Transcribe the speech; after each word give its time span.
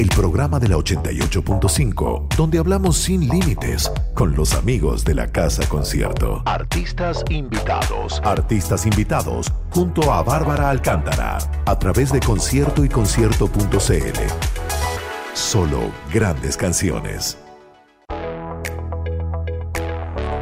El 0.00 0.08
programa 0.08 0.58
de 0.58 0.66
la 0.66 0.76
88.5, 0.76 2.34
donde 2.34 2.58
hablamos 2.58 2.96
sin 2.96 3.28
límites 3.28 3.92
con 4.14 4.34
los 4.34 4.54
amigos 4.54 5.04
de 5.04 5.14
la 5.14 5.26
Casa 5.30 5.68
Concierto. 5.68 6.40
Artistas 6.46 7.22
invitados. 7.28 8.18
Artistas 8.24 8.86
invitados 8.86 9.52
junto 9.68 10.10
a 10.10 10.22
Bárbara 10.22 10.70
Alcántara 10.70 11.36
a 11.66 11.78
través 11.78 12.12
de 12.12 12.20
concierto 12.20 12.82
y 12.82 12.88
concierto.cl. 12.88 13.76
Solo 15.34 15.90
grandes 16.10 16.56
canciones. 16.56 17.36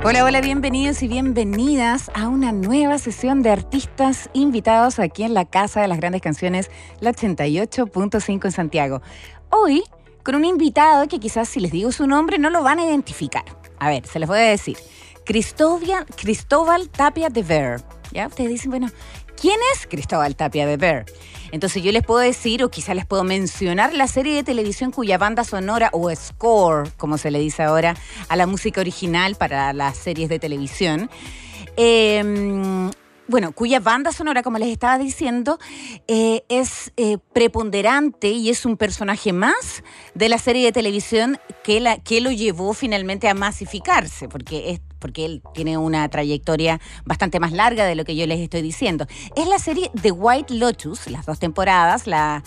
Hola, 0.05 0.25
hola, 0.25 0.41
bienvenidos 0.41 1.03
y 1.03 1.09
bienvenidas 1.09 2.11
a 2.15 2.29
una 2.29 2.53
nueva 2.53 2.99
sesión 2.99 3.43
de 3.43 3.51
artistas 3.51 4.31
invitados 4.33 5.01
aquí 5.01 5.25
en 5.25 5.35
la 5.35 5.45
Casa 5.45 5.83
de 5.83 5.89
las 5.89 5.99
Grandes 5.99 6.23
Canciones, 6.23 6.71
la 7.01 7.13
88.5 7.13 8.45
en 8.45 8.53
Santiago. 8.53 9.03
Hoy 9.51 9.83
con 10.23 10.35
un 10.35 10.45
invitado 10.45 11.09
que 11.09 11.19
quizás 11.19 11.49
si 11.49 11.61
les 11.61 11.73
digo 11.73 11.91
su 11.91 12.07
nombre 12.07 12.39
no 12.39 12.51
lo 12.51 12.63
van 12.63 12.79
a 12.79 12.85
identificar. 12.85 13.45
A 13.79 13.89
ver, 13.89 14.07
se 14.07 14.19
les 14.19 14.29
voy 14.29 14.39
a 14.39 14.43
decir. 14.43 14.77
Cristóbal, 15.25 16.07
Cristóbal 16.17 16.89
Tapia 16.89 17.29
de 17.31 17.43
Ver. 17.43 17.83
¿Ya? 18.13 18.27
Ustedes 18.27 18.51
dicen, 18.51 18.71
bueno, 18.71 18.89
¿quién 19.41 19.59
es 19.75 19.87
Cristóbal 19.87 20.37
Tapia 20.37 20.67
de 20.67 20.77
Ver? 20.77 21.07
Entonces 21.51 21.83
yo 21.83 21.93
les 21.93 22.03
puedo 22.03 22.21
decir 22.21 22.63
o 22.63 22.71
quizás 22.71 22.95
les 22.95 23.07
puedo 23.07 23.25
mencionar 23.25 23.95
la 23.95 24.07
serie 24.07 24.35
de 24.35 24.43
televisión 24.43 24.91
cuya 24.91 25.17
banda 25.17 25.45
sonora 25.45 25.91
o 25.93 26.15
score, 26.15 26.91
como 26.97 27.17
se 27.17 27.31
le 27.31 27.39
dice 27.39 27.63
ahora, 27.63 27.97
a 28.29 28.37
la 28.37 28.47
música 28.47 28.81
original 28.81 29.35
para 29.35 29.73
las 29.73 29.97
series 29.97 30.29
de 30.29 30.39
televisión. 30.39 31.11
Eh, 31.77 32.91
bueno, 33.29 33.53
cuya 33.53 33.79
banda 33.79 34.11
sonora, 34.11 34.43
como 34.43 34.59
les 34.59 34.71
estaba 34.71 34.99
diciendo, 34.99 35.59
eh, 36.09 36.45
es 36.49 36.93
eh, 36.97 37.19
preponderante 37.35 38.31
y 38.31 38.49
es 38.49 38.65
un 38.65 38.79
personaje 38.79 39.35
más 39.35 39.85
de 40.15 40.31
la 40.31 40.39
serie 40.39 40.65
de 40.65 40.73
televisión 40.73 41.39
que, 41.63 41.79
lo 42.21 42.33
llevó 42.33 42.73
finalmente 42.73 43.29
a 43.29 43.35
masificarse, 43.35 44.29
porque 44.29 44.81
él 45.15 45.43
tiene 45.53 45.77
una 45.77 46.09
trayectoria 46.09 46.81
bastante 47.05 47.39
más 47.39 47.53
larga 47.53 47.85
de 47.85 47.95
lo 47.95 48.05
que 48.05 48.17
yo 48.17 48.27
les 48.27 48.41
estoy 48.41 48.63
diciendo. 48.63 49.07
Es 49.37 49.47
la 49.47 49.59
serie 49.59 49.91
The 50.01 50.11
White 50.11 50.55
Lotus, 50.55 51.07
las 51.09 51.27
dos 51.27 51.39
temporadas, 51.39 52.07
la 52.07 52.43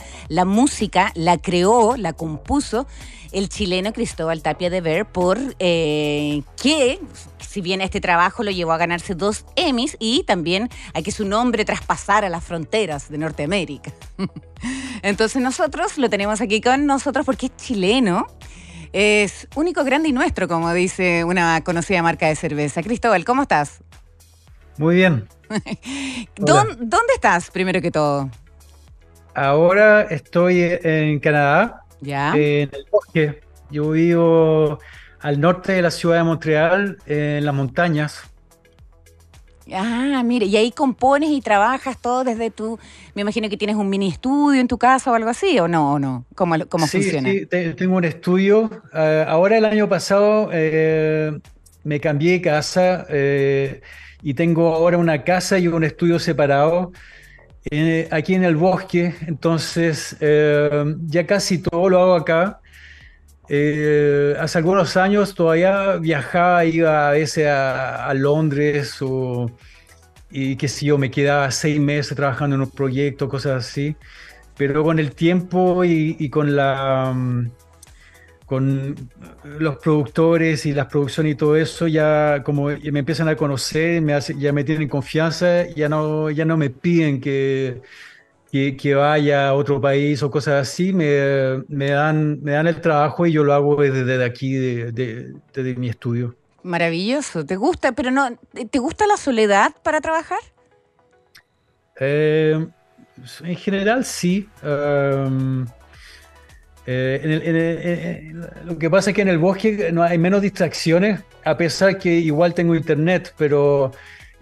música 0.46 1.12
la 1.16 1.38
creó, 1.38 1.96
la 1.96 2.14
compuso 2.14 2.88
el 3.32 3.50
chileno 3.50 3.94
Cristóbal 3.94 4.42
Tapia 4.42 4.70
de 4.70 4.82
Ver, 4.82 5.06
por 5.06 5.38
eh, 5.60 6.44
que, 6.62 7.00
si 7.40 7.62
bien 7.62 7.82
este 7.82 8.02
trabajo 8.02 8.44
lo 8.44 8.52
llevó 8.52 8.74
a 8.74 8.78
ganarse 8.78 9.16
dos 9.16 9.46
Emmys 9.56 9.98
y 10.00 10.24
también 10.24 10.70
a 10.94 11.02
que 11.02 11.12
su 11.12 11.26
nombre 11.26 11.66
traspasara 11.66 12.30
las 12.30 12.44
fronteras 12.44 13.10
de 13.10 13.18
Norteamérica. 13.18 13.92
Entonces 15.02 15.42
nosotros 15.42 15.98
lo 15.98 16.10
tenemos 16.10 16.42
aquí 16.42 16.62
con 16.62 16.86
nosotros 16.86 17.26
porque 17.26 17.48
es 17.48 17.56
chileno. 17.58 18.28
Es 18.94 19.48
único, 19.56 19.86
grande 19.86 20.10
y 20.10 20.12
nuestro, 20.12 20.50
como 20.50 20.74
dice 20.74 21.24
una 21.24 21.64
conocida 21.64 22.04
marca 22.04 22.28
de 22.28 22.36
cerveza. 22.36 22.84
Cristóbal, 22.84 23.24
¿cómo 23.24 23.44
estás? 23.44 23.82
Muy 24.78 24.96
bien. 24.96 25.28
¿Dónde 26.36 27.14
estás, 27.16 27.50
primero 27.52 27.82
que 27.82 27.92
todo? 27.92 28.30
Ahora 29.34 30.02
estoy 30.02 30.62
en 30.62 31.20
Canadá, 31.20 31.81
¿Ya? 32.02 32.34
en 32.34 32.70
el 32.74 32.86
bosque. 32.92 33.42
Yo 33.70 33.92
vivo 33.92 34.80
al 35.20 35.40
norte 35.40 35.74
de 35.74 35.82
la 35.82 35.92
ciudad 35.92 36.18
de 36.18 36.24
Montreal, 36.24 36.98
en 37.06 37.46
las 37.46 37.54
montañas. 37.56 38.24
Ah, 39.74 40.22
mire, 40.26 40.48
y 40.48 40.58
ahí 40.58 40.72
compones 40.72 41.30
y 41.30 41.40
trabajas 41.40 41.98
todo 42.02 42.24
desde 42.24 42.50
tu. 42.52 42.80
Me 43.14 43.22
imagino 43.22 43.48
que 43.48 43.58
tienes 43.58 43.76
un 43.76 43.90
mini 43.90 44.08
estudio 44.10 44.60
en 44.60 44.68
tu 44.68 44.78
casa 44.78 45.12
o 45.12 45.14
algo 45.14 45.30
así, 45.30 45.60
¿o 45.60 45.68
no? 45.68 45.94
¿O 45.94 46.00
no? 46.00 46.26
¿Cómo, 46.36 46.56
cómo 46.68 46.88
sí, 46.88 46.98
funciona? 47.04 47.30
Sí, 47.30 47.46
te- 47.46 47.74
tengo 47.76 47.96
un 47.96 48.04
estudio. 48.04 48.70
Eh, 48.94 49.24
ahora 49.28 49.58
el 49.58 49.66
año 49.66 49.88
pasado 49.88 50.50
eh, 50.52 51.32
me 51.84 52.00
cambié 52.00 52.34
de 52.34 52.42
casa 52.42 53.06
eh, 53.10 53.82
y 54.24 54.34
tengo 54.34 54.74
ahora 54.74 54.98
una 54.98 55.24
casa 55.24 55.60
y 55.60 55.68
un 55.68 55.84
estudio 55.84 56.20
separado 56.20 56.92
aquí 58.12 58.36
en 58.36 58.44
el 58.44 58.56
bosque. 58.56 59.16
Entonces 59.28 60.16
eh, 60.20 60.96
ya 61.08 61.26
casi 61.26 61.60
todo 61.60 61.90
lo 61.90 62.00
hago 62.00 62.16
acá. 62.16 62.60
Eh, 63.50 64.36
hace 64.40 64.58
algunos 64.60 64.96
años 64.98 65.36
todavía 65.36 65.98
viajaba, 65.98 66.64
iba 66.66 67.10
a 67.10 67.12
veces 67.12 67.48
a, 67.48 68.06
a 68.08 68.14
Londres 68.14 68.98
o, 69.02 69.52
y 70.30 70.56
qué 70.56 70.68
sé 70.68 70.86
yo, 70.86 70.98
me 70.98 71.12
quedaba 71.12 71.52
seis 71.52 71.80
meses 71.80 72.16
trabajando 72.16 72.56
en 72.56 72.62
un 72.62 72.72
proyecto, 72.72 73.28
cosas 73.28 73.66
así. 73.68 73.96
Pero 74.58 74.84
con 74.84 75.00
el 75.00 75.14
tiempo 75.16 75.84
y, 75.84 76.16
y 76.20 76.30
con 76.30 76.56
la 76.56 77.14
mm, 77.14 77.52
con 78.52 78.98
los 79.46 79.78
productores 79.78 80.66
y 80.66 80.74
las 80.74 80.88
producciones 80.88 81.32
y 81.32 81.36
todo 81.38 81.56
eso, 81.56 81.88
ya 81.88 82.44
como 82.44 82.66
me 82.66 83.00
empiezan 83.00 83.30
a 83.30 83.38
conocer, 83.38 84.02
me 84.02 84.14
hace- 84.14 84.38
ya 84.38 84.52
me 84.52 84.66
tienen 84.66 84.90
confianza, 84.90 85.66
ya 85.70 85.88
no, 85.88 86.30
ya 86.30 86.44
no 86.44 86.58
me 86.58 86.70
piden 86.70 87.22
que, 87.22 87.82
que, 88.52 88.76
que 88.76 88.94
vaya 88.94 89.48
a 89.48 89.54
otro 89.54 89.80
país 89.80 90.22
o 90.22 90.30
cosas 90.30 90.68
así, 90.68 90.92
me, 90.92 91.64
me 91.70 91.92
dan, 91.92 92.42
me 92.44 92.52
dan 92.52 92.68
el 92.68 92.82
trabajo 92.82 93.26
y 93.26 93.32
yo 93.32 93.46
lo 93.46 93.54
hago 93.54 93.82
desde, 93.82 94.22
aquí, 94.22 94.52
de, 94.56 94.92
de- 94.92 95.34
desde 95.54 95.76
mi 95.76 95.88
estudio. 95.88 96.36
Maravilloso. 96.64 97.46
¿Te 97.46 97.56
gusta, 97.56 97.94
pero 97.94 98.12
no, 98.12 98.38
¿te 98.70 98.80
gusta 98.80 99.08
la 99.08 99.16
soledad 99.16 99.72
para 99.82 100.02
trabajar? 100.02 100.40
Eh, 102.02 102.68
en 103.44 103.56
general 103.56 104.04
sí. 104.04 104.50
Um, 104.62 105.66
eh, 106.86 108.34
lo 108.66 108.78
que 108.78 108.90
pasa 108.90 109.12
es 109.12 109.16
que 109.16 109.22
en 109.22 109.28
el 109.28 109.38
bosque 109.38 109.92
no 109.92 110.04
hay 110.04 110.18
menos 110.18 110.42
distracciones, 110.42 111.22
a 111.44 111.58
pesar 111.58 111.98
que 111.98 112.10
igual 112.14 112.54
tengo 112.54 112.76
internet, 112.76 113.34
pero 113.38 113.92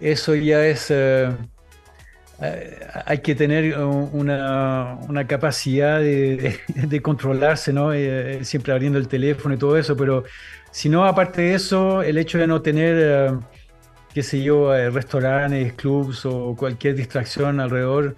eso 0.00 0.34
ya 0.34 0.66
es... 0.66 0.86
eh, 0.90 1.30
eh, 2.42 2.80
hay 3.04 3.18
que 3.18 3.34
tener 3.34 3.76
un- 3.78 4.10
una, 4.14 5.26
capacidad 5.26 6.00
de, 6.00 6.58
controlarse, 7.02 7.72
¿no? 7.72 7.90
Siempre 8.44 8.72
abriendo 8.72 8.98
el 8.98 9.08
teléfono 9.08 9.54
y 9.54 9.58
todo 9.58 9.76
eso, 9.76 9.96
pero 9.96 10.24
si 10.70 10.88
no, 10.88 11.04
aparte 11.04 11.42
de 11.42 11.54
eso, 11.54 12.02
el 12.02 12.16
hecho 12.18 12.38
de 12.38 12.46
no 12.46 12.62
tener... 12.62 13.34
qué 14.14 14.22
sé 14.22 14.42
yo, 14.42 14.72
restaurantes, 14.90 15.74
clubs 15.74 16.24
o 16.26 16.54
cualquier 16.56 16.94
distracción 16.96 17.60
alrededor. 17.60 18.16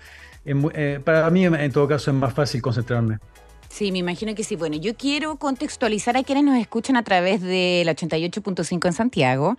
para 1.04 1.30
mí, 1.30 1.44
en 1.46 1.72
todo 1.72 1.88
caso, 1.88 2.10
es 2.12 2.16
más 2.16 2.32
fácil 2.34 2.62
concentrarme. 2.62 3.18
Sí, 3.72 3.90
me 3.90 4.00
imagino 4.00 4.34
que 4.34 4.44
sí. 4.44 4.54
Bueno, 4.54 4.76
yo 4.76 4.94
quiero 4.94 5.36
contextualizar 5.36 6.14
a 6.18 6.22
quienes 6.22 6.44
nos 6.44 6.58
escuchan 6.58 6.94
a 6.96 7.04
través 7.04 7.40
del 7.40 7.88
88.5 7.88 8.86
en 8.86 8.92
Santiago. 8.92 9.56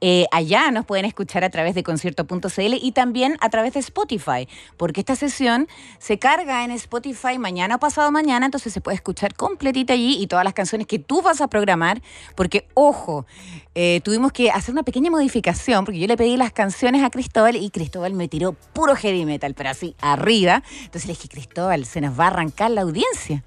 Eh, 0.00 0.26
allá 0.30 0.70
nos 0.70 0.84
pueden 0.84 1.06
escuchar 1.06 1.42
a 1.44 1.50
través 1.50 1.74
de 1.74 1.82
concierto.cl 1.82 2.74
y 2.80 2.92
también 2.92 3.38
a 3.40 3.48
través 3.48 3.74
de 3.74 3.80
Spotify, 3.80 4.46
porque 4.76 5.00
esta 5.00 5.16
sesión 5.16 5.68
se 5.98 6.18
carga 6.18 6.64
en 6.64 6.70
Spotify 6.72 7.38
mañana 7.38 7.76
o 7.76 7.78
pasado 7.78 8.12
mañana, 8.12 8.46
entonces 8.46 8.72
se 8.72 8.80
puede 8.80 8.96
escuchar 8.96 9.34
completita 9.34 9.94
allí 9.94 10.18
y 10.20 10.26
todas 10.26 10.44
las 10.44 10.52
canciones 10.52 10.86
que 10.86 10.98
tú 10.98 11.22
vas 11.22 11.40
a 11.40 11.48
programar, 11.48 12.02
porque 12.34 12.68
ojo, 12.74 13.26
eh, 13.74 14.00
tuvimos 14.04 14.32
que 14.32 14.50
hacer 14.50 14.72
una 14.72 14.82
pequeña 14.82 15.10
modificación, 15.10 15.84
porque 15.84 15.98
yo 15.98 16.06
le 16.06 16.16
pedí 16.16 16.36
las 16.36 16.52
canciones 16.52 17.02
a 17.02 17.10
Cristóbal 17.10 17.56
y 17.56 17.70
Cristóbal 17.70 18.12
me 18.12 18.28
tiró 18.28 18.52
puro 18.52 18.96
heavy 18.96 19.24
metal, 19.24 19.54
pero 19.54 19.70
así, 19.70 19.94
arriba. 20.00 20.62
Entonces 20.80 21.06
le 21.06 21.14
dije, 21.14 21.28
Cristóbal, 21.28 21.86
se 21.86 22.00
nos 22.00 22.18
va 22.18 22.24
a 22.24 22.28
arrancar 22.28 22.70
la 22.70 22.82
audiencia. 22.82 23.44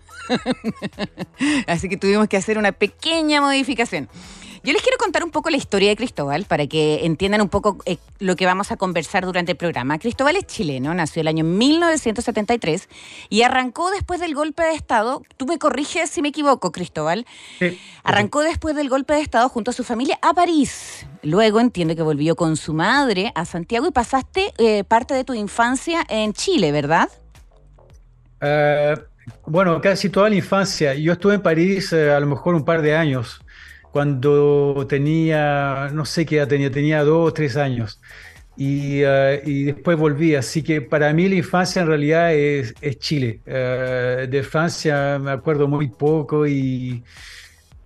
Así 1.67 1.89
que 1.89 1.97
tuvimos 1.97 2.27
que 2.27 2.37
hacer 2.37 2.57
una 2.57 2.71
pequeña 2.71 3.41
modificación. 3.41 4.09
Yo 4.63 4.73
les 4.73 4.81
quiero 4.81 4.97
contar 4.97 5.23
un 5.23 5.31
poco 5.31 5.49
la 5.49 5.57
historia 5.57 5.89
de 5.89 5.95
Cristóbal 5.95 6.45
para 6.45 6.67
que 6.67 7.05
entiendan 7.05 7.41
un 7.41 7.49
poco 7.49 7.77
eh, 7.85 7.97
lo 8.19 8.35
que 8.35 8.45
vamos 8.45 8.71
a 8.71 8.77
conversar 8.77 9.25
durante 9.25 9.53
el 9.53 9.57
programa. 9.57 9.99
Cristóbal 9.99 10.35
es 10.35 10.45
chileno, 10.47 10.93
nació 10.93 11.21
el 11.21 11.27
año 11.27 11.43
1973 11.43 12.89
y 13.29 13.43
arrancó 13.43 13.89
después 13.91 14.19
del 14.19 14.35
golpe 14.35 14.63
de 14.63 14.73
Estado. 14.73 15.23
Tú 15.37 15.45
me 15.45 15.57
corriges 15.57 16.09
si 16.09 16.21
me 16.21 16.29
equivoco, 16.29 16.71
Cristóbal. 16.71 17.25
Sí. 17.59 17.79
Arrancó 18.03 18.41
después 18.41 18.75
del 18.75 18.89
golpe 18.89 19.13
de 19.13 19.21
Estado 19.21 19.47
junto 19.49 19.71
a 19.71 19.73
su 19.73 19.83
familia 19.83 20.19
a 20.21 20.33
París. 20.33 21.05
Luego 21.21 21.59
entiendo 21.59 21.95
que 21.95 22.01
volvió 22.01 22.35
con 22.35 22.57
su 22.57 22.73
madre 22.73 23.31
a 23.35 23.45
Santiago 23.45 23.87
y 23.87 23.91
pasaste 23.91 24.53
eh, 24.57 24.83
parte 24.83 25.13
de 25.13 25.23
tu 25.23 25.33
infancia 25.33 26.03
en 26.09 26.33
Chile, 26.33 26.71
¿verdad? 26.71 27.09
Eh, 28.41 28.95
bueno, 29.45 29.81
casi 29.81 30.09
toda 30.09 30.29
la 30.29 30.35
infancia. 30.35 30.93
Yo 30.95 31.13
estuve 31.13 31.35
en 31.35 31.41
París 31.41 31.91
eh, 31.93 32.11
a 32.11 32.19
lo 32.19 32.27
mejor 32.27 32.55
un 32.55 32.65
par 32.65 32.81
de 32.81 32.95
años, 32.95 33.41
cuando 33.91 34.85
tenía, 34.87 35.89
no 35.93 36.05
sé 36.05 36.25
qué 36.25 36.37
edad 36.37 36.47
tenía, 36.47 36.71
tenía 36.71 37.03
dos 37.03 37.29
o 37.29 37.33
tres 37.33 37.57
años. 37.57 37.99
y, 38.57 39.01
eh, 39.03 39.41
y, 39.45 39.63
después 39.63 39.97
volví. 39.97 40.35
Así 40.35 40.63
que 40.63 40.81
para 40.81 41.13
mí 41.13 41.29
la 41.29 41.35
infancia 41.35 41.81
en 41.81 41.87
realidad 41.87 42.33
es, 42.33 42.73
es 42.81 42.99
Chile. 42.99 43.41
Eh, 43.45 44.27
de 44.29 44.43
Francia 44.43 45.17
me 45.19 45.31
acuerdo 45.31 45.67
muy 45.67 45.87
poco 45.89 46.45
y 46.47 47.03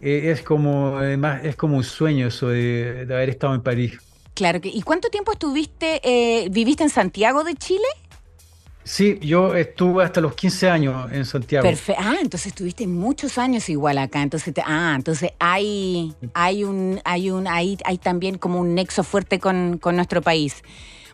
es 0.01 0.41
como, 0.41 1.01
es 1.01 1.55
como 1.55 1.77
un 1.77 1.83
sueño 1.83 2.27
eso 2.27 2.49
de, 2.49 3.05
de 3.05 3.13
haber 3.13 3.29
estado 3.29 3.55
en 3.55 3.61
París. 3.61 3.99
Claro 4.33 4.61
que. 4.61 4.69
¿Y 4.69 4.81
cuánto 4.81 5.09
tiempo 5.09 5.31
estuviste, 5.31 6.01
eh, 6.03 6.49
viviste 6.49 6.83
en 6.83 6.89
Santiago 6.89 7.43
de 7.43 7.55
Chile? 7.55 7.85
Sí, 8.83 9.17
yo 9.21 9.55
estuve 9.55 10.03
hasta 10.03 10.19
los 10.19 10.35
15 10.35 10.69
años 10.69 11.11
en 11.11 11.25
Santiago. 11.25 11.63
Perfecto. 11.63 12.01
Ah, 12.03 12.15
entonces 12.21 12.47
estuviste 12.47 12.85
muchos 12.85 13.37
años 13.37 13.69
igual 13.69 13.97
acá. 13.97 14.21
Entonces, 14.21 14.53
ah, 14.65 14.93
entonces 14.95 15.31
hay, 15.39 16.13
hay 16.33 16.63
un, 16.63 16.99
hay 17.05 17.31
un, 17.31 17.47
hay, 17.47 17.77
hay 17.85 17.97
también 17.97 18.37
como 18.37 18.59
un 18.59 18.75
nexo 18.75 19.03
fuerte 19.03 19.39
con, 19.39 19.77
con 19.77 19.95
nuestro 19.95 20.21
país. 20.21 20.63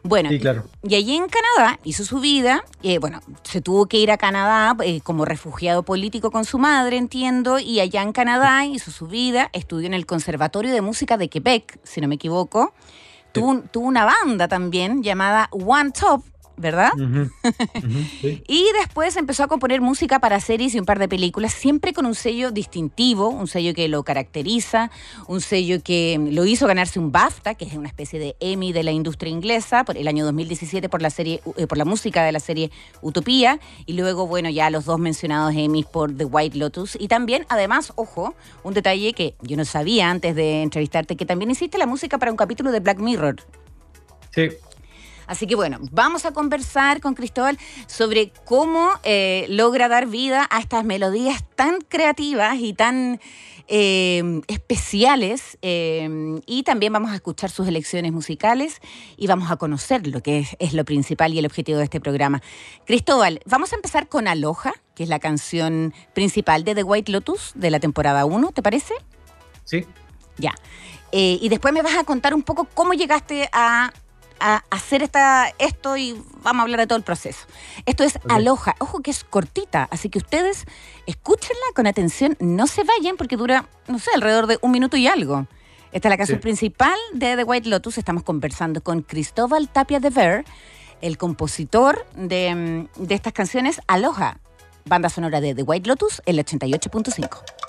Bueno, 0.04 0.30
sí, 0.30 0.40
claro. 0.40 0.64
y 0.84 0.96
allí 0.96 1.16
en 1.16 1.28
Canadá 1.28 1.80
hizo 1.84 2.06
su 2.06 2.20
vida, 2.20 2.64
eh, 2.84 3.00
bueno, 3.00 3.20
se 3.44 3.62
tuvo 3.62 3.88
que 3.88 3.98
ir 3.98 4.12
a 4.12 4.18
Canadá 4.18 4.76
eh, 4.84 5.02
como 5.02 5.26
refugiado 5.26 5.84
político 5.84 6.32
con 6.32 6.46
su 6.46 6.58
madre, 6.58 6.98
entiendo, 6.98 7.60
y 7.60 7.82
allá 7.82 8.02
en 8.02 8.14
Canadá 8.14 8.66
hizo 8.66 8.92
su 8.92 9.08
vida, 9.08 9.50
estudió 9.52 9.88
en 9.88 9.94
el 9.94 10.06
Conservatorio 10.06 10.72
de 10.72 10.82
Música 10.82 11.18
de 11.18 11.30
Quebec, 11.30 11.80
si 11.84 12.00
no 12.00 12.08
me 12.08 12.16
equivoco. 12.16 12.74
Tuvo, 13.34 13.62
tuvo, 13.72 13.88
una 13.88 14.06
banda 14.06 14.48
también 14.48 15.04
llamada 15.04 15.50
One 15.52 15.92
Top, 15.92 16.24
¿verdad? 16.60 16.92
Y 18.48 18.66
después 18.80 19.16
empezó 19.16 19.44
a 19.44 19.48
componer 19.48 19.82
música 19.82 20.20
para 20.20 20.40
series 20.40 20.76
y 20.76 20.80
un 20.80 20.86
par 20.86 21.00
de 21.00 21.08
películas, 21.08 21.54
siempre 21.54 21.94
con 21.94 22.06
un 22.06 22.16
sello 22.16 22.52
distintivo, 22.52 23.30
un 23.30 23.48
sello 23.48 23.74
que 23.74 23.88
lo 23.88 24.04
caracteriza, 24.04 24.92
un 25.28 25.42
sello 25.42 25.82
que 25.82 26.20
lo 26.32 26.46
hizo 26.46 26.68
ganarse 26.68 27.00
un 27.00 27.12
BAFTA, 27.12 27.56
que 27.56 27.66
es 27.66 27.74
una 27.74 27.88
especie 27.88 28.20
de 28.20 28.36
Emmy 28.40 28.74
de 28.74 28.84
la 28.84 28.92
industria 28.92 29.32
inglesa, 29.32 29.84
por 29.84 29.98
el 29.98 30.08
año 30.08 30.26
2017 30.26 30.90
por 30.90 31.02
la 31.02 31.10
serie, 31.10 31.42
eh, 31.58 31.68
por 31.68 31.78
la 31.78 31.86
música 31.86 32.24
de 32.24 32.32
la 32.32 32.40
serie 32.40 32.72
Utopía, 33.02 33.60
y 33.86 33.94
luego, 33.94 34.28
bueno, 34.28 34.50
ya 34.50 34.70
los 34.70 34.86
dos 34.86 35.00
mencionados 35.00 35.54
Emmys 35.56 35.86
por 35.86 36.16
The 36.16 36.26
White 36.26 36.58
Lotus. 36.58 36.98
Y 37.00 37.08
también, 37.08 37.46
además, 37.50 37.94
ojo, 37.96 38.36
un 38.64 38.74
detalle 38.74 39.14
que 39.14 39.36
yo 39.42 39.56
no 39.56 39.66
sabía 39.66 40.10
antes 40.10 40.36
de 40.36 40.62
entrevistarte, 40.64 41.16
que 41.16 41.26
también 41.26 41.52
hiciste 41.52 41.78
la 41.78 41.86
música 41.86 42.18
para 42.18 42.32
un 42.32 42.38
capítulo 42.38 42.72
de 42.72 42.80
Black 42.80 43.00
Mirror. 43.00 43.38
Sí, 44.32 44.50
Así 45.30 45.46
que 45.46 45.56
bueno, 45.56 45.78
vamos 45.92 46.26
a 46.26 46.32
conversar 46.32 47.02
con 47.02 47.14
Cristóbal 47.14 47.60
sobre 47.86 48.32
cómo 48.46 48.90
eh, 49.04 49.46
logra 49.48 49.88
dar 49.88 50.08
vida 50.08 50.48
a 50.50 50.60
estas 50.60 50.84
melodías 50.84 51.46
tan 51.56 51.82
creativas 51.82 52.58
y 52.58 52.74
tan 52.74 53.22
eh, 53.68 54.42
especiales. 54.48 55.60
Eh, 55.62 56.42
y 56.48 56.64
también 56.64 56.94
vamos 56.94 57.12
a 57.12 57.16
escuchar 57.16 57.52
sus 57.52 57.68
elecciones 57.68 58.12
musicales 58.12 58.82
y 59.18 59.28
vamos 59.28 59.52
a 59.52 59.58
conocer 59.58 60.08
lo 60.08 60.24
que 60.24 60.40
es, 60.40 60.58
es, 60.58 60.74
lo 60.74 60.84
principal 60.84 61.32
y 61.32 61.38
el 61.38 61.46
objetivo 61.46 61.78
de 61.78 61.84
este 61.84 62.00
programa. 62.00 62.42
Cristóbal, 62.88 63.40
vamos 63.46 63.72
a 63.72 63.76
empezar 63.76 64.08
con 64.08 64.28
Aloha, 64.28 64.74
que 64.96 65.04
es 65.04 65.10
la 65.10 65.20
canción 65.20 65.94
principal 66.16 66.64
de 66.64 66.74
The 66.74 66.84
White 66.84 67.12
Lotus 67.12 67.52
de 67.54 67.70
la 67.70 67.80
temporada 67.80 68.26
1, 68.26 68.52
¿te 68.52 68.64
parece? 68.64 68.96
Sí. 69.64 69.86
Ya. 70.40 70.56
y 71.12 71.50
después 71.50 71.72
me 71.72 71.84
vas 71.84 71.98
a 71.98 72.04
contar 72.04 72.34
un 72.34 72.42
poco 72.42 72.66
cómo 72.74 72.94
llegaste 72.94 73.48
a 73.52 73.94
a 74.40 74.64
hacer 74.70 75.04
esta, 75.04 75.54
esto 75.60 75.98
y 75.98 76.22
vamos 76.44 76.62
a 76.62 76.64
hablar 76.64 76.80
de 76.80 76.88
todo 76.88 76.98
el 76.98 77.04
proceso. 77.04 77.46
Esto 77.86 78.04
es 78.04 78.20
Aloha. 78.30 78.76
Ojo 78.80 79.02
que 79.02 79.12
es 79.12 79.24
cortita, 79.24 79.88
así 79.92 80.10
que 80.10 80.20
ustedes 80.20 80.66
escúchenla 81.06 81.66
con 81.76 81.88
atención, 81.88 82.36
no 82.40 82.68
se 82.68 82.84
vayan 82.84 83.18
porque 83.18 83.38
dura, 83.38 83.68
no 83.88 84.00
sé, 84.00 84.12
alrededor 84.14 84.48
de 84.48 84.60
un 84.62 84.72
minuto 84.72 84.98
y 84.98 85.08
algo. 85.08 85.48
Esta 85.92 86.08
es 86.08 86.12
la 86.12 86.18
canción 86.18 86.40
principal 86.40 86.98
de 87.14 87.36
The 87.36 87.44
White 87.44 87.70
Lotus. 87.70 87.98
Estamos 87.98 88.24
conversando 88.24 88.82
con 88.82 89.02
Cristóbal 89.02 89.70
Tapia 89.70 90.00
de 90.00 90.12
Ver, 90.12 90.46
el 91.02 91.18
compositor 91.18 92.06
de, 92.16 92.88
de 92.96 93.16
estas 93.16 93.34
canciones 93.34 93.82
Aloha, 93.88 94.38
banda 94.86 95.10
sonora 95.10 95.42
de 95.42 95.56
The 95.56 95.64
White 95.64 95.88
Lotus, 95.88 96.22
el 96.26 96.38
88.5. 96.38 97.69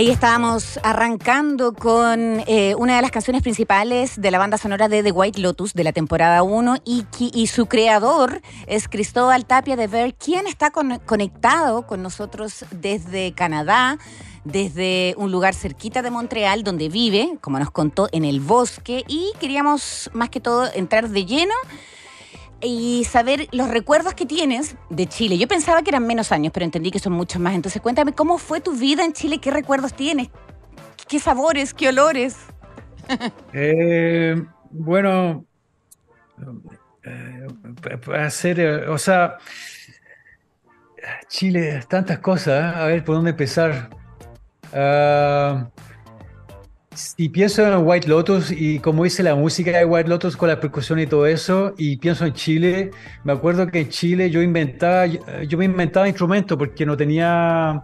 Ahí 0.00 0.08
estábamos 0.08 0.80
arrancando 0.82 1.74
con 1.74 2.42
eh, 2.46 2.74
una 2.78 2.96
de 2.96 3.02
las 3.02 3.10
canciones 3.10 3.42
principales 3.42 4.18
de 4.18 4.30
la 4.30 4.38
banda 4.38 4.56
sonora 4.56 4.88
de 4.88 5.02
The 5.02 5.12
White 5.12 5.38
Lotus 5.42 5.74
de 5.74 5.84
la 5.84 5.92
temporada 5.92 6.42
1 6.42 6.76
y, 6.86 7.04
y, 7.18 7.46
su 7.48 7.66
creador 7.66 8.40
es 8.66 8.88
Cristóbal 8.88 9.44
Tapia 9.44 9.76
de 9.76 9.88
Ver, 9.88 10.14
quien 10.14 10.46
está 10.46 10.70
conectado 10.70 11.86
con 11.86 12.02
nosotros 12.02 12.64
desde 12.70 13.34
Canadá 13.34 13.98
desde 14.44 15.14
un 15.18 15.30
lugar 15.30 15.54
cerquita 15.54 16.00
de 16.00 16.10
Montreal 16.10 16.64
donde 16.64 16.88
vive, 16.88 17.36
como 17.42 17.58
nos 17.58 17.70
contó, 17.70 18.08
en 18.10 18.24
el 18.24 18.40
bosque. 18.40 19.04
Y 19.06 19.32
queríamos 19.38 20.08
más 20.14 20.30
que 20.30 20.40
todo 20.40 20.66
entrar 20.72 21.10
de 21.10 21.26
lleno 21.26 21.52
y 22.62 23.04
saber 23.04 23.48
los 23.52 23.68
recuerdos 23.68 24.14
que 24.14 24.26
tienes 24.26 24.76
de 24.90 25.06
Chile. 25.06 25.38
Yo 25.38 25.48
pensaba 25.48 25.82
que 25.82 25.90
eran 25.90 26.06
menos 26.06 26.32
años, 26.32 26.52
pero 26.52 26.64
entendí 26.64 26.90
que 26.90 26.98
son 26.98 27.12
muchos 27.12 27.40
más. 27.40 27.54
Entonces 27.54 27.80
cuéntame 27.80 28.12
cómo 28.12 28.38
fue 28.38 28.60
tu 28.60 28.72
vida 28.72 29.04
en 29.04 29.12
Chile, 29.12 29.38
qué 29.38 29.50
recuerdos 29.50 29.94
tienes, 29.94 30.28
qué 31.08 31.18
sabores, 31.18 31.74
qué 31.74 31.88
olores. 31.88 32.36
Eh, 33.52 34.40
bueno, 34.70 35.44
eh, 37.02 37.46
hacer, 38.16 38.60
eh, 38.60 38.88
o 38.88 38.98
sea, 38.98 39.38
Chile, 41.28 41.80
tantas 41.88 42.20
cosas. 42.20 42.76
A 42.76 42.86
ver, 42.86 43.04
¿por 43.04 43.16
dónde 43.16 43.30
empezar? 43.30 43.90
Uh, 44.72 45.66
si 46.94 47.28
pienso 47.28 47.66
en 47.66 47.86
White 47.86 48.08
Lotus 48.08 48.50
y 48.50 48.80
como 48.80 49.06
hice 49.06 49.22
la 49.22 49.34
música 49.36 49.70
de 49.70 49.84
White 49.84 50.08
Lotus 50.08 50.36
con 50.36 50.48
la 50.48 50.58
percusión 50.58 50.98
y 50.98 51.06
todo 51.06 51.26
eso, 51.26 51.74
y 51.78 51.96
pienso 51.98 52.26
en 52.26 52.32
Chile, 52.32 52.90
me 53.22 53.32
acuerdo 53.32 53.66
que 53.68 53.80
en 53.80 53.88
Chile 53.88 54.30
yo 54.30 54.42
inventaba, 54.42 55.06
yo 55.06 55.58
me 55.58 55.66
inventaba 55.66 56.08
instrumentos 56.08 56.58
porque 56.58 56.84
no 56.84 56.96
tenía, 56.96 57.82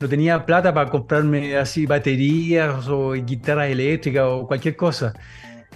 no 0.00 0.08
tenía 0.08 0.44
plata 0.46 0.72
para 0.72 0.90
comprarme 0.90 1.56
así 1.56 1.84
baterías 1.86 2.88
o 2.88 3.12
guitarras 3.12 3.70
eléctricas 3.70 4.24
o 4.26 4.46
cualquier 4.46 4.74
cosa. 4.74 5.12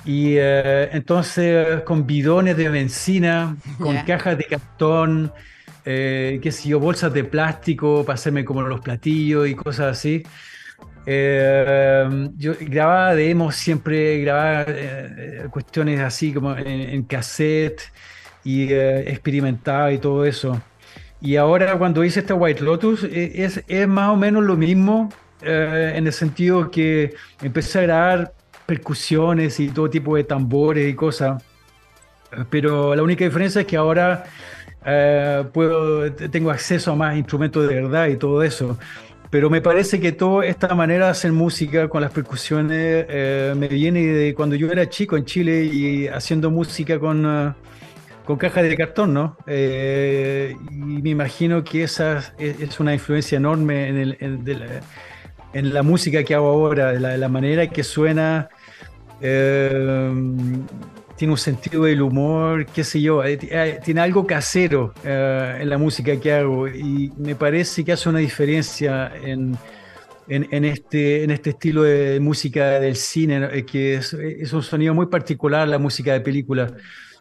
Y 0.07 0.37
eh, 0.39 0.89
entonces 0.93 1.83
con 1.83 2.07
bidones 2.07 2.57
de 2.57 2.71
benzina, 2.71 3.57
con 3.79 3.95
cajas 4.07 4.39
de 4.39 4.45
cartón, 4.45 5.33
eh, 5.85 6.41
qué 6.43 6.51
sé 6.51 6.71
yo, 6.71 6.81
bolsas 6.81 7.13
de 7.13 7.25
plástico 7.25 8.05
para 8.05 8.15
hacerme 8.15 8.45
como 8.45 8.63
los 8.63 8.81
platillos 8.81 9.47
y 9.49 9.55
cosas 9.55 9.99
así. 9.99 10.23
Eh, 11.07 12.29
yo 12.37 12.53
grababa 12.61 13.15
demos, 13.15 13.57
siempre 13.57 14.21
grababa 14.21 14.65
eh, 14.69 15.47
cuestiones 15.51 16.01
así 16.01 16.33
como 16.33 16.57
en, 16.57 17.03
cassette 17.05 17.81
y 18.45 18.73
eh, 18.73 19.11
experimentaba 19.11 19.93
y 19.93 19.99
todo 19.99 20.25
eso. 20.25 20.61
Y 21.21 21.37
ahora 21.37 21.77
cuando 21.77 22.05
hice 22.05 22.21
esta 22.21 22.35
White 22.35 22.63
Lotus 22.63 23.05
es, 23.05 23.63
es 23.67 23.89
más 23.89 24.11
o 24.11 24.17
menos 24.17 24.45
lo 24.45 24.57
mismo 24.57 25.13
en 25.43 26.07
el 26.07 26.13
sentido 26.13 26.71
que 26.71 27.15
empecé 27.43 27.79
a 27.79 27.83
grabar 27.83 28.33
percusiones 28.67 29.59
y 29.59 29.69
todo 29.69 29.89
tipo 29.89 30.17
de 30.17 30.25
tambores 30.25 30.89
y 30.89 30.95
cosas. 30.95 31.43
Pero 32.51 32.95
la 32.95 33.03
única 33.03 33.25
diferencia 33.25 33.63
es 33.63 33.67
que 33.67 33.77
ahora 33.77 34.25
eh, 34.85 35.45
puedo, 35.53 36.11
tengo 36.13 36.51
acceso 36.51 36.93
a 36.93 36.97
más 36.97 37.17
instrumentos 37.17 37.69
de 37.69 37.75
verdad 37.75 38.07
y 38.09 38.17
todo 38.17 38.43
eso. 38.43 38.79
Pero 39.31 39.49
me 39.49 39.61
parece 39.61 40.01
que 40.01 40.11
toda 40.11 40.45
esta 40.45 40.75
manera 40.75 41.05
de 41.07 41.11
hacer 41.13 41.31
música 41.31 41.89
con 41.89 42.03
las 42.03 42.11
percusiones 42.11 43.07
eh, 43.09 43.55
me 43.57 43.69
viene 43.69 44.05
de 44.05 44.35
cuando 44.35 44.57
yo 44.57 44.69
era 44.73 44.89
chico 44.89 45.17
en 45.17 45.25
Chile 45.25 45.65
y 45.65 46.09
haciendo 46.09 46.51
música 46.51 46.99
con, 46.99 47.25
uh, 47.25 47.55
con 48.25 48.37
cajas 48.39 48.65
de 48.65 48.77
cartón, 48.77 49.15
¿no? 49.15 49.37
Eh, 49.47 50.57
y 50.69 50.75
me 50.75 51.11
imagino 51.11 51.63
que 51.63 51.85
esa 51.85 52.35
es, 52.39 52.81
una 52.81 52.93
influencia 52.93 53.37
enorme 53.37 53.89
en, 53.89 53.97
el, 53.99 54.19
en, 55.53 55.75
la, 55.75 55.85
música 55.85 56.25
que 56.25 56.35
hago 56.35 56.49
ahora, 56.49 56.93
de 56.93 56.99
la, 56.99 57.17
la 57.17 57.29
manera 57.29 57.69
que 57.69 57.85
suena. 57.85 58.49
Eh, 59.21 60.13
tiene 61.21 61.33
un 61.33 61.39
sentido 61.39 61.85
del 61.85 62.01
humor, 62.01 62.65
qué 62.65 62.83
sé 62.83 62.99
yo, 63.03 63.23
eh, 63.23 63.39
eh, 63.43 63.79
tiene 63.85 64.01
algo 64.01 64.27
casero 64.27 64.95
eh, 65.05 65.59
en 65.61 65.69
la 65.69 65.77
música 65.77 66.19
que 66.19 66.33
hago 66.33 66.67
y 66.67 67.13
me 67.19 67.35
parece 67.35 67.85
que 67.85 67.93
hace 67.93 68.09
una 68.09 68.21
diferencia 68.21 69.13
en, 69.23 69.55
en, 70.29 70.65
este, 70.65 71.23
en 71.23 71.31
este 71.31 71.51
estilo 71.51 71.83
de 71.83 72.19
música 72.21 72.81
del 72.81 72.97
cine, 72.97 73.67
que 73.67 73.97
es, 73.97 74.15
es, 74.15 74.51
un 74.55 74.63
sonido 74.63 74.95
muy 74.95 75.09
particular, 75.09 75.69
la 75.69 75.79
música 75.79 76.15
de 76.15 76.23
película. 76.23 76.73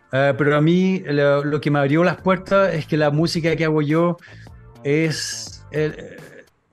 pero 0.10 0.56
a 0.56 0.62
mí 0.62 1.04
lo, 1.06 1.60
que 1.60 1.70
me 1.70 1.80
abrió 1.80 2.02
las 2.06 2.22
puertas 2.22 2.74
es 2.74 2.86
que 2.86 2.96
la 2.96 3.12
música 3.12 3.54
que 3.58 3.66
hago 3.66 3.82
yo 3.82 4.16
es 4.82 5.66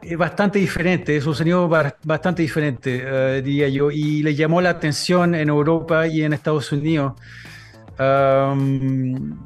es 0.07 0.17
bastante 0.17 0.59
diferente, 0.59 1.17
es 1.17 1.27
un 1.27 1.35
sonido 1.35 1.69
bastante 1.69 2.43
diferente, 2.43 3.05
uh, 3.05 3.43
diría 3.43 3.69
yo, 3.69 3.91
y 3.91 4.23
le 4.23 4.35
llamó 4.35 4.61
la 4.61 4.71
atención 4.71 5.35
en 5.35 5.49
Europa 5.49 6.07
y 6.07 6.23
en 6.23 6.33
Estados 6.33 6.71
Unidos, 6.71 7.15
um, 7.99 9.37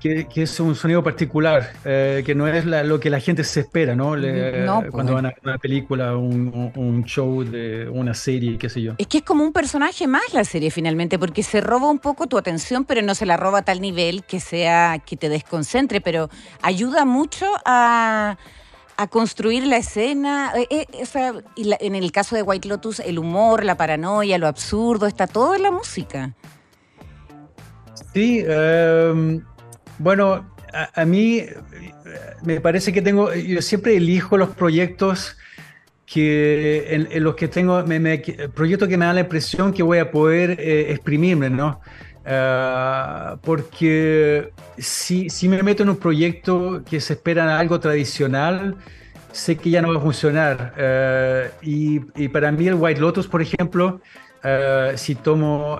que, 0.00 0.26
que, 0.26 0.42
es 0.42 0.60
un 0.60 0.74
sonido 0.74 1.02
particular, 1.02 1.72
uh, 1.80 2.24
que 2.24 2.34
no 2.34 2.48
es 2.48 2.66
la, 2.66 2.82
lo 2.82 2.98
que 2.98 3.08
la 3.08 3.20
gente 3.20 3.44
se 3.44 3.60
espera, 3.60 3.94
¿no? 3.94 4.16
Le, 4.16 4.64
no 4.64 4.80
pues. 4.80 4.90
Cuando 4.90 5.14
van 5.14 5.26
a 5.26 5.34
una 5.44 5.58
película, 5.58 6.16
un, 6.16 6.72
un, 6.74 7.04
show 7.04 7.44
de 7.44 7.88
una 7.88 8.14
serie, 8.14 8.58
qué 8.58 8.68
sé 8.68 8.82
yo. 8.82 8.94
Es 8.98 9.06
que 9.06 9.18
es 9.18 9.24
como 9.24 9.44
un 9.44 9.52
personaje 9.52 10.08
más 10.08 10.34
la 10.34 10.44
serie 10.44 10.72
finalmente, 10.72 11.18
porque 11.18 11.44
se 11.44 11.60
roba 11.60 11.88
un 11.88 12.00
poco 12.00 12.26
tu 12.26 12.36
atención, 12.36 12.84
pero 12.84 13.00
no 13.02 13.14
se 13.14 13.26
la 13.26 13.36
roba 13.36 13.60
a 13.60 13.62
tal 13.62 13.80
nivel 13.80 14.24
que 14.24 14.40
sea 14.40 14.98
que 14.98 15.16
te 15.16 15.28
desconcentre, 15.28 16.00
pero 16.00 16.28
ayuda 16.62 17.04
mucho 17.04 17.46
a 17.64 18.36
a 18.98 19.06
construir 19.06 19.64
la 19.64 19.76
escena. 19.78 20.52
Eh, 20.56 20.86
eh, 20.90 21.32
y 21.54 21.72
en 21.80 21.94
el 21.94 22.12
caso 22.12 22.34
de 22.34 22.42
White 22.42 22.68
Lotus, 22.68 22.98
el 22.98 23.18
humor, 23.18 23.64
la 23.64 23.76
paranoia, 23.76 24.36
lo 24.38 24.48
absurdo, 24.48 25.06
está 25.06 25.28
todo 25.28 25.54
en 25.54 25.62
la 25.62 25.70
música. 25.70 26.34
Sí, 28.12 28.44
em, 28.46 29.40
bueno, 29.98 30.50
a, 30.94 31.04
mí 31.04 31.44
me 32.42 32.60
parece 32.60 32.92
que 32.92 33.00
tengo, 33.00 33.32
yo 33.32 33.62
siempre 33.62 33.96
elijo 33.96 34.36
los 34.36 34.50
proyectos 34.50 35.36
que 36.04 36.86
en, 36.92 37.22
los 37.22 37.36
que 37.36 37.46
tengo, 37.46 37.84
proyectos 38.52 38.88
que 38.88 38.96
me 38.96 39.04
dan 39.04 39.14
la 39.14 39.20
impresión 39.20 39.72
que 39.72 39.84
voy 39.84 39.98
a 39.98 40.10
poder 40.10 40.58
eh, 40.58 40.90
exprimirme, 40.90 41.50
¿no? 41.50 41.80
Ah, 42.30 43.38
porque 43.42 44.52
si, 44.76 45.30
si, 45.30 45.48
me 45.48 45.62
meto 45.62 45.82
en 45.82 45.88
un 45.88 45.96
proyecto 45.96 46.82
que 46.88 47.00
se 47.00 47.14
espera 47.14 47.58
algo 47.58 47.80
tradicional, 47.80 48.76
sé 49.32 49.56
que 49.56 49.70
ya 49.70 49.80
no 49.80 49.88
va 49.88 49.98
a 49.98 50.02
funcionar. 50.02 50.74
Ah, 50.76 51.44
y, 51.62 52.00
y, 52.22 52.28
para 52.28 52.52
mí 52.52 52.68
el 52.68 52.74
White 52.74 53.00
Lotus, 53.00 53.26
por 53.26 53.40
ejemplo, 53.40 54.02
ah, 54.42 54.92
si 54.96 55.14
tomo 55.14 55.78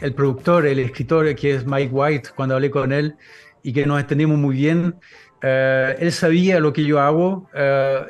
el 0.00 0.14
productor, 0.14 0.66
el 0.66 0.78
escritor, 0.78 1.34
que 1.34 1.54
es 1.56 1.66
Mike 1.66 1.90
White, 1.92 2.30
cuando 2.34 2.54
hablé 2.54 2.70
con 2.70 2.90
él 2.90 3.16
y 3.62 3.74
que 3.74 3.84
nos 3.84 4.00
entendimos 4.00 4.38
muy 4.38 4.56
bien, 4.56 4.94
él 5.42 6.12
sabía 6.12 6.60
lo 6.60 6.72
que 6.72 6.84
yo 6.84 6.98
hago, 6.98 7.48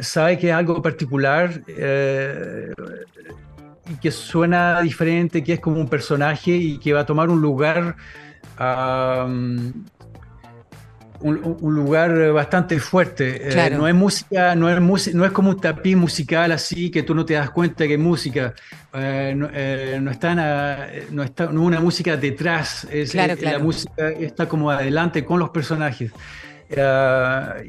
sabe 0.01 0.39
que 0.39 0.51
es 0.51 0.55
algo 0.55 0.81
particular 0.81 1.63
y 3.89 3.95
que 3.97 4.11
suena 4.11 4.81
diferente, 4.81 5.43
que 5.43 5.55
es 5.55 5.61
como 5.61 5.81
un 5.81 5.89
personaje 5.89 6.53
y 6.53 6.79
que 6.79 6.93
va 6.93 7.01
a 7.01 7.07
tomar 7.07 7.31
un 7.31 7.41
lugar, 7.41 7.97
un, 11.21 11.75
lugar 11.75 12.33
bastante 12.33 12.79
fuerte. 12.79 13.49
Eh, 13.49 13.71
no 13.71 13.89
es 13.89 13.95
música, 13.95 14.55
no 14.55 14.71
es, 14.71 15.15
no 15.15 15.25
es 15.25 15.33
como 15.33 15.51
un 15.51 15.61
tapiz 15.61 15.97
musical 15.97 16.53
así 16.53 16.91
que 16.91 17.03
tú 17.03 17.15
no 17.15 17.25
te 17.25 17.35
das 17.35 17.51
cuenta 17.51 17.87
que 17.87 17.95
es 17.95 18.01
música. 18.01 18.55
Eh, 18.95 19.35
no, 19.37 19.49
eh, 19.53 19.99
no, 20.01 20.11
está 20.11 20.35
no 21.11 21.23
está 21.23 21.47
no 21.47 21.63
una 21.63 21.81
música 21.81 22.17
detrás, 22.17 22.87
es, 22.91 23.15
la 23.15 23.59
música 23.59 24.11
está 24.11 24.49
como 24.49 24.71
adelante 24.71 25.25
con 25.25 25.41
los 25.41 25.51
personajes. 25.51 26.13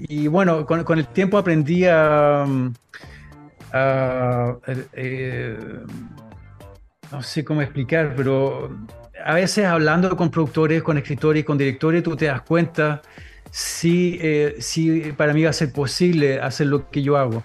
y 0.08 0.28
bueno, 0.28 0.66
con, 0.66 0.84
con, 0.84 1.00
el 1.00 1.08
tiempo 1.08 1.38
aprendí 1.40 1.86
a 1.86 2.46
Eh, 3.74 5.58
no 7.12 7.24
sé 7.24 7.44
cómo 7.44 7.62
explicar, 7.62 8.14
pero 8.16 8.78
a 9.24 9.34
veces 9.36 9.66
hablando 9.66 10.16
con 10.16 10.30
productores, 10.30 10.84
con 10.84 10.98
escritores, 10.98 11.44
con 11.44 11.58
directores, 11.58 12.04
tú 12.04 12.16
te 12.16 12.26
das 12.26 12.42
cuenta 12.42 13.02
si, 13.50 14.20
eh, 14.22 14.56
si 14.60 15.12
para 15.14 15.34
mí 15.34 15.44
va 15.44 15.50
a 15.50 15.54
ser 15.54 15.72
posible 15.72 16.40
hacer 16.40 16.68
lo 16.68 16.90
que 16.90 17.02
yo 17.02 17.18
hago. 17.18 17.44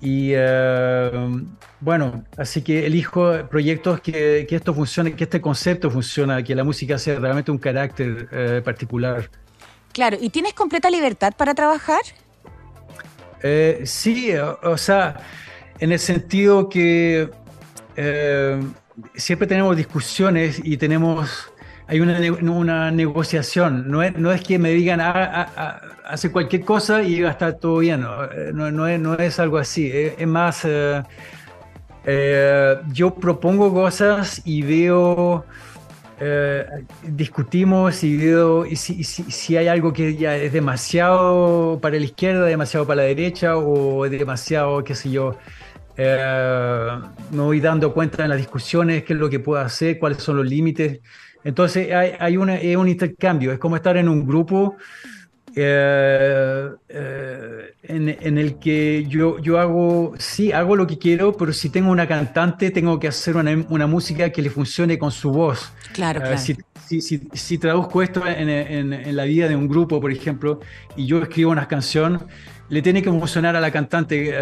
Y 0.00 0.32
eh, 0.34 1.10
bueno, 1.80 2.24
así 2.36 2.62
que 2.62 2.86
elijo 2.86 3.32
proyectos 3.48 4.00
que, 4.00 4.46
que, 4.48 4.56
esto 4.56 4.74
funcione, 4.74 5.14
que 5.14 5.24
este 5.24 5.40
concepto 5.40 5.90
funcione, 5.90 6.44
que 6.44 6.54
la 6.54 6.62
música 6.62 6.98
sea 6.98 7.18
realmente 7.18 7.50
un 7.50 7.58
carácter 7.58 8.62
particular. 8.62 9.30
Claro, 9.92 10.18
¿y 10.20 10.28
tienes 10.30 10.52
completa 10.54 10.90
libertad 10.90 11.32
para 11.36 11.54
trabajar? 11.54 12.00
sí, 13.84 14.32
o 14.62 14.78
sea, 14.78 15.16
en 15.80 15.92
el 15.92 15.98
sentido 15.98 16.68
que 16.68 17.30
eh, 17.96 18.60
siempre 19.14 19.46
tenemos 19.46 19.76
discusiones 19.76 20.60
y 20.62 20.76
tenemos, 20.76 21.52
hay 21.86 22.00
una, 22.00 22.18
una 22.32 22.90
negociación, 22.90 23.90
no 23.90 24.02
es, 24.02 24.16
no 24.16 24.32
es, 24.32 24.42
que 24.42 24.58
me 24.58 24.70
digan, 24.70 25.00
ah, 25.00 25.12
ah, 25.14 25.48
ah, 25.56 25.80
hace 26.06 26.30
cualquier 26.30 26.64
cosa 26.64 27.02
y 27.02 27.20
va 27.20 27.30
a 27.30 27.32
estar 27.32 27.54
todo 27.54 27.78
bien, 27.78 28.02
no, 28.02 28.24
eh, 28.24 28.52
no, 28.52 28.86
es, 28.88 29.00
no 29.00 29.14
es, 29.14 29.38
algo 29.38 29.58
así, 29.58 29.90
es, 29.92 30.26
más, 30.26 30.64
eh, 30.64 31.02
yo 32.92 33.14
propongo 33.14 33.72
cosas 33.72 34.42
y 34.44 34.62
veo... 34.62 35.44
discutimos 37.02 38.02
y 38.04 38.16
veo 38.16 38.64
si, 38.76 39.02
si, 39.04 39.24
si, 39.24 39.56
hay 39.56 39.66
algo 39.68 39.92
que 39.92 40.16
ya 40.16 40.36
es 40.36 40.52
demasiado 40.52 41.78
para 41.82 41.98
la 41.98 42.04
izquierda, 42.04 42.46
demasiado 42.46 42.86
para 42.86 43.02
la 43.02 43.08
derecha 43.08 43.58
o 43.58 44.08
demasiado, 44.08 44.84
qué 44.84 44.94
sé 44.94 45.10
yo, 45.10 45.36
eh, 45.96 46.98
me 47.30 47.40
voy 47.40 47.60
dando 47.60 47.92
cuenta 47.92 48.24
en 48.24 48.30
las 48.30 48.38
discusiones 48.38 49.04
qué 49.04 49.12
es 49.12 49.18
lo 49.18 49.30
que 49.30 49.40
puedo 49.40 49.60
hacer, 49.60 49.98
cuáles 49.98 50.22
son 50.22 50.36
los 50.36 50.46
límites. 50.46 51.00
Entonces 51.44 51.92
hay, 51.92 52.12
hay 52.18 52.36
un 52.36 52.88
intercambio, 52.88 53.52
es 53.52 53.58
como 53.58 53.76
estar 53.76 53.96
en 53.96 54.08
un 54.08 54.26
grupo 54.26 54.76
eh, 55.56 56.68
eh, 56.88 57.74
en, 57.84 58.38
el 58.38 58.58
que 58.58 59.06
yo, 59.08 59.38
yo 59.38 59.60
hago, 59.60 60.14
sí, 60.18 60.50
hago 60.50 60.74
lo 60.74 60.84
que 60.86 60.98
quiero, 60.98 61.36
pero 61.36 61.52
si 61.52 61.70
tengo 61.70 61.92
una 61.92 62.08
cantante, 62.08 62.72
tengo 62.72 62.98
que 62.98 63.06
hacer 63.06 63.36
una, 63.36 63.64
una 63.68 63.86
música 63.86 64.30
que 64.30 64.42
le 64.42 64.50
funcione 64.50 64.98
con 64.98 65.12
su 65.12 65.30
voz. 65.30 65.72
Claro, 65.92 66.20
claro. 66.20 66.38
Si, 66.38 67.00
si, 67.00 67.20
si, 67.32 67.58
traduzco 67.58 68.02
esto 68.02 68.26
en, 68.26 68.48
en, 68.48 69.16
la 69.16 69.24
vida 69.24 69.48
de 69.48 69.54
un 69.54 69.68
grupo, 69.68 70.00
por 70.00 70.10
ejemplo, 70.10 70.60
y 70.96 71.06
yo 71.06 71.22
escribo 71.22 71.52
una 71.52 71.68
canción, 71.68 72.26
le 72.68 72.82
tiene 72.82 73.00
que 73.00 73.10
funcionar 73.10 73.54
a 73.54 73.60
la 73.60 73.70
cantante 73.70 74.34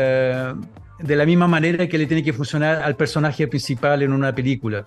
de 1.02 1.16
la 1.16 1.26
misma 1.26 1.48
manera 1.48 1.88
que 1.88 1.98
le 1.98 2.06
tiene 2.06 2.22
que 2.22 2.32
funcionar 2.32 2.82
al 2.82 2.96
personaje 2.96 3.48
principal 3.48 4.02
en 4.02 4.12
una 4.12 4.34
película. 4.34 4.86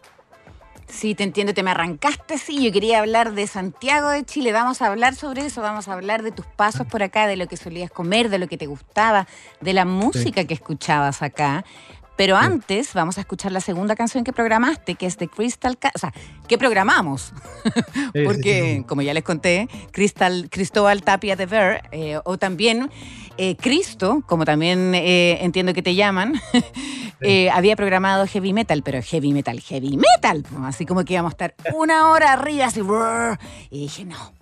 Sí, 0.88 1.16
te 1.16 1.24
entiendo, 1.24 1.54
te 1.54 1.64
me 1.64 1.72
arrancaste, 1.72 2.38
sí, 2.38 2.64
yo 2.64 2.72
quería 2.72 3.00
hablar 3.00 3.34
de 3.34 3.48
Santiago 3.48 4.10
de 4.10 4.24
Chile, 4.24 4.52
vamos 4.52 4.82
a 4.82 4.88
hablar 4.88 5.16
sobre 5.16 5.46
eso, 5.46 5.62
vamos 5.62 5.88
a 5.88 5.94
hablar 5.94 6.22
de 6.22 6.32
tus 6.32 6.46
pasos 6.46 6.86
por 6.86 7.02
acá, 7.02 7.26
de 7.26 7.36
lo 7.36 7.48
que 7.48 7.58
solías 7.58 7.90
comer, 7.90 8.30
de 8.30 8.38
lo 8.38 8.48
que 8.48 8.58
te 8.58 8.68
gustaba, 8.68 9.28
de 9.62 9.74
la 9.74 9.84
música 9.84 10.46
que 10.46 10.54
escuchabas 10.54 11.24
acá. 11.24 11.66
Pero 12.16 12.38
antes 12.38 12.94
vamos 12.94 13.18
a 13.18 13.22
escuchar 13.22 13.52
la 13.52 13.60
segunda 13.60 13.96
canción 13.96 14.24
que 14.24 14.32
programaste, 14.32 14.96
que 14.96 15.06
es 15.06 15.18
de 15.18 15.28
Crystal, 15.28 15.78
o 15.94 16.00
sea, 16.00 16.14
que 16.48 16.58
programamos, 16.58 17.34
porque 18.26 18.84
como 18.88 19.02
ya 19.02 19.14
les 19.14 19.24
conté, 19.24 19.68
Crystal, 19.92 20.48
Cristóbal 20.50 21.04
Tapia 21.04 21.36
de 21.36 21.46
Ver, 21.46 21.82
eh, 21.92 22.20
o 22.24 22.38
también 22.38 22.90
eh, 23.38 23.56
Cristo, 23.58 24.24
como 24.28 24.46
también 24.46 24.94
eh, 24.96 25.40
entiendo 25.42 25.74
que 25.74 25.82
te 25.82 25.96
llaman, 25.96 26.34
había 27.52 27.76
programado 27.76 28.28
heavy 28.28 28.54
metal, 28.54 28.82
pero 28.84 29.02
heavy 29.02 29.34
metal, 29.34 29.60
heavy 29.60 29.98
metal. 29.98 30.46
Así 30.64 30.86
como 30.86 31.04
que 31.04 31.14
íbamos 31.14 31.32
a 31.32 31.34
estar 31.34 31.56
una 31.74 32.10
hora 32.12 32.34
arriba, 32.34 32.66
así, 32.66 32.82
y 33.72 33.80
dije, 33.82 34.06
no. 34.06 34.34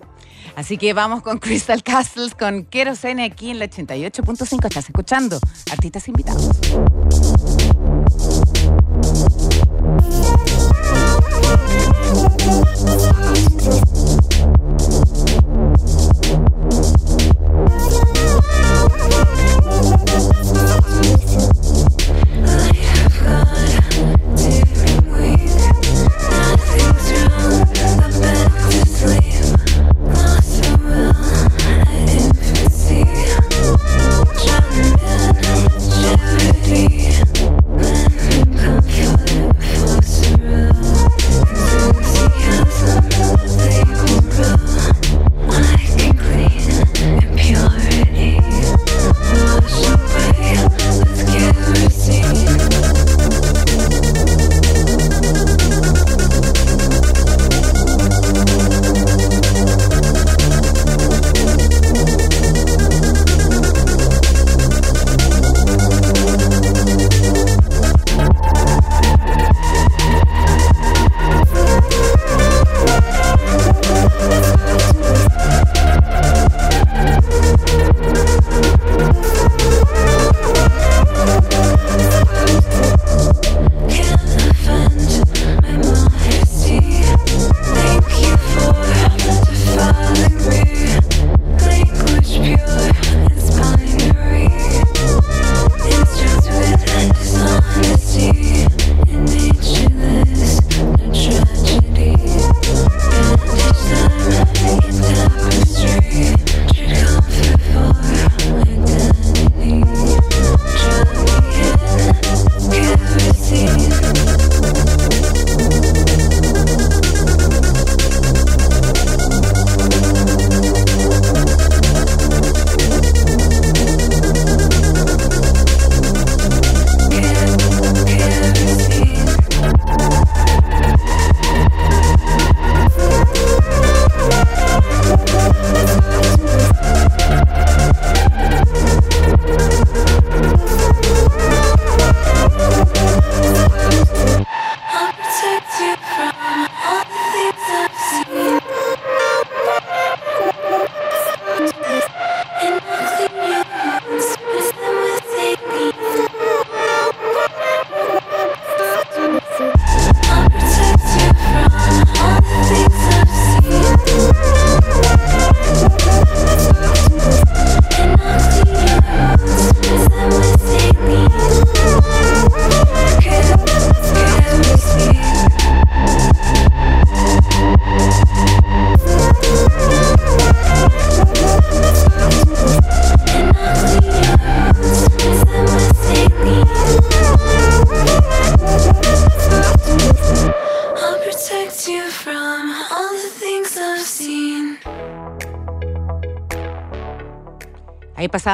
Así 0.56 0.78
que 0.78 0.94
vamos 0.94 1.24
con 1.24 1.40
Crystal 1.40 1.82
Castles, 1.82 2.36
con 2.36 2.66
Kerosene 2.66 3.24
aquí 3.24 3.50
en 3.50 3.60
la 3.60 3.66
88.5. 3.66 4.66
Estás 4.66 4.86
escuchando, 4.86 5.40
artistas 5.72 6.08
invitados. 6.08 6.50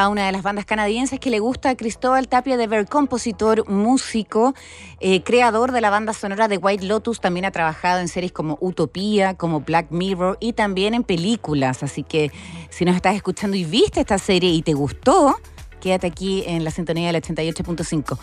Una 0.09 0.25
de 0.25 0.31
las 0.31 0.43
bandas 0.43 0.65
canadienses 0.65 1.19
que 1.19 1.29
le 1.29 1.39
gusta 1.39 1.69
a 1.69 1.75
Cristóbal 1.75 2.27
Tapia 2.27 2.57
de 2.57 2.67
Ver, 2.67 2.87
compositor, 2.87 3.69
músico, 3.69 4.53
eh, 4.99 5.21
creador 5.23 5.71
de 5.71 5.81
la 5.81 5.89
banda 5.89 6.13
sonora 6.13 6.47
de 6.47 6.57
White 6.57 6.85
Lotus. 6.85 7.21
También 7.21 7.45
ha 7.45 7.51
trabajado 7.51 7.99
en 7.99 8.07
series 8.07 8.31
como 8.31 8.57
Utopía, 8.61 9.35
como 9.35 9.61
Black 9.61 9.91
Mirror 9.91 10.37
y 10.39 10.53
también 10.53 10.93
en 10.93 11.03
películas. 11.03 11.83
Así 11.83 12.03
que 12.03 12.31
si 12.69 12.85
nos 12.85 12.95
estás 12.95 13.15
escuchando 13.15 13.55
y 13.55 13.63
viste 13.63 13.99
esta 14.01 14.17
serie 14.17 14.49
y 14.49 14.61
te 14.61 14.73
gustó, 14.73 15.39
quédate 15.79 16.07
aquí 16.07 16.43
en 16.45 16.63
la 16.63 16.71
sintonía 16.71 17.11
del 17.11 17.21
88.5. 17.21 18.17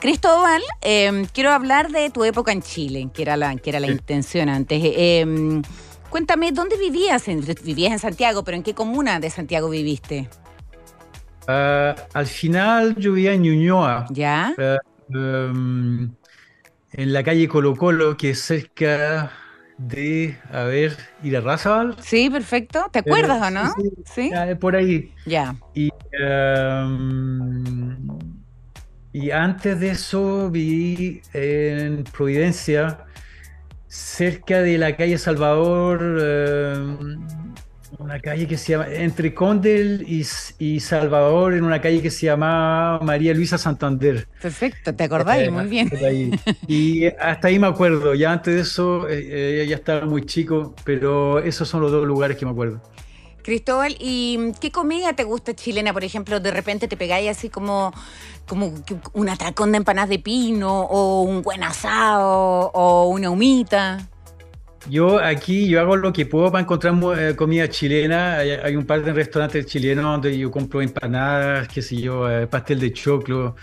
Cristóbal, 0.00 0.62
em, 0.82 1.26
quiero 1.26 1.50
hablar 1.50 1.90
de 1.90 2.10
tu 2.10 2.24
época 2.24 2.52
en 2.52 2.62
Chile, 2.62 3.08
que 3.14 3.22
era 3.22 3.36
la, 3.36 3.56
que 3.56 3.70
era 3.70 3.80
la 3.80 3.88
intención 3.88 4.48
antes. 4.48 4.80
Em, 4.82 5.62
cuéntame, 6.10 6.52
¿dónde 6.52 6.76
vivías? 6.76 7.24
Vivías 7.62 7.92
en 7.92 7.98
Santiago, 7.98 8.44
pero 8.44 8.56
¿en 8.56 8.62
qué 8.62 8.74
comuna 8.74 9.18
de 9.20 9.30
Santiago 9.30 9.68
viviste? 9.70 10.28
Uh, 11.46 11.94
al 12.14 12.26
final 12.26 12.96
yo 12.96 13.12
vivía 13.12 13.34
en 13.34 13.42
Ñuñoa. 13.42 14.06
¿Ya? 14.10 14.54
Uh, 14.56 15.16
um, 15.16 16.14
en 16.92 17.12
la 17.12 17.22
calle 17.22 17.48
Colo 17.48 17.76
Colo, 17.76 18.16
que 18.16 18.30
es 18.30 18.40
cerca 18.40 19.30
de, 19.76 20.38
a 20.50 20.62
ver, 20.62 20.96
ir 21.22 21.36
a 21.36 21.40
Razabal. 21.40 21.96
Sí, 22.00 22.30
perfecto. 22.30 22.86
¿Te 22.90 23.00
acuerdas 23.00 23.42
o 23.42 23.50
no? 23.50 23.74
Sí, 24.06 24.30
por 24.60 24.76
ahí. 24.76 25.12
Ya. 25.26 25.54
Y, 25.74 25.90
um, 26.24 28.18
y 29.12 29.30
antes 29.30 29.80
de 29.80 29.90
eso 29.90 30.50
viví 30.50 31.20
en 31.32 32.04
Providencia, 32.04 33.04
cerca 33.86 34.60
de 34.60 34.78
la 34.78 34.96
calle 34.96 35.18
Salvador. 35.18 36.00
Una 37.98 38.20
calle 38.20 38.46
que 38.46 38.56
se 38.56 38.72
llama, 38.72 38.86
entre 38.88 39.34
Condel 39.34 40.04
y, 40.08 40.80
Salvador, 40.80 41.54
en 41.54 41.64
una 41.64 41.80
calle 41.80 42.02
que 42.02 42.10
se 42.10 42.26
llama 42.26 42.98
María 43.00 43.34
Luisa 43.34 43.58
Santander. 43.58 44.26
Perfecto, 44.40 44.94
te 44.94 45.04
acordáis, 45.04 45.50
muy 45.50 45.66
bien. 45.66 45.90
Y 46.66 47.06
hasta 47.06 47.48
ahí 47.48 47.58
me 47.58 47.66
acuerdo, 47.66 48.14
ya 48.14 48.32
antes 48.32 48.54
de 48.54 48.60
eso 48.60 49.06
eh, 49.08 49.64
ya 49.68 49.76
estaba 49.76 50.06
muy 50.06 50.26
chico, 50.26 50.74
pero 50.84 51.38
esos 51.38 51.68
son 51.68 51.82
los 51.82 51.92
dos 51.92 52.06
lugares 52.06 52.36
que 52.36 52.44
me 52.44 52.52
acuerdo. 52.52 52.80
Cristóbal, 53.42 53.94
¿y 54.00 54.52
qué 54.58 54.70
comida 54.70 55.12
te 55.12 55.24
gusta 55.24 55.54
chilena? 55.54 55.92
Por 55.92 56.02
ejemplo, 56.02 56.40
de 56.40 56.50
repente 56.50 56.88
te 56.88 56.96
pegáis 56.96 57.28
así 57.28 57.50
como, 57.50 57.92
como 58.46 58.72
un 59.12 59.28
atracón 59.28 59.70
de 59.72 59.78
empanadas 59.78 60.08
de 60.08 60.18
pino, 60.18 60.80
o 60.80 61.20
un 61.22 61.42
buen 61.42 61.62
asado, 61.62 62.70
o 62.72 63.08
una 63.08 63.28
humita. 63.28 64.08
Yo 64.90 65.18
aquí 65.18 65.66
yo 65.66 65.80
hago 65.80 65.96
lo 65.96 66.12
que 66.12 66.26
puedo 66.26 66.52
para 66.52 66.62
encontrar 66.62 66.94
eh, 67.18 67.34
comida 67.34 67.68
chilena. 67.68 68.38
Hay, 68.38 68.76
un 68.76 68.84
par 68.84 69.02
de 69.02 69.12
restaurantes 69.12 69.66
chilenos 69.66 70.04
donde 70.04 70.36
yo 70.36 70.50
compro 70.50 70.82
empanadas, 70.82 71.68
qué 71.68 71.80
sé 71.80 71.96
yo, 71.96 72.30
eh, 72.30 72.46
pastel 72.46 72.80
de 72.80 72.92
choclo. 72.92 73.56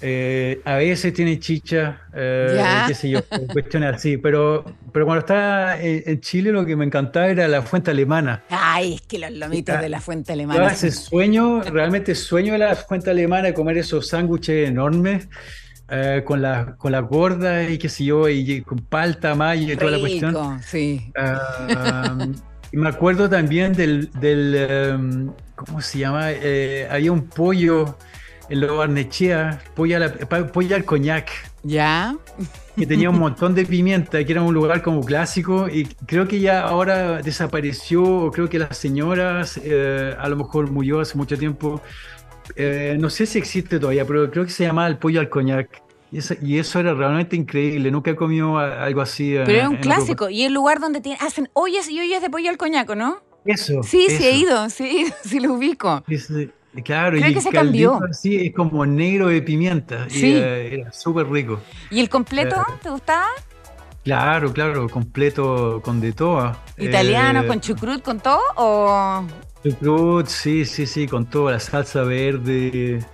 Eh, 0.00 0.60
a 0.64 0.76
veces 0.76 1.14
tiene 1.14 1.40
chicha, 1.40 2.02
qué 2.12 2.94
sé 2.94 3.10
yo, 3.10 3.20
cuestiones 3.52 3.94
así. 3.94 4.18
Pero, 4.18 4.64
pero 4.92 5.04
cuando 5.04 5.20
estaba 5.20 5.80
en, 5.80 6.20
Chile 6.20 6.52
lo 6.52 6.64
que 6.64 6.76
me 6.76 6.84
encantaba 6.84 7.26
era 7.26 7.48
la 7.48 7.62
fuente 7.62 7.90
alemana. 7.90 8.44
Ay, 8.50 8.94
es 8.94 9.02
que 9.02 9.18
los 9.18 9.32
lomitos 9.32 9.80
de 9.80 9.88
la 9.88 10.00
fuente 10.00 10.32
alemana. 10.32 10.60
Yo 10.60 10.70
ese 10.70 10.92
sueño, 10.92 11.62
realmente 11.62 12.14
sueño 12.14 12.52
de 12.52 12.58
la 12.60 12.76
fuente 12.76 13.10
alemana 13.10 13.48
de 13.48 13.54
comer 13.54 13.78
esos 13.78 14.08
sándwiches 14.08 14.68
enormes 14.68 15.28
eh, 15.88 16.22
con 16.24 16.42
la 16.42 16.76
con 16.76 16.92
la 16.92 17.00
gorda 17.00 17.62
y 17.68 17.78
qué 17.78 17.88
sé 17.88 18.04
yo, 18.04 18.28
y, 18.28 18.62
con 18.62 18.78
palta, 18.78 19.34
mayo 19.34 19.72
y 19.72 19.76
toda 19.76 19.92
la 19.92 19.98
cuestión. 19.98 20.60
sí. 20.62 21.12
Ah, 21.16 22.16
y 22.72 22.76
me 22.76 22.88
acuerdo 22.88 23.28
también 23.28 23.72
del, 23.72 24.10
del 24.12 24.54
em, 24.54 25.32
¿cómo 25.54 25.80
se 25.80 25.98
llama? 25.98 26.32
Eh, 26.32 26.88
había 26.90 27.12
un 27.12 27.26
pollo 27.28 27.96
en 28.48 28.60
lo 28.60 28.76
Barnechea, 28.76 29.60
pollo, 29.74 29.98
pollo 30.52 30.76
al 30.76 30.84
coñac. 30.84 31.30
Ya. 31.62 32.16
Que 32.76 32.86
tenía 32.86 33.10
un 33.10 33.18
montón 33.18 33.54
de 33.54 33.64
pimienta, 33.64 34.22
que 34.22 34.32
era 34.32 34.42
un 34.42 34.54
lugar 34.54 34.82
como 34.82 35.02
clásico 35.02 35.68
y 35.68 35.86
creo 36.06 36.28
que 36.28 36.40
ya 36.40 36.60
ahora 36.60 37.22
desapareció, 37.22 38.04
o 38.04 38.30
creo 38.30 38.48
que 38.48 38.58
las 38.58 38.76
señoras 38.76 39.58
eh, 39.64 40.14
a 40.18 40.28
lo 40.28 40.36
mejor 40.36 40.70
murió 40.70 41.00
hace 41.00 41.16
mucho 41.16 41.36
tiempo. 41.38 41.80
Eh, 42.54 42.96
no 42.98 43.10
sé 43.10 43.26
si 43.26 43.38
existe 43.38 43.78
todavía, 43.78 44.04
pero 44.06 44.30
creo 44.30 44.44
que 44.44 44.50
se 44.50 44.64
llamaba 44.64 44.88
el 44.88 44.98
pollo 44.98 45.20
al 45.20 45.28
coñac. 45.28 45.82
Y 46.40 46.58
eso, 46.58 46.78
era 46.78 46.94
realmente 46.94 47.36
increíble. 47.36 47.90
Nunca 47.90 48.12
he 48.12 48.16
comido 48.16 48.58
algo 48.58 49.00
así. 49.00 49.34
Pero 49.44 49.58
es 49.58 49.68
un 49.68 49.76
clásico. 49.76 50.30
Y 50.30 50.44
el 50.44 50.54
lugar 50.54 50.80
donde 50.80 51.16
hacen 51.20 51.50
ollas 51.52 51.88
y 51.90 52.00
ollas 52.00 52.22
de 52.22 52.30
pollo 52.30 52.48
al 52.48 52.56
coñac, 52.56 52.94
¿no? 52.94 53.18
Eso. 53.44 53.82
Sí, 53.82 54.06
sí 54.08 54.24
he 54.24 54.36
ido, 54.36 54.70
sí, 54.70 55.06
sí 55.24 55.40
lo 55.40 55.54
ubico. 55.54 56.04
Claro, 56.84 57.16
Creo 57.16 57.30
y 57.30 57.34
que 57.34 57.40
se 57.40 57.50
cambió. 57.50 58.00
Sí, 58.12 58.46
es 58.46 58.54
como 58.54 58.84
negro 58.86 59.28
de 59.28 59.42
pimienta. 59.42 60.08
Sí. 60.08 60.34
Eh, 60.36 60.80
era 60.80 60.92
súper 60.92 61.28
rico. 61.28 61.60
¿Y 61.90 62.00
el 62.00 62.08
completo? 62.08 62.56
Eh, 62.56 62.72
¿Te 62.82 62.90
gustaba? 62.90 63.26
Claro, 64.04 64.52
claro, 64.52 64.88
completo 64.88 65.80
con 65.82 66.00
de 66.00 66.12
todo. 66.12 66.56
¿Italiano, 66.78 67.46
con 67.46 67.60
chucrut, 67.60 68.02
con 68.02 68.20
todo? 68.20 68.40
¿O 68.56 69.26
Chucrut, 69.70 70.26
sí, 70.28 70.64
sí, 70.64 70.86
sí, 70.86 71.08
con 71.08 71.28
toda 71.28 71.52
la 71.52 71.60
salsa 71.60 72.02
verde. 72.02 73.04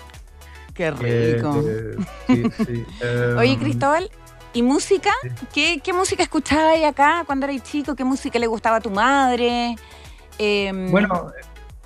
Qué 0.74 0.90
rico. 0.90 1.62
Eh, 1.66 1.96
sí, 2.26 2.50
sí. 2.66 2.86
Oye, 3.36 3.56
Em, 3.56 3.58
Cristóbal, 3.58 4.10
¿y 4.52 4.62
música? 4.62 5.10
¿Qué, 5.52 5.80
qué 5.82 5.92
música 5.92 6.22
escuchabas 6.22 6.82
acá 6.84 7.24
cuando 7.26 7.46
eras 7.46 7.62
chico? 7.62 7.94
¿Qué 7.96 8.04
música 8.04 8.38
le 8.38 8.46
gustaba 8.46 8.76
a 8.76 8.80
tu 8.80 8.90
madre? 8.90 9.80
Em, 10.38 10.90
Bueno, 10.90 11.32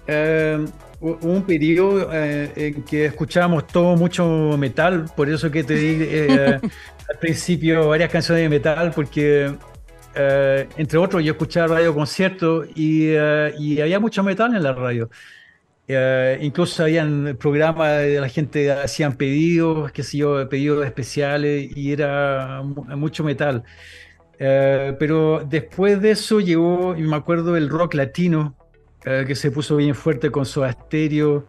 eh, 0.07 0.65
hubo 1.01 1.19
un 1.29 1.45
periodo 1.45 2.11
eh, 2.13 2.53
en 2.57 2.85
que 2.85 3.07
escuchábamos 3.07 3.67
todo 3.69 3.97
mucho 3.97 4.57
metal, 4.59 5.07
por 5.17 5.29
eso 5.31 5.51
que 5.51 5.65
te 5.65 5.75
di 5.75 5.99
eh, 6.01 6.61
al 7.09 7.19
principio 7.21 7.89
varias 7.89 8.11
canciones 8.11 8.43
de 8.45 8.49
metal, 8.49 8.93
porque 8.95 9.57
eh, 10.17 10.69
entre 10.77 10.99
otros 10.99 11.23
yo 11.25 11.33
escuchaba 11.33 11.77
radio 11.77 11.95
concierto 11.95 12.65
y, 12.75 13.09
eh, 13.11 13.55
y 13.59 13.81
había 13.81 14.01
mucho 14.01 14.23
metal 14.23 14.55
en 14.57 14.63
la 14.63 14.73
radio. 14.73 15.11
Eh, 15.89 16.39
incluso 16.43 16.83
habían 16.83 17.37
programas 17.39 17.99
de 18.01 18.21
la 18.21 18.29
gente 18.29 18.73
hacían 18.73 19.17
pedidos, 19.17 19.93
qué 19.93 20.03
sé 20.03 20.19
yo, 20.19 20.49
pedidos 20.49 20.85
especiales 20.85 21.71
y 21.77 21.93
era 21.93 22.63
mu- 22.65 22.85
mucho 22.97 23.23
metal. 23.25 23.63
Eh, 24.39 24.95
pero 24.99 25.45
después 25.49 26.01
de 26.03 26.11
eso 26.13 26.41
llegó, 26.41 26.95
me 26.97 27.17
acuerdo, 27.17 27.57
el 27.57 27.69
rock 27.69 27.95
latino, 27.95 28.57
que 29.05 29.37
se 29.37 29.53
puso 29.53 29.77
bien 29.77 29.95
fuerte 29.95 30.31
con 30.33 30.45
Soda 30.45 30.73
Stereo, 30.73 31.47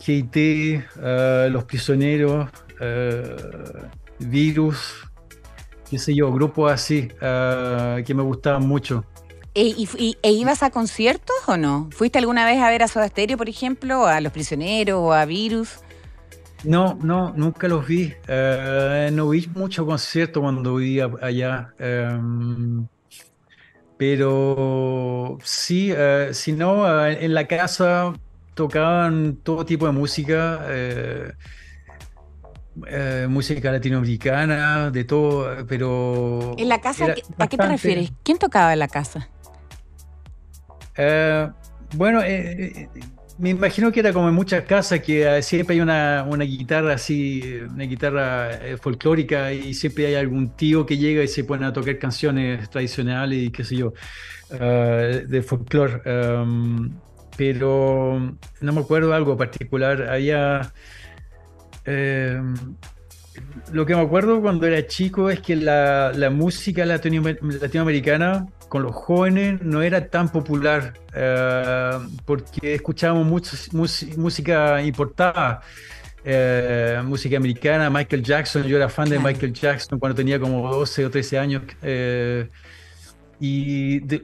G.I.T., 0.00 0.84
eh, 1.00 1.48
Los 1.52 1.62
Prisioneros, 1.64 2.50
Virus, 4.18 5.08
qué 5.92 5.98
sé 5.98 6.14
yo, 6.14 6.32
grupos 6.32 6.72
así, 6.72 7.06
eh, 7.20 8.02
que 8.06 8.14
me 8.14 8.22
gustaban 8.22 8.66
mucho. 8.66 9.04
¿E, 9.54 9.74
y- 9.98 10.16
e 10.22 10.32
ibas 10.32 10.62
a 10.62 10.70
conciertos 10.70 11.36
o 11.46 11.58
no? 11.58 11.90
¿Fuiste 11.92 12.18
alguna 12.18 12.46
vez 12.46 12.58
a 12.62 12.70
ver 12.70 12.82
a 12.82 12.88
Soda 12.88 13.06
Stereo, 13.08 13.36
por 13.36 13.50
ejemplo, 13.50 14.06
a 14.06 14.18
Los 14.22 14.32
Prisioneros 14.32 14.96
o 14.98 15.12
a 15.12 15.26
Virus? 15.26 15.80
No, 16.64 16.98
no, 17.02 17.34
nunca 17.36 17.68
los 17.68 17.86
vi. 17.86 18.14
Eh, 18.26 19.10
no 19.12 19.28
vi 19.28 19.46
mucho 19.54 19.84
concierto 19.84 20.40
cuando 20.40 20.76
vivía 20.76 21.10
allá. 21.20 21.74
em, 21.78 22.86
pero 23.98 25.36
sí, 25.44 25.92
eh, 25.94 26.30
si 26.32 26.52
no, 26.52 27.06
eh, 27.06 27.18
en 27.24 27.34
la 27.34 27.46
casa 27.46 28.14
tocaban 28.54 29.36
todo 29.42 29.66
tipo 29.66 29.84
de 29.86 29.92
música, 29.92 30.64
eh, 32.86 33.26
música 33.28 33.70
latinoamericana, 33.72 34.90
de 34.90 35.04
todo, 35.04 35.66
pero... 35.66 36.54
¿En 36.58 36.68
la 36.68 36.80
casa? 36.80 37.04
¿a 37.06 37.14
qué- 37.14 37.22
¿A 37.22 37.22
qué 37.22 37.26
te 37.26 37.36
bastante- 37.38 37.68
refieres? 37.68 38.12
¿Quién 38.22 38.38
tocaba 38.38 38.72
en 38.72 38.78
la 38.78 38.88
casa? 38.88 39.28
Eh, 40.96 41.48
bueno, 41.94 42.22
eh, 42.22 42.72
eh, 42.74 42.88
me 43.38 43.50
imagino 43.50 43.90
que 43.90 44.00
era 44.00 44.12
como 44.12 44.28
en 44.28 44.34
muchas 44.34 44.64
casas 44.64 45.00
que 45.00 45.38
eh, 45.38 45.42
siempre 45.42 45.74
hay 45.74 45.80
una, 45.80 46.24
una 46.28 46.44
guitarra 46.44 46.94
así, 46.94 47.60
una 47.70 47.84
guitarra 47.84 48.50
folclórica 48.80 49.52
y 49.52 49.74
siempre 49.74 50.06
hay 50.06 50.14
algún 50.14 50.54
tío 50.56 50.84
que 50.86 50.96
llega 50.98 51.22
y 51.22 51.28
se 51.28 51.44
pone 51.44 51.66
a 51.66 51.72
tocar 51.72 51.98
canciones 51.98 52.68
tradicionales 52.70 53.38
y 53.38 53.50
qué 53.50 53.64
sé 53.64 53.76
yo, 53.76 53.92
eh, 54.50 55.24
de 55.26 55.42
folclore. 55.42 56.02
Um, 56.40 56.94
pero 57.36 58.36
no 58.60 58.72
me 58.72 58.80
acuerdo 58.80 59.14
algo 59.14 59.36
particular. 59.36 60.08
Había... 60.10 60.72
eh, 61.84 62.40
lo 63.72 63.86
que 63.86 63.94
me 63.94 64.02
acuerdo 64.02 64.40
cuando 64.42 64.66
era 64.66 64.86
chico 64.86 65.30
es 65.30 65.40
que 65.40 65.56
la, 65.56 66.12
la 66.14 66.30
música 66.30 66.84
latinoamer- 66.84 67.38
latinoamericana 67.60 68.46
con 68.68 68.82
los 68.82 68.94
jóvenes 68.94 69.60
no 69.62 69.82
era 69.82 70.08
tan 70.08 70.30
popular 70.30 70.94
eh, 71.14 71.90
porque 72.24 72.74
escuchábamos 72.74 73.26
mucho, 73.26 73.56
mus- 73.72 74.16
música 74.16 74.82
importada, 74.82 75.60
eh, 76.24 77.00
música 77.04 77.36
americana, 77.36 77.90
Michael 77.90 78.22
Jackson, 78.22 78.62
yo 78.64 78.76
era 78.76 78.88
fan 78.88 79.08
de 79.08 79.18
Michael 79.18 79.52
Jackson 79.52 79.98
cuando 79.98 80.16
tenía 80.16 80.38
como 80.38 80.70
12 80.70 81.06
o 81.06 81.10
13 81.10 81.38
años 81.38 81.62
eh, 81.82 82.48
y 83.40 84.00
de- 84.00 84.22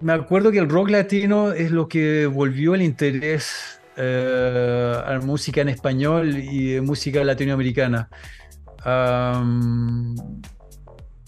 me 0.00 0.12
acuerdo 0.12 0.50
que 0.50 0.58
el 0.58 0.68
rock 0.68 0.90
latino 0.90 1.52
es 1.52 1.70
lo 1.72 1.86
que 1.88 2.26
volvió 2.26 2.74
el 2.74 2.82
interés 2.82 3.79
eh, 4.00 4.94
a 5.06 5.18
música 5.20 5.60
en 5.60 5.68
español 5.68 6.36
y 6.38 6.80
música 6.80 7.22
latinoamericana. 7.22 8.08
Am, 8.84 10.14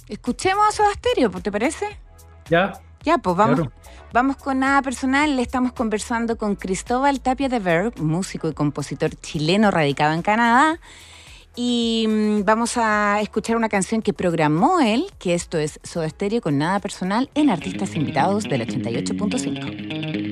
Escuchemos 0.09 0.67
a 0.69 0.73
Soda 0.73 0.89
Stereo, 0.95 1.31
¿te 1.31 1.51
parece? 1.53 1.87
¿Ya? 2.51 2.73
Ya, 3.03 3.19
pues 3.19 3.37
vamos, 3.37 3.57
Claro. 3.57 3.73
vamos 4.13 4.37
con 4.37 4.59
nada 4.61 4.81
personal. 4.83 5.37
Le 5.37 5.43
estamos 5.43 5.73
conversando 5.73 6.37
con 6.37 6.55
Cristóbal 6.57 7.21
Tapia 7.21 7.49
de 7.49 7.59
Verb, 7.59 7.99
músico 8.01 8.49
y 8.49 8.53
compositor 8.55 9.15
chileno 9.17 9.71
radicado 9.71 10.13
en 10.15 10.23
Canadá. 10.23 10.79
Y 11.55 12.07
mm, 12.09 12.45
vamos 12.45 12.77
a 12.77 13.21
escuchar 13.21 13.57
una 13.57 13.69
canción 13.69 14.01
que 14.03 14.13
programó 14.13 14.81
él, 14.81 15.07
que 15.19 15.35
esto 15.35 15.59
es 15.59 15.81
Soda 15.83 16.09
Stereo 16.09 16.41
con 16.41 16.57
nada 16.59 16.79
personal 16.81 17.29
en 17.35 17.51
Artistas 17.51 17.95
Invitados 17.95 18.45
del 18.45 18.67
88.5. 18.67 20.32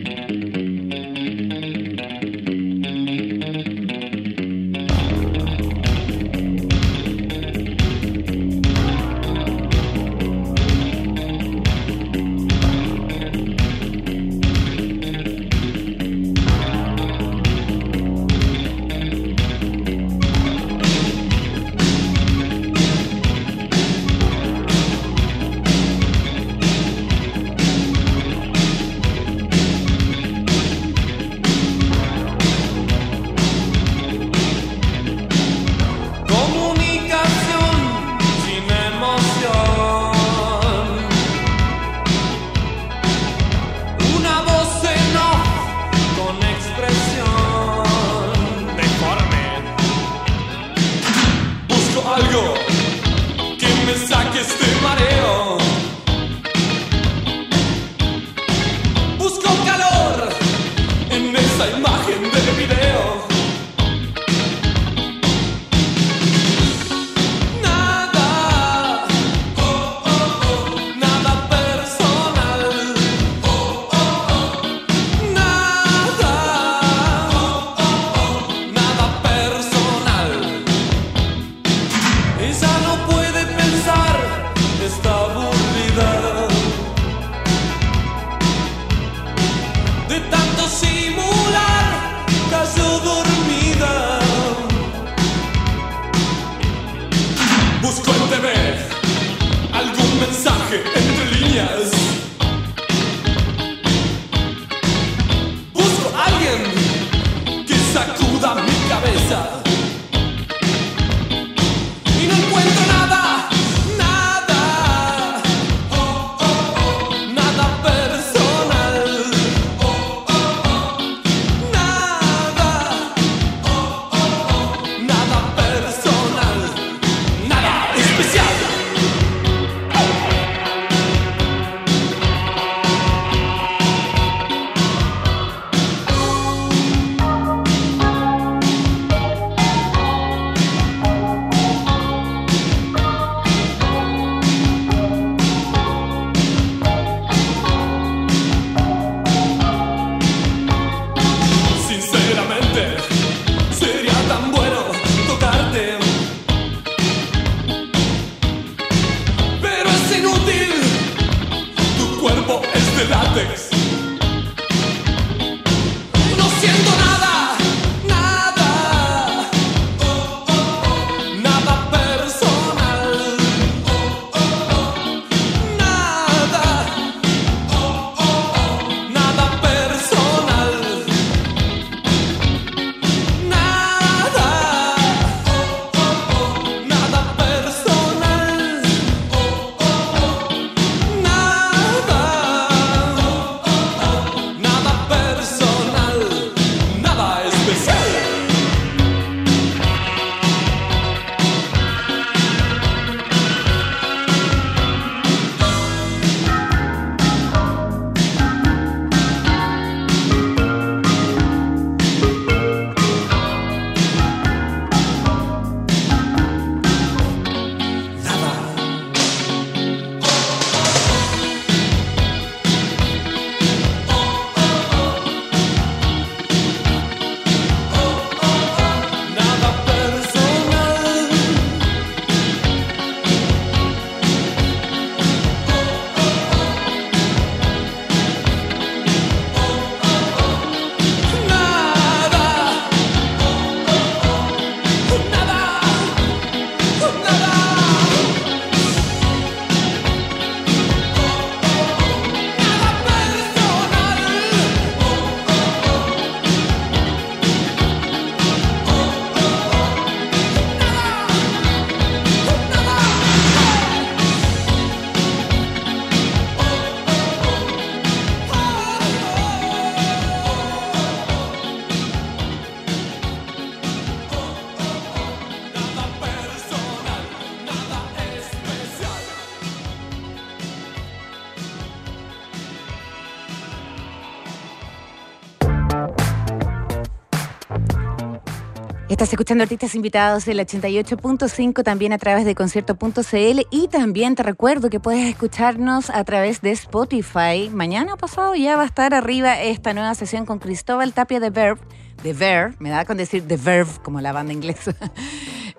Estás 289.10 289.32
escuchando 289.32 289.64
artistas 289.64 289.96
invitados 289.96 290.46
el 290.46 290.60
88.5 290.60 291.82
también 291.82 292.12
a 292.12 292.18
través 292.18 292.44
de 292.44 292.54
concierto.cl 292.54 293.60
y 293.72 293.88
también 293.88 294.36
te 294.36 294.44
recuerdo 294.44 294.88
que 294.88 295.00
puedes 295.00 295.28
escucharnos 295.28 296.10
a 296.10 296.22
través 296.22 296.60
de 296.60 296.70
Spotify. 296.70 297.68
Mañana 297.72 298.16
pasado 298.16 298.54
ya 298.54 298.76
va 298.76 298.84
a 298.84 298.86
estar 298.86 299.12
arriba 299.12 299.60
esta 299.60 299.94
nueva 299.94 300.14
sesión 300.14 300.46
con 300.46 300.60
Cristóbal 300.60 301.12
Tapia 301.12 301.40
de 301.40 301.50
Verb. 301.50 301.80
De 302.22 302.32
Verb, 302.34 302.76
me 302.78 302.90
da 302.90 303.04
con 303.04 303.16
decir 303.16 303.42
The 303.48 303.56
Verb 303.56 303.88
como 304.02 304.20
la 304.20 304.32
banda 304.32 304.52
inglesa. 304.52 304.94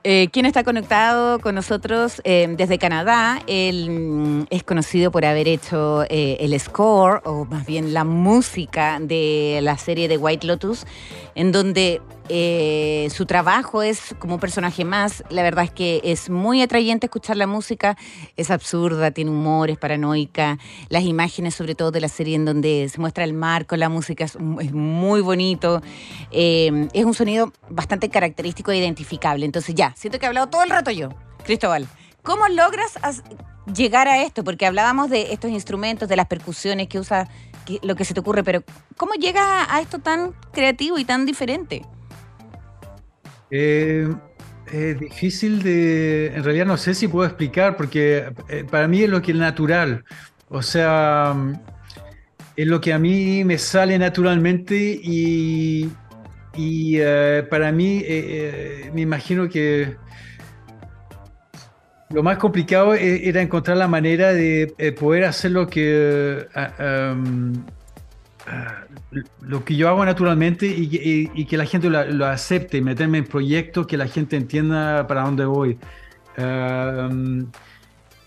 Eh, 0.03 0.29
quien 0.31 0.47
está 0.47 0.63
conectado 0.63 1.37
con 1.37 1.53
nosotros 1.53 2.23
eh, 2.23 2.51
desde 2.57 2.79
Canadá, 2.79 3.39
él 3.45 3.87
mm, 3.91 4.45
es 4.49 4.63
conocido 4.63 5.11
por 5.11 5.25
haber 5.25 5.47
hecho 5.47 6.05
eh, 6.09 6.37
el 6.39 6.59
score, 6.59 7.21
o 7.23 7.45
más 7.45 7.67
bien 7.67 7.93
la 7.93 8.03
música 8.03 8.97
de 8.99 9.59
la 9.61 9.77
serie 9.77 10.07
de 10.07 10.17
White 10.17 10.47
Lotus, 10.47 10.87
en 11.35 11.51
donde 11.51 12.01
eh, 12.33 13.09
su 13.13 13.25
trabajo 13.25 13.81
es 13.83 14.15
como 14.17 14.35
un 14.35 14.39
personaje 14.39 14.85
más. 14.85 15.21
La 15.29 15.43
verdad 15.43 15.65
es 15.65 15.71
que 15.71 15.99
es 16.05 16.29
muy 16.29 16.61
atrayente 16.61 17.07
escuchar 17.07 17.35
la 17.35 17.45
música, 17.45 17.97
es 18.37 18.51
absurda, 18.51 19.11
tiene 19.11 19.31
humor, 19.31 19.69
es 19.69 19.77
paranoica. 19.77 20.57
Las 20.87 21.03
imágenes, 21.03 21.55
sobre 21.55 21.75
todo 21.75 21.91
de 21.91 21.99
la 21.99 22.07
serie 22.07 22.37
en 22.37 22.45
donde 22.45 22.87
se 22.89 23.01
muestra 23.01 23.25
el 23.25 23.33
mar 23.33 23.65
con 23.65 23.79
la 23.81 23.89
música, 23.89 24.23
es, 24.23 24.37
muy 24.39 25.19
bonito. 25.19 25.81
Eh, 26.31 26.87
es 26.93 27.03
un 27.03 27.13
sonido 27.13 27.51
bastante 27.69 28.07
característico 28.09 28.71
e 28.71 28.77
identificable. 28.77 29.45
Entonces 29.45 29.75
ya, 29.75 29.93
siento 29.97 30.17
que 30.17 30.25
he 30.25 30.27
hablado 30.27 30.47
todo 30.47 30.63
el 30.63 30.69
rato 30.69 30.89
yo, 30.89 31.09
Cristóbal. 31.43 31.85
¿Cómo 32.23 32.47
logras 32.47 32.97
as- 33.01 33.23
llegar 33.75 34.07
a 34.07 34.23
esto? 34.23 34.45
Porque 34.45 34.65
hablábamos 34.65 35.09
de 35.09 35.33
estos 35.33 35.51
instrumentos, 35.51 36.07
de 36.07 36.15
las 36.15 36.27
percusiones 36.27 36.87
que 36.87 36.97
usa, 36.97 37.27
lo 37.81 37.95
que 37.95 38.05
se 38.05 38.13
te 38.13 38.21
ocurre, 38.21 38.43
pero 38.43 38.63
¿cómo 38.95 39.15
llegas 39.15 39.67
a 39.69 39.81
esto 39.81 39.99
tan 39.99 40.33
creativo 40.53 40.97
y 40.97 41.03
tan 41.03 41.25
diferente? 41.25 41.81
Eh, 43.51 44.07
es 44.71 44.99
difícil 44.99 45.61
de, 45.61 46.27
en 46.27 46.43
realidad 46.43 46.65
no 46.65 46.77
sé 46.77 46.93
si 46.93 47.07
puedo 47.07 47.27
explicar, 47.27 47.75
porque 47.75 48.31
eh, 48.49 48.63
para 48.69 48.87
mí 48.87 49.03
es 49.03 49.09
lo 49.09 49.21
que 49.21 49.31
es 49.31 49.37
natural. 49.37 50.03
O 50.49 50.61
sea, 50.61 51.35
es 52.55 52.67
lo 52.67 52.81
que 52.81 52.93
a 52.93 52.99
mí 52.99 53.43
me 53.43 53.57
sale 53.57 53.97
naturalmente 53.99 54.75
y, 55.01 55.89
y, 56.55 56.97
eh, 56.99 57.45
para 57.49 57.71
mí 57.71 57.97
eh, 57.99 58.85
eh, 58.85 58.91
me 58.93 59.01
imagino 59.01 59.47
que 59.49 59.95
lo 62.09 62.23
más 62.23 62.37
complicado 62.37 62.93
e- 62.93 63.27
era 63.27 63.41
encontrar 63.41 63.77
la 63.77 63.87
manera 63.87 64.33
de 64.33 64.73
eh, 64.77 64.91
poder 64.91 65.23
hacer 65.25 65.51
lo 65.51 65.67
que, 65.67 66.45
ah, 66.53 67.15
ah, 68.47 68.85
lo 69.41 69.65
que 69.65 69.75
yo 69.75 69.89
hago 69.89 70.05
naturalmente 70.05 70.67
y, 70.67 70.83
y- 70.95 71.31
y 71.33 71.45
que 71.45 71.57
la 71.57 71.65
gente 71.65 71.89
lo, 71.89 72.05
lo 72.05 72.25
acepte, 72.27 72.81
meterme 72.81 73.19
en 73.19 73.25
proyectos 73.25 73.87
que 73.87 73.97
la 73.97 74.07
gente 74.07 74.37
entienda 74.37 75.05
para 75.07 75.21
dónde 75.23 75.45
voy. 75.45 75.77
Um, 76.37 77.51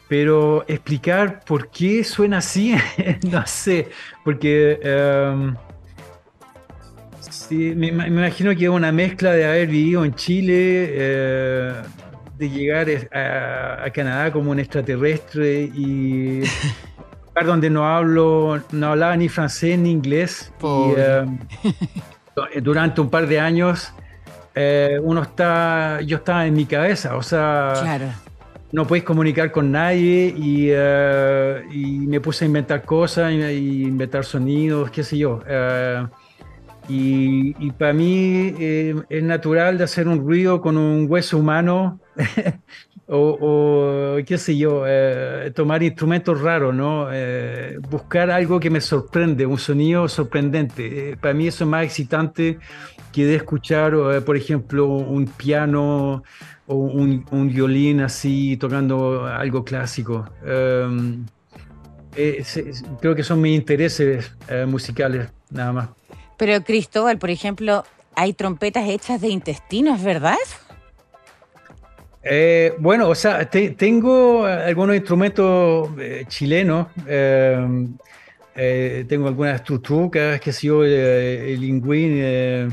pero 0.08 0.64
explicar 0.68 1.44
por 1.44 1.70
qué 1.70 2.04
suena 2.04 2.38
así, 2.38 2.74
no 3.30 3.46
sé, 3.46 3.90
porque 4.24 4.80
um, 5.34 5.56
sí, 7.20 7.74
me, 7.74 7.92
me 7.92 8.06
imagino 8.08 8.54
que 8.54 8.64
es 8.64 8.70
una 8.70 8.92
mezcla 8.92 9.32
de 9.32 9.46
haber 9.46 9.68
vivido 9.68 10.04
en 10.04 10.14
Chile, 10.14 10.54
eh, 10.90 11.72
de 12.36 12.50
llegar 12.50 12.88
es- 12.88 13.08
a, 13.12 13.84
a 13.84 13.90
Canadá 13.90 14.32
como 14.32 14.50
un 14.50 14.58
extraterrestre 14.60 15.62
y 15.74 16.42
lugar 17.34 17.46
donde 17.46 17.70
no 17.70 17.86
hablo, 17.86 18.62
no 18.70 18.86
hablaba 18.88 19.16
ni 19.16 19.28
francés 19.28 19.78
ni 19.78 19.90
inglés. 19.90 20.52
Y, 20.62 20.92
eh, 20.96 21.24
durante 22.62 23.00
un 23.00 23.10
par 23.10 23.26
de 23.26 23.40
años 23.40 23.92
eh, 24.54 24.98
uno 25.02 25.22
está, 25.22 26.00
yo 26.02 26.18
estaba 26.18 26.46
en 26.46 26.54
mi 26.54 26.64
cabeza, 26.64 27.16
o 27.16 27.22
sea, 27.22 27.72
Claro. 27.80 28.06
no 28.72 28.86
puedes 28.86 29.04
comunicar 29.04 29.50
con 29.50 29.72
nadie 29.72 30.32
y, 30.36 30.68
eh, 30.70 31.62
y 31.72 32.06
me 32.06 32.20
puse 32.20 32.44
a 32.44 32.46
inventar 32.46 32.82
cosas 32.82 33.32
y, 33.32 33.82
inventar 33.84 34.24
sonidos, 34.24 34.90
qué 34.90 35.02
sé 35.02 35.18
yo. 35.18 35.40
eh, 35.46 36.06
y, 36.88 37.56
y 37.66 37.70
para 37.72 37.94
mí 37.94 38.54
eh, 38.60 38.94
es 39.08 39.22
natural 39.22 39.78
de 39.78 39.84
hacer 39.84 40.06
un 40.06 40.18
ruido 40.20 40.60
con 40.60 40.76
un 40.76 41.06
hueso 41.10 41.38
humano 41.38 41.98
o, 43.08 44.16
o, 44.18 44.24
qué 44.24 44.38
sé 44.38 44.56
yo, 44.56 44.84
eh, 44.86 45.52
tomar 45.54 45.82
instrumentos 45.82 46.40
raros, 46.40 46.74
¿no? 46.74 47.08
Eh, 47.12 47.78
buscar 47.90 48.30
algo 48.30 48.58
que 48.58 48.70
me 48.70 48.80
sorprende, 48.80 49.46
un 49.46 49.58
sonido 49.58 50.08
sorprendente. 50.08 51.10
Eh, 51.10 51.16
para 51.16 51.34
mí 51.34 51.46
eso 51.46 51.64
es 51.64 51.70
más 51.70 51.84
excitante 51.84 52.58
que 53.12 53.26
de 53.26 53.36
escuchar, 53.36 53.94
eh, 53.94 54.20
por 54.20 54.36
ejemplo, 54.36 54.86
un 54.86 55.26
piano 55.26 56.22
o 56.66 56.74
un, 56.74 57.24
un 57.30 57.48
violín 57.48 58.00
así 58.00 58.56
tocando 58.56 59.26
algo 59.26 59.64
clásico. 59.64 60.26
Um, 60.42 61.26
eh, 62.16 62.44
creo 63.00 63.14
que 63.14 63.22
son 63.22 63.40
mis 63.40 63.56
intereses 63.56 64.32
eh, 64.48 64.66
musicales, 64.66 65.28
nada 65.50 65.72
más. 65.72 65.88
Pero 66.36 66.62
Cristóbal, 66.64 67.18
por 67.18 67.30
ejemplo, 67.30 67.84
hay 68.14 68.32
trompetas 68.32 68.88
hechas 68.88 69.20
de 69.20 69.28
intestinos, 69.28 70.02
¿verdad? 70.02 70.36
Eh, 72.26 72.74
bueno, 72.78 73.08
o 73.08 73.14
sea, 73.14 73.44
te- 73.48 73.70
tengo 73.70 74.44
algunos 74.46 74.96
instrumentos 74.96 75.90
eh, 75.98 76.24
chilenos. 76.28 76.86
eh, 77.06 77.86
eh, 78.56 79.04
tengo 79.08 79.26
algunas 79.28 79.62
tutucas, 79.64 80.40
que 80.40 80.52
sé 80.52 80.68
yo, 80.68 80.84
el 80.84 81.60
lingüín 81.60 82.68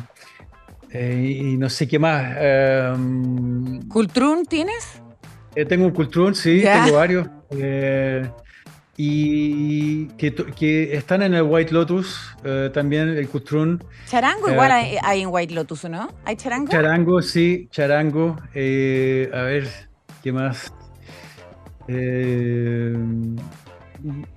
y 0.94 1.58
no 1.58 1.70
sé 1.70 1.88
qué 1.88 1.98
más. 2.00 2.36
eh, 2.38 2.94
¿Cultrún 3.90 4.46
tienes? 4.46 5.02
Tengo 5.68 5.86
un 5.86 5.92
cultrón, 5.92 6.34
sí, 6.36 6.62
Ya. 6.62 6.84
tengo 6.84 6.98
varios. 6.98 7.28
Y 9.04 10.06
que, 10.18 10.94
están 10.96 11.24
en 11.24 11.34
el 11.34 11.42
White 11.42 11.74
Lotus, 11.74 12.36
eh, 12.44 12.70
también 12.72 13.10
el 13.10 13.28
cultrón. 13.28 13.84
Charango 14.06 14.48
Eh, 14.48 14.52
igual 14.54 14.72
hay, 14.72 14.98
hay 15.04 15.22
en 15.22 15.30
White 15.32 15.54
Lotus, 15.56 15.86
¿o 15.86 15.90
¿no? 15.90 16.10
¿Hay 16.24 16.36
charango? 16.36 16.72
Charango, 16.72 17.22
sí, 17.24 17.68
charango. 17.72 18.38
eh, 18.54 19.28
a 19.34 19.42
ver, 19.42 19.68
¿qué 20.22 20.32
más? 20.32 20.72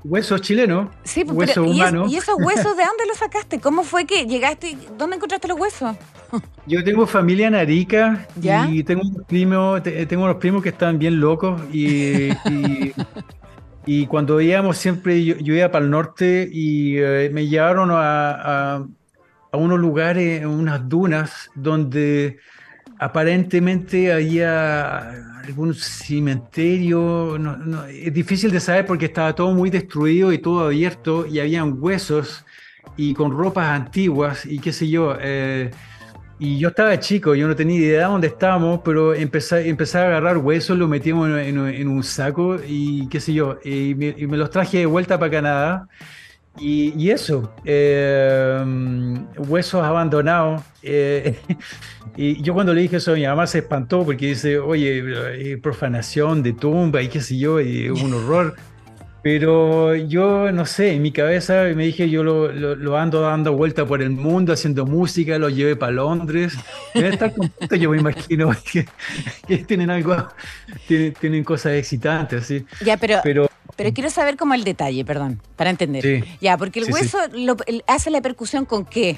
Huesos 0.02 0.40
chilenos, 0.42 0.88
Sí, 1.04 1.24
pues, 1.24 1.36
hueso 1.36 1.62
pero 1.62 1.66
¿y, 1.66 1.70
es- 1.70 1.76
humano. 1.92 2.06
¿y 2.08 2.16
esos 2.16 2.36
huesos 2.38 2.76
de 2.76 2.84
dónde 2.84 3.06
los 3.06 3.18
sacaste? 3.18 3.60
¿Cómo 3.60 3.82
fue 3.82 4.06
que 4.06 4.26
llegaste? 4.26 4.76
¿Dónde 4.96 5.16
encontraste 5.16 5.48
los 5.48 5.58
huesos? 5.60 5.96
Yo 6.66 6.82
tengo 6.84 7.06
familia 7.06 7.48
en 7.48 7.54
Arica 7.54 8.26
¿Ya? 8.36 8.66
y 8.70 8.82
tengo 8.82 9.02
unos 9.02 9.26
primos, 9.26 9.82
te- 9.82 10.06
tengo 10.06 10.24
unos 10.24 10.36
primos 10.36 10.62
que 10.62 10.70
están 10.70 10.98
bien 10.98 11.20
locos 11.20 11.60
y, 11.72 12.30
y, 12.48 12.92
y 13.86 14.06
cuando 14.06 14.40
íbamos 14.40 14.78
siempre 14.78 15.24
yo, 15.24 15.36
yo 15.38 15.54
iba 15.54 15.70
para 15.70 15.84
el 15.84 15.90
norte 15.90 16.48
y 16.50 16.96
eh, 16.98 17.30
me 17.32 17.46
llevaron 17.46 17.90
a, 17.90 18.76
a- 18.76 18.86
a 19.52 19.56
unos 19.56 19.78
lugares, 19.78 20.44
unas 20.46 20.88
dunas 20.88 21.50
donde 21.54 22.38
aparentemente 22.98 24.12
había 24.12 25.10
algún 25.42 25.74
cementerio, 25.74 27.36
no- 27.38 27.56
no, 27.56 27.84
es 27.86 28.12
difícil 28.12 28.50
de 28.50 28.60
saber 28.60 28.86
porque 28.86 29.06
estaba 29.06 29.34
todo 29.34 29.52
muy 29.54 29.70
destruido 29.70 30.32
y 30.32 30.38
todo 30.38 30.66
abierto 30.66 31.26
y 31.26 31.38
habían 31.40 31.76
huesos 31.78 32.44
y 32.96 33.14
con 33.14 33.32
ropas 33.32 33.68
antiguas 33.68 34.46
y 34.46 34.60
qué 34.60 34.72
sé 34.72 34.88
yo. 34.88 35.16
eh, 35.20 35.70
y 36.38 36.58
yo 36.58 36.68
estaba 36.68 36.98
chico, 36.98 37.34
yo 37.34 37.46
no 37.48 37.54
tenía 37.56 37.78
idea 37.78 37.98
de 38.00 38.04
dónde 38.12 38.26
estábamos, 38.28 38.80
pero 38.84 39.14
empecé, 39.14 39.68
empecé 39.68 39.98
a 39.98 40.06
agarrar 40.06 40.38
huesos, 40.38 40.76
los 40.78 40.88
metimos 40.88 41.28
en, 41.30 41.36
en- 41.38 41.68
en 41.68 41.88
un 41.88 42.02
saco 42.02 42.56
y 42.66 43.08
qué 43.08 43.20
sé 43.20 43.32
yo, 43.34 43.58
y 43.64 43.94
me, 43.94 44.14
y 44.18 44.26
me 44.26 44.36
los 44.36 44.50
traje 44.50 44.78
de 44.78 44.86
vuelta 44.86 45.18
para 45.18 45.30
Canadá. 45.30 45.88
Y, 46.56 46.94
y 47.02 47.10
eso, 47.10 47.54
eh, 47.64 48.64
huesos 49.38 49.82
abandonados. 49.84 50.62
eh, 50.82 51.38
y 52.16 52.42
yo 52.42 52.54
cuando 52.54 52.74
le 52.74 52.82
dije 52.82 52.96
eso 52.96 53.14
mi 53.14 53.26
mamá 53.26 53.46
se 53.46 53.58
espantó 53.58 54.04
porque 54.04 54.26
dice, 54.28 54.58
oye, 54.58 55.52
eh, 55.52 55.58
profanación 55.58 56.42
de 56.42 56.52
tumba 56.54 57.02
y 57.02 57.08
qué 57.08 57.20
sé 57.20 57.38
yo, 57.38 57.60
y 57.60 57.88
un 57.90 58.14
horror. 58.14 58.56
Pero 59.24 59.94
yo 59.96 60.52
no 60.52 60.66
sé, 60.66 60.92
en 60.92 61.00
mi 61.00 61.10
cabeza 61.10 61.62
me 61.74 61.84
dije, 61.84 62.10
yo 62.10 62.22
lo, 62.22 62.52
lo- 62.52 62.76
lo 62.76 62.98
ando 62.98 63.22
dando 63.22 63.54
vuelta 63.54 63.86
por 63.86 64.02
el 64.02 64.10
mundo 64.10 64.52
haciendo 64.52 64.84
música, 64.84 65.38
lo 65.38 65.48
llevé 65.48 65.76
para 65.76 65.92
Londres. 65.92 66.52
Deben 66.92 67.14
estar 67.14 67.34
contentos, 67.34 67.80
yo 67.80 67.88
me 67.90 67.96
imagino 67.98 68.50
que, 68.70 68.86
que 69.48 69.56
tienen 69.64 69.88
algo, 69.88 70.14
tienen, 70.86 71.14
tienen 71.14 71.42
cosas 71.42 71.72
excitantes, 71.72 72.42
así. 72.42 72.66
Ya, 72.84 72.98
pero, 72.98 73.20
pero, 73.24 73.48
Pero 73.76 73.94
quiero 73.94 74.10
saber 74.10 74.36
como 74.36 74.52
el 74.52 74.62
detalle, 74.62 75.06
perdón, 75.06 75.40
para 75.56 75.70
entender. 75.70 76.02
Sí. 76.02 76.22
Ya, 76.42 76.58
porque 76.58 76.80
el 76.80 76.84
Sí, 76.84 76.92
sí. 76.92 77.00
hueso 77.00 77.18
lo- 77.32 77.56
el- 77.66 77.82
hace 77.86 78.10
la 78.10 78.20
percusión 78.20 78.66
con 78.66 78.84
qué? 78.84 79.16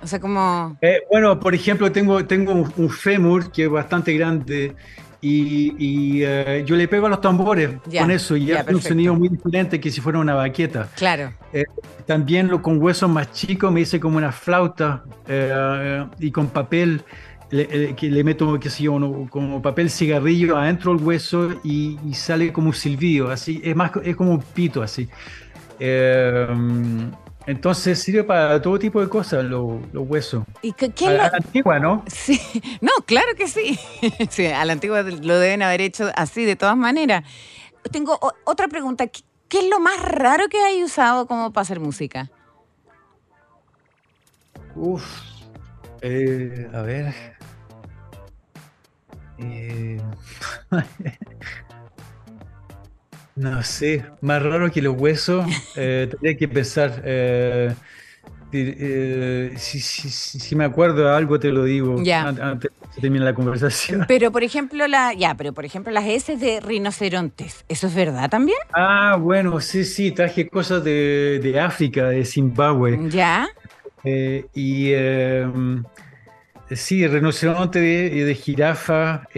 O 0.00 0.06
sea, 0.06 0.20
como... 0.20 0.78
Eh, 0.80 1.00
bueno, 1.10 1.40
por 1.40 1.56
ejemplo, 1.56 1.90
tengo, 1.90 2.24
tengo 2.24 2.52
un, 2.52 2.72
un 2.76 2.88
fémur 2.88 3.50
que 3.50 3.64
es 3.64 3.68
bastante 3.68 4.12
grande 4.14 4.76
y, 5.22 5.74
y, 5.78 6.22
eh, 6.24 6.62
yo 6.66 6.76
le 6.76 6.88
pego 6.88 7.06
a 7.06 7.10
los 7.10 7.20
tambores 7.20 7.70
Ya, 7.86 8.02
con 8.02 8.10
eso 8.10 8.36
y 8.36 8.46
ya, 8.46 8.60
hace 8.60 8.74
un 8.74 8.80
sonido 8.80 9.14
muy 9.14 9.28
diferente 9.28 9.78
que 9.80 9.90
si 9.90 10.00
fuera 10.00 10.18
una 10.18 10.34
baqueta. 10.34 10.88
Claro. 10.96 11.32
También 12.06 12.48
lo, 12.48 12.62
con 12.62 12.80
huesos 12.82 13.08
más 13.10 13.30
chicos 13.32 13.70
me 13.72 13.82
hice 13.82 14.00
como 14.00 14.16
una 14.16 14.32
flauta 14.32 15.04
eh, 15.28 16.06
y 16.18 16.30
con 16.30 16.48
papel 16.48 17.02
le, 17.50 17.68
eh, 17.70 17.94
que 17.96 18.10
le 18.10 18.24
meto, 18.24 18.58
qué 18.58 18.70
sé 18.70 18.84
yo, 18.84 18.92
uno- 18.94 19.26
como 19.30 19.60
papel 19.60 19.90
cigarrillo 19.90 20.56
adentro 20.56 20.94
del 20.94 21.04
hueso 21.04 21.50
y, 21.64 21.98
y 22.08 22.14
sale 22.14 22.52
como 22.52 22.68
un 22.68 22.74
silbido, 22.74 23.30
así, 23.30 23.60
es 23.62 23.74
más, 23.76 23.90
es 24.04 24.16
como 24.16 24.32
un 24.32 24.40
pito 24.40 24.82
así. 24.82 25.08
Eh, 25.78 26.46
entonces 27.46 28.00
sirve 28.02 28.24
para 28.24 28.60
todo 28.62 28.78
tipo 28.78 29.00
de 29.00 29.08
cosas 29.08 29.44
lo- 29.44 29.80
los 29.92 30.08
huesos. 30.08 30.44
¿Y 30.62 30.72
qué, 30.72 30.90
qué 30.90 31.06
A, 31.08 31.10
es 31.12 31.16
lo- 31.18 31.22
a 31.24 31.30
la 31.30 31.36
antigua, 31.38 31.78
¿no? 31.78 32.04
Sí, 32.06 32.40
no, 32.80 32.90
claro 33.06 33.28
que 33.36 33.48
sí. 33.48 33.78
sí, 34.30 34.46
a 34.46 34.64
la 34.64 34.72
antigua 34.72 35.02
lo 35.02 35.38
deben 35.38 35.62
haber 35.62 35.80
hecho 35.80 36.10
así 36.16 36.44
de 36.44 36.56
todas 36.56 36.76
maneras. 36.76 37.24
Tengo 37.90 38.18
o- 38.20 38.32
otra 38.44 38.68
pregunta. 38.68 39.06
¿Qué, 39.06 39.22
qué 39.48 39.58
es 39.60 39.68
lo 39.70 39.80
más 39.80 40.00
raro 40.02 40.48
que 40.48 40.58
hay 40.62 40.84
usado 40.84 41.26
como 41.26 41.52
para 41.52 41.62
hacer 41.62 41.80
música? 41.80 42.30
Uf. 44.76 45.04
Eh, 46.02 46.68
a 46.72 46.82
ver. 46.82 47.14
Eh, 49.38 50.00
no 53.40 53.62
sé, 53.62 54.04
más 54.20 54.42
raro 54.42 54.70
que 54.70 54.82
los 54.82 54.94
huesos. 55.00 55.46
eh, 55.76 56.06
tendría 56.10 56.36
que 56.36 56.48
pensar. 56.48 57.02
eh, 57.04 57.74
eh, 58.52 59.52
si, 59.56 59.78
si- 59.80 60.10
si- 60.10 60.40
si 60.40 60.56
me 60.56 60.64
acuerdo 60.64 61.04
de 61.04 61.10
algo, 61.16 61.38
te 61.38 61.50
lo 61.52 61.64
digo. 61.64 62.02
Ya. 62.02 62.22
an- 62.28 62.40
Antes 62.42 62.70
de 62.72 62.86
que 62.94 63.00
termine 63.00 63.24
la 63.24 63.32
conversación. 63.34 64.04
Pero 64.08 64.32
por 64.32 64.42
ejemplo, 64.42 64.86
la, 64.88 65.12
ya, 65.14 65.34
pero 65.36 65.52
por 65.52 65.64
ejemplo 65.64 65.92
las 65.92 66.04
heces 66.04 66.40
de 66.40 66.58
rinocerontes, 66.60 67.64
¿eso 67.68 67.86
es 67.86 67.94
verdad 67.94 68.28
también? 68.28 68.58
Ah, 68.72 69.16
bueno, 69.20 69.60
sí, 69.60 69.84
sí, 69.84 70.10
traje 70.10 70.48
cosas 70.48 70.82
de, 70.82 71.38
de 71.42 71.60
África, 71.60 72.08
de 72.08 72.24
Zimbabue. 72.24 72.98
Ya. 73.08 73.48
Eh, 74.02 74.46
y 74.54 74.88
eh, 74.94 75.46
sí, 76.72 77.06
rinoceronte 77.06 77.78
de, 77.78 78.24
de 78.24 78.34
jirafa. 78.34 79.28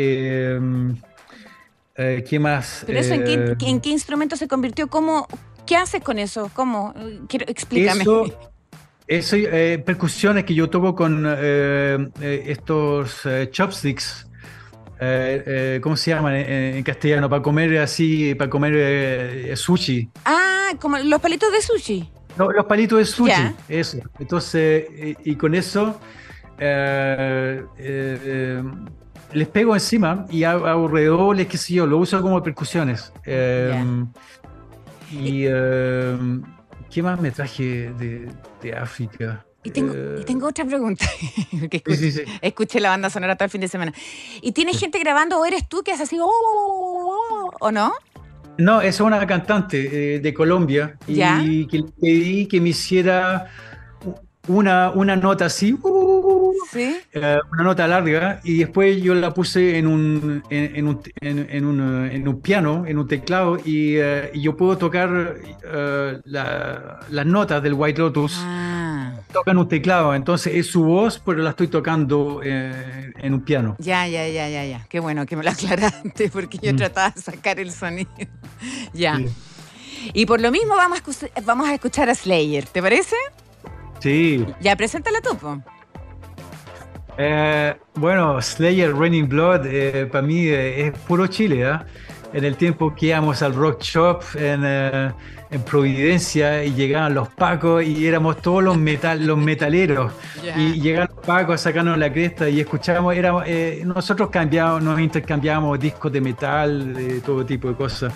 Eh, 1.97 2.25
¿Qué 2.29 2.39
más? 2.39 2.85
Pero 2.87 2.99
eso 2.99 3.15
en 3.15 3.25
qué, 3.25 3.35
Eh, 3.35 3.57
en 3.61 3.81
qué 3.81 3.91
instrumento 3.91 4.37
se 4.37 4.49
convirtió, 4.49 4.89
¿cómo? 4.89 5.27
¿Qué 5.67 5.77
haces 5.77 6.03
con 6.03 6.19
eso? 6.19 6.51
¿Cómo? 6.55 6.95
Quiero, 7.29 7.47
explícame. 7.49 8.03
Eso, 8.03 8.25
eso 9.07 9.37
eh, 9.37 9.79
percusiones 9.85 10.45
que 10.45 10.55
yo 10.55 10.69
toco 10.71 10.95
con 10.95 11.25
eh, 11.29 12.09
estos 12.47 13.23
chopsticks. 13.51 14.27
eh, 15.01 15.43
eh, 15.47 15.81
¿Cómo 15.83 15.97
se 15.97 16.11
llaman 16.13 16.35
en, 16.37 16.77
en 16.77 16.83
castellano? 16.83 17.29
Para 17.29 17.43
comer 17.43 17.79
así, 17.79 18.35
para 18.35 18.49
comer 18.51 18.73
eh, 18.77 19.57
sushi. 19.57 20.09
Ah, 20.25 20.71
como 20.81 20.99
los 20.99 21.21
palitos 21.21 21.51
de 21.53 21.61
sushi. 21.61 22.11
No, 22.39 22.51
los 22.51 22.65
palitos 22.65 22.99
de 22.99 23.05
sushi, 23.05 23.55
eso. 23.69 23.99
Entonces, 24.19 24.87
eh, 24.91 25.15
y 25.25 25.37
con 25.37 25.55
eso 25.55 26.01
les 29.35 29.49
pego 29.49 29.75
encima 29.75 30.27
y 30.31 30.45
hago, 30.45 30.89
redobles, 30.89 31.47
qué 31.47 31.57
sé 31.59 31.75
yo, 31.75 31.87
lo 31.87 31.99
uso 31.99 32.21
como 32.23 32.43
percusiones. 32.43 33.13
Eh, 33.25 34.05
y 35.13 35.45
eh, 35.47 36.17
¿qué 36.91 37.03
más 37.03 37.21
me 37.21 37.31
traje 37.31 37.93
de, 37.99 38.29
de 38.63 38.73
África? 38.77 39.45
Y 39.65 39.71
tengo, 39.71 39.93
Eh, 39.95 40.19
y 40.21 40.25
tengo 40.25 40.49
otra 40.49 40.65
pregunta. 40.65 41.07
porque 41.61 41.77
escuché, 41.79 41.97
sí, 41.99 42.13
sí. 42.13 42.23
escuché 42.41 42.81
la 42.81 42.89
banda 42.91 43.11
sonora 43.11 43.37
todo 43.37 43.45
el 43.45 43.51
fin 43.51 43.61
de 43.61 43.69
semana. 43.69 43.93
¿Y 44.41 44.53
tienes 44.53 44.79
gente 44.79 44.99
grabando 44.99 45.39
o 45.39 45.45
eres 45.45 45.69
tú 45.69 45.83
que 45.83 45.93
haces 45.93 46.09
así, 46.09 46.19
"Oh", 46.21 47.51
o 47.61 47.71
no? 47.71 47.93
No, 48.59 48.81
es 48.83 49.01
una 49.01 49.25
cantante 49.27 50.17
eh, 50.17 50.21
de 50.21 50.35
Colombia 50.35 50.97
Ya. 51.07 51.43
y 51.43 51.67
que 51.67 51.79
le 51.79 51.85
pedí 52.01 52.47
que 52.47 52.61
me 52.61 52.71
hiciera 52.71 53.47
una, 54.49 54.91
una 54.91 55.17
nota 55.17 55.47
así, 55.47 55.73
uh, 55.83 56.53
Sí. 56.71 56.97
eh, 57.13 57.39
una 57.53 57.63
nota 57.65 57.87
larga, 57.87 58.41
y 58.45 58.59
después 58.59 59.01
yo 59.03 59.15
la 59.15 59.33
puse 59.35 59.77
en 59.79 59.87
un, 59.87 60.43
en, 60.51 60.77
en 60.77 60.89
un, 60.89 61.01
en, 61.21 61.65
un, 61.67 62.07
eh, 62.07 62.17
en 62.17 62.27
un 62.29 62.41
piano, 62.41 62.85
en 62.87 62.99
un 62.99 63.07
teclado, 63.07 63.59
y, 63.65 63.97
eh, 63.97 64.31
y 64.35 64.41
yo 64.43 64.57
puedo 64.57 64.79
tocar 64.79 65.37
eh, 65.65 66.19
la- 66.25 67.01
las 67.11 67.27
notas 67.27 67.63
del 67.63 67.75
White 67.75 68.01
Lotus. 68.01 68.35
Ah, 68.39 69.13
Toca 69.33 69.51
en 69.51 69.59
un 69.59 69.69
teclado, 69.69 70.15
entonces 70.15 70.55
es 70.57 70.67
su 70.67 70.83
voz, 70.85 71.21
pero 71.25 71.39
la 71.43 71.51
estoy 71.51 71.69
tocando 71.69 72.41
en 72.43 73.35
un 73.35 73.41
piano. 73.43 73.77
ya, 73.79 74.07
ya, 74.09 74.27
ya, 74.29 74.49
ya, 74.49 74.65
ya. 74.65 74.87
Qué 74.89 75.01
bueno 75.01 75.25
que 75.27 75.37
me 75.37 75.45
lo 75.45 75.51
aclaraste 75.51 76.29
porque 76.31 76.59
yo 76.59 76.73
Mm. 76.73 76.77
trataba 76.77 77.11
de 77.11 77.21
sacar 77.21 77.59
el 77.61 77.71
sonido. 77.73 78.11
ya. 78.93 79.17
Sí. 79.19 79.27
Y 80.15 80.27
por 80.27 80.41
lo 80.41 80.51
mismo 80.51 80.75
vamos 80.77 80.99
a, 81.01 81.41
vamos 81.43 81.69
a 81.69 81.75
escuchar 81.75 82.11
a 82.11 82.15
Slayer, 82.15 82.67
¿te 82.67 82.83
parece? 82.83 83.15
Sí. 84.03 84.45
Ya, 84.61 84.75
preséntala 84.75 85.21
tú, 85.21 85.37
po. 85.37 85.63
Eh, 87.19 87.77
bueno, 87.95 88.43
Slayer 88.43 88.93
Raining 88.93 89.29
Blood 89.29 89.67
eh, 89.67 90.07
para 90.11 90.27
mí 90.27 90.47
eh, 90.47 90.89
es 90.89 90.99
puro 91.07 91.29
Chile. 91.29 91.65
¿ah? 91.65 91.87
En 92.33 92.45
el 92.45 92.57
tiempo 92.57 92.93
que 92.97 93.07
íbamos 93.07 93.43
al 93.43 93.55
Rock 93.55 93.83
Shop 93.83 94.23
en, 94.35 94.63
eh, 94.65 95.13
en 95.51 95.63
Providencia 95.63 96.65
y 96.65 96.73
llegaban 96.75 97.15
los 97.15 97.29
pacos 97.29 97.85
y 97.85 98.05
éramos 98.05 98.39
todos 98.39 98.65
los, 98.65 98.77
metal, 98.77 99.25
los 99.25 99.39
metaleros. 99.39 100.13
Ya. 100.43 100.59
Y 100.59 100.81
llegaban 100.81 101.09
los 101.15 101.25
pacos 101.25 101.55
a 101.55 101.59
sacarnos 101.59 101.97
la 101.97 102.13
cresta 102.13 102.49
y 102.49 102.59
escuchábamos, 102.59 103.15
éramos, 103.15 103.45
nosotros 103.85 104.29
cambiábamos, 104.29 104.83
nos 104.83 104.99
intercambiábamos 104.99 105.79
discos 105.79 106.11
de 106.11 106.21
metal, 106.21 106.95
de 106.95 107.21
todo 107.21 107.47
tipo 107.47 107.69
de 107.69 107.77
cosas. 107.77 108.13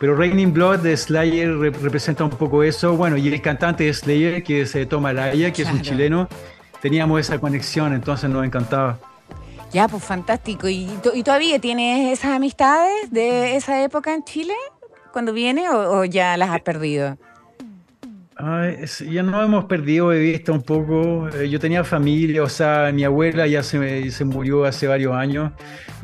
Pero 0.00 0.16
Raining 0.16 0.52
Blood 0.52 0.78
de 0.80 0.96
Slayer 0.96 1.56
re- 1.58 1.70
representa 1.70 2.22
un 2.24 2.30
poco 2.30 2.62
eso. 2.62 2.96
Bueno, 2.96 3.16
y 3.16 3.28
el 3.28 3.42
cantante 3.42 3.84
de 3.84 3.92
Slayer, 3.94 4.42
que 4.44 4.62
es 4.62 4.74
eh, 4.74 4.86
Tom 4.86 5.04
Araya, 5.06 5.52
que 5.52 5.62
es 5.62 5.70
un 5.70 5.82
chileno, 5.82 6.28
teníamos 6.80 7.20
esa 7.20 7.38
conexión, 7.40 7.92
entonces 7.92 8.30
nos 8.30 8.44
encantaba. 8.44 8.98
Ya, 9.72 9.88
pues 9.88 10.02
fantástico. 10.04 10.68
¿Y, 10.68 10.86
to- 11.02 11.14
y 11.14 11.22
todavía 11.22 11.58
tienes 11.58 12.16
esas 12.18 12.30
amistades 12.32 13.10
de 13.10 13.56
esa 13.56 13.82
época 13.82 14.14
en 14.14 14.22
Chile? 14.24 14.54
¿Cuando 15.12 15.32
viene 15.32 15.68
o, 15.68 15.98
o 16.00 16.04
ya 16.04 16.36
las 16.36 16.50
has 16.50 16.60
perdido? 16.60 17.18
Ay, 18.40 18.84
ya 19.10 19.24
no 19.24 19.42
hemos 19.42 19.64
perdido 19.64 20.10
de 20.10 20.20
vista 20.20 20.52
un 20.52 20.62
poco. 20.62 21.28
Eh, 21.30 21.48
Yo 21.50 21.58
tenía 21.58 21.82
familia, 21.82 22.44
o 22.44 22.48
sea, 22.48 22.92
mi 22.92 23.02
abuela 23.02 23.48
ya 23.48 23.64
se, 23.64 24.12
se 24.12 24.24
murió 24.24 24.64
hace 24.64 24.86
varios 24.86 25.12
años. 25.16 25.52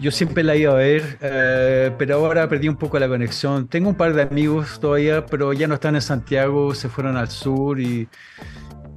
Yo 0.01 0.11
siempre 0.11 0.43
la 0.43 0.57
iba 0.57 0.73
a 0.73 0.77
ver, 0.77 1.17
eh, 1.21 1.95
pero 1.97 2.17
ahora 2.17 2.49
perdí 2.49 2.69
un 2.69 2.77
poco 2.77 2.99
la 2.99 3.07
conexión. 3.07 3.69
Tengo 3.69 3.91
un 3.91 3.97
par 3.97 4.15
de 4.15 4.23
amigos 4.23 4.81
todavía, 4.81 5.25
pero 5.27 5.53
ya 5.53 5.69
no 5.69 5.75
están 5.75 5.95
en 5.95 6.03
Santiago, 6.03 6.75
se 6.75 6.89
fueron 6.89 7.17
al 7.17 7.29
sur 7.31 7.79
y, 7.81 8.09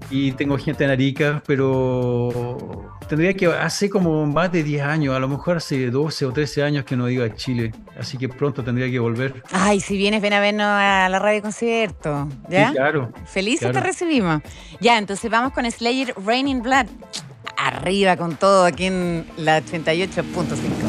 y 0.10 0.32
tengo 0.34 0.58
gente 0.58 0.84
en 0.84 0.90
Arica, 0.90 1.42
pero 1.46 2.90
tendría 3.08 3.34
que, 3.34 3.48
hace 3.48 3.90
como 3.90 4.26
más 4.26 4.52
de 4.52 4.64
10 4.64 4.84
años, 4.84 5.16
a 5.16 5.20
lo 5.20 5.28
mejor 5.28 5.58
hace 5.58 5.90
12 5.90 6.26
o 6.26 6.32
13 6.32 6.64
años 6.64 6.86
que 6.86 6.96
no 6.96 7.10
iba 7.10 7.26
a 7.26 7.36
Chile, 7.36 7.74
así 8.00 8.18
que 8.18 8.30
pronto 8.30 8.64
tendría 8.64 8.90
que 8.90 9.00
volver. 9.00 9.44
Ay, 9.52 9.80
si 9.80 9.98
vienes, 9.98 10.22
ven 10.22 10.34
a 10.34 10.40
vernos 10.40 10.68
a 10.68 11.10
la 11.10 11.20
radio 11.20 11.42
concierto. 11.42 12.30
¿Ya? 12.50 12.70
Sí, 12.70 12.76
claro. 12.76 13.12
Felices 13.26 13.60
claro. 13.60 13.74
te 13.74 13.82
recibimos. 13.82 14.42
Ya, 14.80 14.98
entonces 14.98 15.30
vamos 15.30 15.54
con 15.54 15.70
Slayer 15.70 16.14
Raining 16.26 16.62
Blood. 16.62 16.88
Arriba 17.58 18.16
con 18.18 18.36
todo 18.36 18.66
aquí 18.66 18.86
en 18.86 19.26
la 19.38 19.62
88.5. 19.62 20.87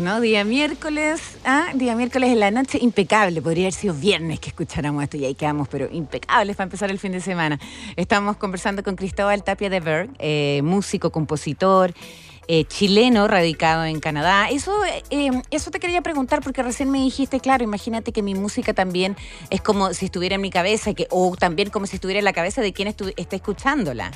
¿no? 0.00 0.20
Día 0.20 0.44
miércoles, 0.44 1.20
ah, 1.44 1.68
día 1.74 1.94
miércoles 1.94 2.30
en 2.30 2.40
la 2.40 2.50
noche, 2.50 2.78
impecable. 2.80 3.40
Podría 3.42 3.64
haber 3.64 3.72
sido 3.72 3.94
viernes 3.94 4.40
que 4.40 4.48
escucháramos 4.48 5.02
esto 5.02 5.16
y 5.16 5.24
ahí 5.24 5.34
quedamos, 5.34 5.68
pero 5.68 5.88
impecables 5.90 6.56
para 6.56 6.64
empezar 6.64 6.90
el 6.90 6.98
fin 6.98 7.12
de 7.12 7.20
semana. 7.20 7.58
Estamos 7.96 8.36
conversando 8.36 8.82
con 8.82 8.96
Cristóbal 8.96 9.42
Tapia 9.42 9.70
de 9.70 9.80
Berg, 9.80 10.10
eh, 10.18 10.60
músico, 10.64 11.10
compositor, 11.10 11.94
eh, 12.48 12.64
chileno, 12.64 13.28
radicado 13.28 13.84
en 13.84 14.00
Canadá. 14.00 14.48
Eso, 14.50 14.72
eh, 15.10 15.30
eso 15.50 15.70
te 15.70 15.80
quería 15.80 16.02
preguntar 16.02 16.42
porque 16.42 16.62
recién 16.62 16.90
me 16.90 16.98
dijiste, 16.98 17.40
claro, 17.40 17.64
imagínate 17.64 18.12
que 18.12 18.22
mi 18.22 18.34
música 18.34 18.74
también 18.74 19.16
es 19.50 19.60
como 19.60 19.92
si 19.94 20.06
estuviera 20.06 20.34
en 20.34 20.40
mi 20.40 20.50
cabeza, 20.50 20.94
que, 20.94 21.06
o 21.10 21.36
también 21.36 21.70
como 21.70 21.86
si 21.86 21.96
estuviera 21.96 22.18
en 22.18 22.24
la 22.24 22.32
cabeza 22.32 22.60
de 22.60 22.72
quien 22.72 22.88
está 22.88 23.36
escuchándola. 23.36 24.10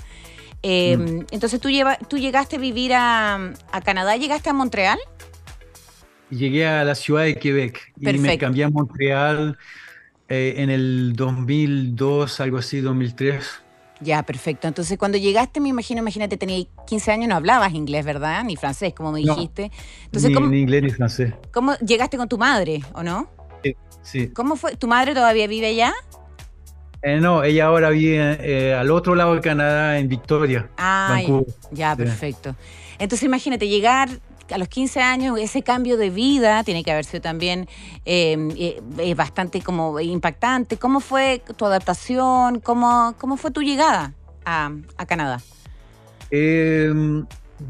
Eh, 0.62 0.96
Mm. 0.96 1.26
Entonces 1.30 1.60
tú, 1.60 1.70
lleva, 1.70 1.96
tú 1.96 2.18
llegaste 2.18 2.56
a 2.56 2.58
vivir 2.58 2.92
a, 2.92 3.52
a 3.70 3.80
Canadá, 3.80 4.16
llegaste 4.16 4.50
a 4.50 4.52
Montreal. 4.52 4.98
Llegué 6.30 6.66
a 6.66 6.84
la 6.84 6.94
ciudad 6.94 7.22
de 7.24 7.36
Quebec 7.36 7.92
y 8.00 8.12
me 8.18 8.36
cambié 8.38 8.64
a 8.64 8.70
Montreal 8.70 9.56
eh, 10.28 10.54
en 10.58 10.68
el 10.70 11.14
2002, 11.16 12.40
algo 12.40 12.58
así, 12.58 12.80
2003. 12.80 13.44
Ya, 14.00 14.22
perfecto. 14.22 14.68
Entonces, 14.68 14.96
cuando 14.98 15.18
llegaste, 15.18 15.58
me 15.58 15.70
imagino, 15.70 16.00
imagínate, 16.00 16.36
tenías 16.36 16.66
15 16.86 17.10
años, 17.12 17.28
no 17.28 17.34
hablabas 17.36 17.72
inglés, 17.72 18.04
¿verdad? 18.04 18.44
Ni 18.44 18.56
francés, 18.56 18.92
como 18.94 19.10
me 19.10 19.20
dijiste. 19.20 19.72
Entonces, 20.04 20.28
Ni, 20.30 20.34
¿cómo, 20.34 20.46
ni 20.48 20.60
inglés 20.60 20.82
ni 20.84 20.90
francés. 20.90 21.34
cómo 21.52 21.74
llegaste 21.78 22.16
con 22.16 22.28
tu 22.28 22.38
madre, 22.38 22.82
o 22.92 23.02
no? 23.02 23.28
Sí. 24.02 24.28
¿Cómo 24.28 24.56
fue? 24.56 24.76
¿Tu 24.76 24.86
madre 24.86 25.12
todavía 25.14 25.46
vive 25.48 25.66
allá? 25.66 25.92
Eh, 27.02 27.18
no, 27.20 27.42
ella 27.42 27.66
ahora 27.66 27.90
vive 27.90 28.38
eh, 28.40 28.74
al 28.74 28.90
otro 28.90 29.14
lado 29.14 29.34
de 29.34 29.40
Canadá, 29.40 29.98
en 29.98 30.08
Victoria, 30.08 30.68
Ah, 30.78 31.08
Vancouver. 31.10 31.54
ya, 31.72 31.92
Sí. 31.94 32.02
perfecto. 32.02 32.56
Entonces, 32.98 33.24
imagínate, 33.24 33.68
llegar 33.68 34.08
a 34.50 34.58
los 34.58 34.68
15 34.68 35.00
años, 35.00 35.38
ese 35.38 35.62
cambio 35.62 35.96
de 35.96 36.10
vida 36.10 36.64
tiene 36.64 36.84
que 36.84 36.90
haber 36.90 37.04
sido 37.04 37.20
también 37.20 37.68
eh, 38.04 38.36
eh, 38.56 38.80
eh, 38.98 39.14
bastante 39.14 39.60
como 39.60 39.98
impactante. 40.00 40.76
¿Cómo 40.76 41.00
fue 41.00 41.42
tu 41.56 41.66
adaptación? 41.66 42.60
¿Cómo, 42.60 43.14
cómo 43.18 43.36
fue 43.36 43.50
tu 43.50 43.62
llegada 43.62 44.12
a, 44.44 44.70
Canadá? 45.06 45.40
Eh, 46.30 46.92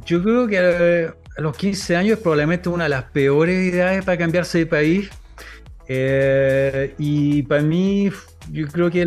yo 0.04 0.22
creo 0.22 0.46
que 0.46 1.12
a 1.36 1.40
los 1.40 1.56
15 1.56 1.96
años 1.96 2.18
probablemente 2.18 2.68
una 2.68 2.84
de 2.84 2.90
las 2.90 3.04
peores 3.04 3.72
edades 3.72 4.04
para 4.04 4.18
cambiarse 4.18 4.58
de 4.58 4.66
país. 4.66 5.10
Eh, 5.90 6.94
y 6.98 7.42
para 7.44 7.62
mí, 7.62 8.10
yo 8.52 8.68
creo 8.68 8.90
que 8.90 9.04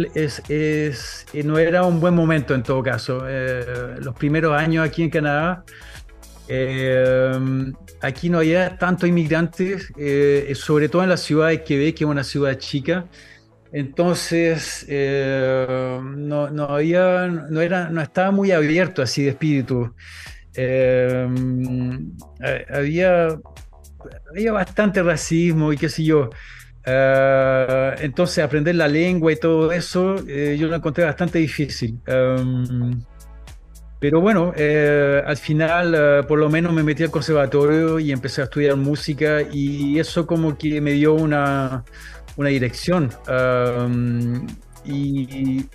no 1.44 1.60
era 1.60 1.84
un 1.84 2.00
buen 2.00 2.16
momento 2.16 2.56
en 2.56 2.64
todo 2.64 2.82
caso. 2.82 3.24
Los 4.00 4.16
primeros 4.16 4.60
años 4.60 4.86
aquí 4.86 5.04
en 5.04 5.10
Canadá, 5.10 5.64
eh, 6.54 7.32
aquí 8.02 8.30
no 8.30 8.40
había 8.40 8.78
tantos 8.78 9.08
inmigrantes, 9.08 9.92
eh, 9.98 10.52
sobre 10.56 10.90
todo 10.90 11.04
en 11.04 11.10
la 11.10 11.18
ciudad 11.18 11.48
de 11.50 11.64
Quebec, 11.64 11.96
que 11.98 12.04
es 12.04 12.10
una 12.10 12.24
ciudad 12.24 12.58
chica. 12.58 13.06
Entonces, 13.74 14.86
eh, 14.90 16.00
no, 16.04 16.50
no 16.50 16.64
había, 16.66 17.28
no 17.28 17.62
era, 17.62 17.90
no 17.90 18.02
estaba 18.02 18.32
muy 18.32 18.52
abierto 18.52 19.02
así 19.02 19.24
de 19.24 19.30
espíritu. 19.30 19.94
Eh, 20.56 21.28
ha- 22.42 22.78
había, 22.78 23.28
había 24.32 24.52
bastante 24.52 25.02
racismo 25.04 25.72
y 25.74 25.78
qué 25.78 25.90
sé 25.90 26.04
yo. 26.04 26.30
Eh, 26.86 27.96
entonces, 28.00 28.44
aprender 28.44 28.76
la 28.76 28.88
lengua 28.88 29.32
y 29.32 29.36
todo 29.38 29.72
eso, 29.72 30.16
eh, 30.28 30.58
yo 30.60 30.68
lo 30.68 30.76
encontré 30.76 31.06
bastante 31.06 31.40
difícil. 31.40 32.00
Um, 32.08 33.00
pero 34.02 34.20
bueno, 34.22 34.54
eh, 34.58 35.24
al 35.26 35.38
final 35.38 35.96
eh, 35.96 36.24
por 36.28 36.40
lo 36.40 36.50
menos 36.50 36.74
me 36.74 36.84
metí 36.84 37.04
al 37.04 37.12
conservatorio 37.12 38.00
y 38.00 38.12
empecé 38.12 38.42
a 38.42 38.46
estudiar 38.46 38.76
música 38.78 39.44
y 39.52 40.00
eso 40.00 40.28
como 40.28 40.58
que 40.58 40.82
me 40.82 40.94
dio 40.94 41.14
una, 41.14 41.86
una 42.36 42.50
dirección. 42.50 43.12
Um, 43.30 44.48
y 44.84 45.66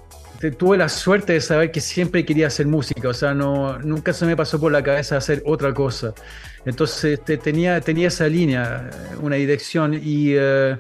tuve 0.58 0.76
la 0.76 0.88
suerte 0.88 1.34
de 1.34 1.40
saber 1.40 1.70
que 1.72 1.80
siempre 1.80 2.24
quería 2.24 2.48
hacer 2.48 2.66
música, 2.66 3.08
o 3.08 3.14
sea, 3.14 3.34
no, 3.34 3.78
nunca 3.78 4.12
se 4.12 4.26
me 4.26 4.36
pasó 4.36 4.60
por 4.60 4.72
la 4.72 4.82
cabeza 4.82 5.16
hacer 5.16 5.42
otra 5.46 5.72
cosa. 5.74 6.12
Entonces 6.64 7.24
te- 7.24 7.38
tenía, 7.38 7.80
tenía 7.80 8.08
esa 8.08 8.28
línea, 8.28 8.90
una 9.22 9.36
dirección 9.36 9.94
y, 9.94 10.32
eh, 10.36 10.78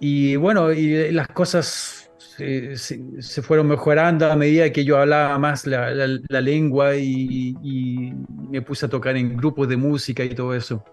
y 0.00 0.36
bueno, 0.36 0.72
y 0.72 1.10
las 1.12 1.28
cosas 1.28 2.07
se, 2.38 2.76
se- 2.76 3.00
se 3.22 3.42
fueron 3.42 3.68
mejorando 3.68 4.30
a 4.30 4.36
medida 4.36 4.72
que 4.72 4.84
yo 4.84 4.98
hablaba 4.98 5.38
más 5.38 5.66
la, 5.66 5.90
la- 5.90 6.20
la 6.28 6.40
lengua 6.40 6.96
y, 6.96 7.58
y 7.62 8.12
me 8.50 8.62
puse 8.62 8.86
a 8.86 8.88
tocar 8.88 9.16
en 9.16 9.36
grupos 9.36 9.68
de 9.68 9.76
música 9.76 10.24
y 10.24 10.34
todo 10.34 10.54
eso. 10.54 10.84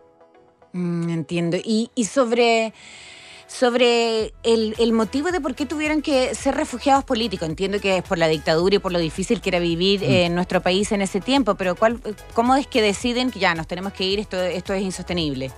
Mm, 0.73 1.09
entiendo. 1.09 1.57
Y, 1.63 1.89
y 1.95 2.05
sobre, 2.05 2.73
sobre 3.47 4.33
el, 4.43 4.75
el 4.79 4.93
motivo 4.93 5.31
de 5.31 5.41
por 5.41 5.55
qué 5.55 5.65
tuvieron 5.65 6.01
que 6.01 6.35
ser 6.35 6.55
refugiados 6.55 7.03
políticos. 7.05 7.47
Entiendo 7.49 7.79
que 7.79 7.97
es 7.97 8.03
por 8.03 8.17
la 8.17 8.27
dictadura 8.27 8.75
y 8.75 8.79
por 8.79 8.91
lo 8.91 8.99
difícil 8.99 9.41
que 9.41 9.49
era 9.49 9.59
vivir 9.59 10.03
eh, 10.03 10.25
en 10.25 10.35
nuestro 10.35 10.61
país 10.61 10.91
en 10.91 11.01
ese 11.01 11.21
tiempo, 11.21 11.55
pero 11.55 11.75
¿cuál, 11.75 11.99
¿cómo 12.33 12.55
es 12.55 12.67
que 12.67 12.81
deciden 12.81 13.31
que 13.31 13.39
ya 13.39 13.55
nos 13.55 13.67
tenemos 13.67 13.93
que 13.93 14.05
ir, 14.05 14.19
esto, 14.19 14.41
esto 14.41 14.73
es 14.73 14.83
insostenible? 14.83 15.51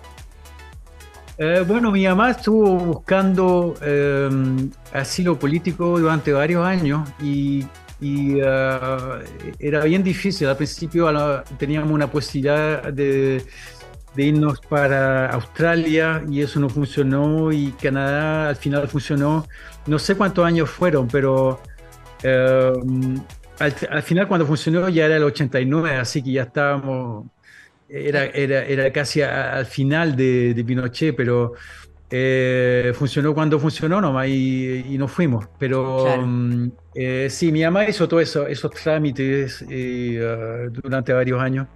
Eh, 1.39 1.63
bueno, 1.67 1.91
mi 1.91 2.03
mamá 2.07 2.31
estuvo 2.31 2.77
buscando 2.77 3.75
eh, 3.81 4.27
asilo 4.91 5.37
político 5.37 5.99
durante 5.99 6.33
varios 6.33 6.65
años 6.65 7.07
y, 7.21 7.63
eh, 8.01 9.19
era 9.59 9.83
bien 9.83 10.03
difícil. 10.03 10.47
Al 10.47 10.57
principio 10.57 11.11
la- 11.11 11.43
teníamos 11.57 11.91
una 11.91 12.09
posibilidad 12.09 12.91
de, 12.91 13.45
irnos 14.17 14.59
para 14.61 15.27
Australia 15.29 16.23
y 16.27 16.41
eso 16.41 16.59
no 16.59 16.69
funcionó 16.69 17.51
y 17.51 17.71
Canadá 17.73 18.49
al 18.49 18.55
final 18.55 18.87
funcionó. 18.87 19.47
No 19.85 19.99
sé 19.99 20.15
cuántos 20.17 20.43
años 20.45 20.69
fueron, 20.71 21.07
pero 21.09 21.61
eh, 22.23 22.73
al, 23.59 23.75
al 23.91 24.03
final 24.03 24.27
cuando 24.27 24.45
funcionó 24.47 24.89
ya 24.89 25.05
era 25.05 25.17
el 25.17 25.23
89, 25.23 25.95
así 25.97 26.23
que 26.23 26.31
ya 26.33 26.43
estábamos 26.43 27.27
era, 27.89 28.25
era, 28.25 28.63
era 28.65 28.91
casi 28.91 29.21
a- 29.21 29.53
al 29.53 29.65
final 29.65 30.15
de, 30.15 30.53
de 30.53 30.63
Pinochet, 30.65 31.15
pero 31.15 31.53
eh, 32.09 32.93
funcionó 32.95 33.33
cuando 33.33 33.59
funcionó 33.59 34.01
nomás 34.01 34.27
y, 34.29 34.93
y 34.95 34.97
nos 34.97 35.11
fuimos. 35.11 35.47
Pero 35.57 36.19
Claro. 36.19 36.23
mm, 36.25 36.67
eh, 36.93 37.29
sí, 37.29 37.51
mi 37.51 37.63
mamá 37.63 37.87
hizo 37.89 38.07
todos 38.07 38.23
eso, 38.23 38.47
esos 38.47 38.71
trámites 38.71 39.65
eh, 39.69 40.19
durante 40.71 41.13
varios 41.13 41.41
años. 41.41 41.67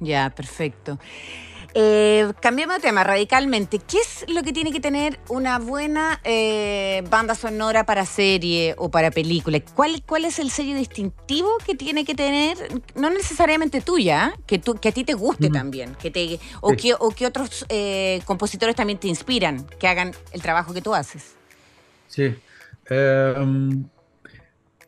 Ya, 0.00 0.30
perfecto. 0.34 0.98
Eh, 1.76 2.32
cambiemos 2.40 2.76
de 2.76 2.82
tema 2.82 3.02
radicalmente. 3.02 3.80
¿Qué 3.80 3.98
es 3.98 4.24
lo 4.28 4.44
que 4.44 4.52
tiene 4.52 4.70
que 4.70 4.78
tener 4.78 5.18
una 5.28 5.58
buena 5.58 6.20
eh, 6.22 7.02
banda 7.10 7.34
sonora 7.34 7.84
para 7.84 8.06
serie 8.06 8.76
o 8.78 8.92
para 8.92 9.10
película? 9.10 9.58
¿Cuál, 9.74 10.00
¿Cuál 10.06 10.24
es 10.24 10.38
el 10.38 10.50
sello 10.50 10.76
distintivo 10.76 11.48
que 11.66 11.74
tiene 11.74 12.04
que 12.04 12.14
tener? 12.14 12.56
No 12.94 13.10
necesariamente 13.10 13.80
tuya, 13.80 14.34
¿eh? 14.36 14.40
que, 14.46 14.60
tú, 14.60 14.76
que 14.76 14.90
a 14.90 14.92
ti 14.92 15.02
te 15.02 15.14
guste 15.14 15.50
también, 15.50 15.96
que 15.96 16.12
te, 16.12 16.38
o, 16.60 16.70
Sí. 16.70 16.76
que, 16.76 16.94
o 16.94 17.10
que 17.10 17.26
otros 17.26 17.66
eh, 17.68 18.20
compositores 18.24 18.76
también 18.76 19.00
te 19.00 19.08
inspiran, 19.08 19.66
que 19.80 19.88
hagan 19.88 20.12
el 20.30 20.42
trabajo 20.42 20.72
que 20.72 20.80
tú 20.80 20.94
haces. 20.94 21.34
Sí. 22.06 22.36
Em, 22.88 23.84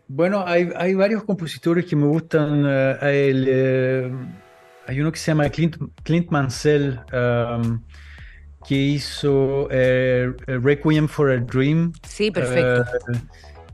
bueno, 0.07 0.45
hay, 0.47 0.71
hay 0.77 0.95
varios 0.95 1.25
compositores 1.25 1.85
que 1.85 1.97
me 1.97 2.07
gustan. 2.07 2.65
el, 3.03 4.46
hay 4.87 5.01
uno 5.01 5.13
que 5.13 5.19
se 5.19 5.31
llama 5.31 5.49
Clint, 5.49 5.77
Clint 6.03 6.31
Mansell, 6.31 7.01
em, 7.13 7.81
que 8.67 8.75
hizo 8.75 9.69
eh, 9.71 10.33
Requiem 10.47 11.09
for 11.09 11.31
a 11.31 11.39
Dream. 11.39 11.93
Sí, 12.07 12.31
perfecto. 12.31 12.83
Eh, 13.13 13.21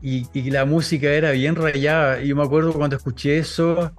y, 0.01 0.27
y 0.33 0.51
la 0.51 0.65
música 0.65 1.07
era 1.09 1.31
bien 1.31 1.55
rayada. 1.55 2.21
Y 2.21 2.27
Yo 2.27 2.35
me 2.35 2.43
acuerdo 2.43 2.73
cuando 2.73 2.97
escuché 2.97 3.37
eso, 3.37 3.93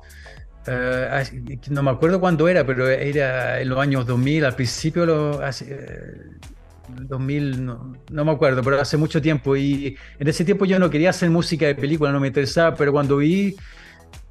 eh, 0.66 1.24
no 1.70 1.82
me 1.82 1.90
acuerdo 1.90 2.20
cuándo 2.20 2.48
era, 2.48 2.64
pero 2.64 2.88
era 2.88 3.60
en 3.60 3.68
los 3.68 3.78
años 3.78 4.06
2000, 4.06 4.44
al 4.44 4.54
principio, 4.54 5.04
lo, 5.04 5.42
hace, 5.42 5.66
eh, 5.70 6.16
2000, 7.02 7.64
no, 7.64 7.92
no 8.10 8.24
me 8.24 8.32
acuerdo, 8.32 8.62
pero 8.62 8.80
hace 8.80 8.96
mucho 8.96 9.20
tiempo. 9.20 9.56
Y 9.56 9.96
en 10.18 10.28
ese 10.28 10.44
tiempo 10.44 10.64
yo 10.64 10.78
no 10.78 10.88
quería 10.88 11.10
hacer 11.10 11.28
música 11.30 11.66
de 11.66 11.74
película, 11.74 12.12
no 12.12 12.20
me 12.20 12.28
interesaba, 12.28 12.74
pero 12.74 12.92
cuando 12.92 13.18
vi 13.18 13.56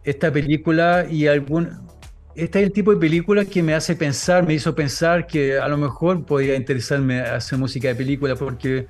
esta 0.03 0.31
película 0.31 1.05
y 1.09 1.27
algún... 1.27 1.92
Este 2.35 2.59
es 2.59 2.65
el 2.65 2.71
tipo 2.71 2.91
de 2.91 2.97
película 2.97 3.45
que 3.45 3.61
me 3.61 3.75
hace 3.75 3.95
pensar, 3.95 4.45
me 4.45 4.55
hizo 4.55 4.73
pensar 4.73 5.27
que 5.27 5.59
a 5.59 5.67
lo 5.67 5.77
mejor 5.77 6.25
podía 6.25 6.55
interesarme 6.55 7.21
hacer 7.21 7.59
música 7.59 7.89
de 7.89 7.95
película 7.95 8.35
porque 8.35 8.87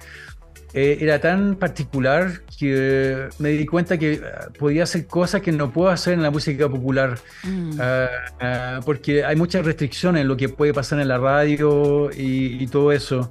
eh, 0.74 0.98
era 1.02 1.20
tan 1.20 1.56
particular 1.56 2.42
que 2.58 3.30
me 3.40 3.50
di 3.50 3.66
cuenta 3.66 3.98
que 3.98 4.22
ah, 4.24 4.48
podía 4.58 4.84
hacer 4.84 5.06
cosas 5.08 5.42
que 5.42 5.52
no 5.52 5.72
puedo 5.72 5.90
hacer 5.90 6.14
en 6.14 6.24
la 6.24 6.32
música 6.32 6.70
popular. 6.70 7.20
Mm. 7.44 7.72
Ah, 7.80 8.10
ah, 8.40 8.80
porque 8.86 9.24
hay 9.26 9.36
muchas 9.36 9.66
restricciones 9.66 10.22
en 10.22 10.28
lo 10.30 10.38
que 10.38 10.50
puede 10.50 10.74
pasar 10.74 11.00
en 11.00 11.10
la 11.10 11.18
radio 11.18 12.10
y, 12.12 12.64
y 12.64 12.68
todo 12.68 12.92
eso. 12.92 13.30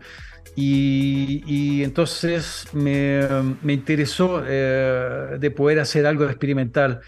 Y, 0.54 1.42
y 1.46 1.82
entonces 1.84 2.66
me, 2.72 3.26
me 3.62 3.72
interesó 3.72 4.42
eh, 4.46 5.36
de 5.40 5.50
poder 5.50 5.80
hacer 5.80 6.06
algo 6.06 6.26
experimental. 6.26 7.00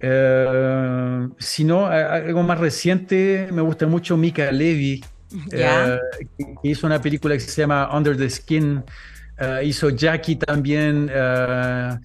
Eh, 0.00 1.28
si 1.38 1.64
no, 1.64 1.86
algo 1.86 2.42
más 2.42 2.58
reciente, 2.58 3.48
me 3.52 3.62
gusta 3.62 3.86
mucho 3.86 4.16
Mika 4.16 4.50
Levy, 4.50 5.04
eh, 5.52 5.98
que 6.38 6.68
hizo 6.68 6.86
una 6.86 7.00
película 7.00 7.34
que 7.34 7.40
se 7.40 7.60
llama 7.62 7.88
Under 7.96 8.16
the 8.16 8.28
Skin. 8.28 8.82
Eh, 9.38 9.60
hizo 9.64 9.90
Jackie 9.90 10.36
también. 10.36 11.10
eh, 11.12 11.98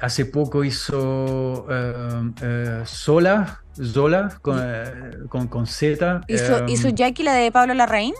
hace 0.00 0.26
poco 0.26 0.64
hizo 0.64 1.66
Sola, 2.84 3.60
Zola, 3.82 4.38
con, 4.42 4.58
eh, 4.62 4.84
con, 5.28 5.48
con 5.48 5.66
Z. 5.66 6.20
¿Hizo, 6.28 6.66
¿Hizo 6.66 6.88
Jackie 6.90 7.22
la 7.22 7.34
de 7.34 7.50
Pablo 7.50 7.74
Larraín? 7.74 8.14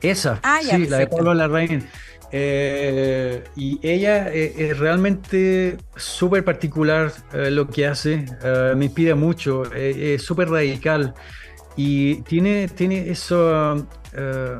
esa, 0.00 0.40
Ah, 0.42 0.60
ya, 0.62 0.76
sí, 0.76 0.86
la 0.86 0.98
de. 0.98 1.06
Pablo 1.06 1.34
Larraín. 1.34 1.86
Eh, 2.32 3.42
y 3.56 3.80
ella 3.82 4.32
eh, 4.32 4.54
es 4.56 4.78
realmente 4.78 5.76
súper 5.96 6.44
particular 6.44 7.12
eh, 7.32 7.50
lo 7.50 7.66
que 7.66 7.86
hace, 7.88 8.24
eh, 8.44 8.72
me 8.76 8.84
inspira 8.84 9.16
mucho, 9.16 9.64
eh, 9.74 10.14
es 10.14 10.22
súper 10.22 10.48
radical 10.48 11.12
y 11.74 12.22
tiene, 12.22 12.68
tiene 12.68 13.10
eso, 13.10 13.86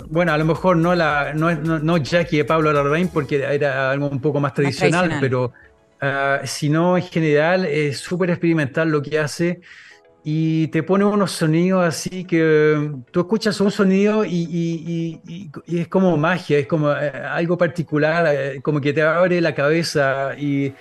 bueno, 0.09 0.33
a 0.33 0.39
lo 0.39 0.45
mejor 0.45 0.77
no, 0.77 0.95
la, 0.95 1.33
no, 1.35 1.55
no, 1.55 1.79
no 1.79 1.97
Jackie 1.99 2.39
de 2.39 2.45
Pablo 2.45 2.73
Larraín 2.73 3.09
porque 3.09 3.37
era 3.37 3.91
algo 3.91 4.09
un 4.09 4.21
poco 4.21 4.41
más 4.41 4.55
tradicional, 4.55 5.09
tradicional. 5.09 5.53
pero 6.01 6.47
sino 6.47 6.97
en 6.97 7.03
general 7.03 7.67
es 7.67 7.99
súper 7.99 8.31
experimental 8.31 8.89
lo 8.89 9.03
que 9.03 9.19
hace 9.19 9.61
y 10.23 10.69
te 10.69 10.83
pone 10.83 11.05
unos 11.05 11.33
sonidos 11.33 11.83
así 11.85 12.25
que 12.25 12.93
tú 13.11 13.21
escuchas 13.21 13.59
un 13.61 13.71
sonido 13.71 14.25
y, 14.25 14.29
y- 14.51 15.21
y- 15.27 15.51
y- 15.67 15.79
es 15.81 15.89
como 15.89 16.17
magia, 16.19 16.59
es 16.59 16.67
como 16.67 16.93
eh, 16.93 17.11
algo 17.11 17.57
particular, 17.57 18.27
eh, 18.31 18.61
como 18.63 18.81
que 18.81 18.93
te 18.93 19.01
abre 19.03 19.41
la 19.41 19.55
cabeza 19.55 20.33
y, 20.37 20.73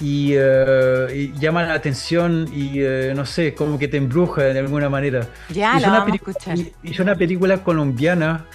y, 0.00 0.34
y 0.34 1.32
llama 1.38 1.64
la 1.64 1.74
atención 1.74 2.48
y 2.52 2.80
eh, 2.80 3.12
no 3.14 3.26
sé, 3.26 3.54
como 3.54 3.78
que 3.78 3.88
te 3.88 3.98
embruja 3.98 4.42
de 4.44 4.58
alguna 4.58 4.88
manera. 4.88 5.28
Ya, 5.50 5.76
Hizo 5.78 5.88
una 5.90 6.14
escuchar. 6.14 6.56
hi- 6.56 6.72
Hizo 6.82 7.02
una 7.02 7.14
película 7.14 7.58
colombiana, 7.62 8.46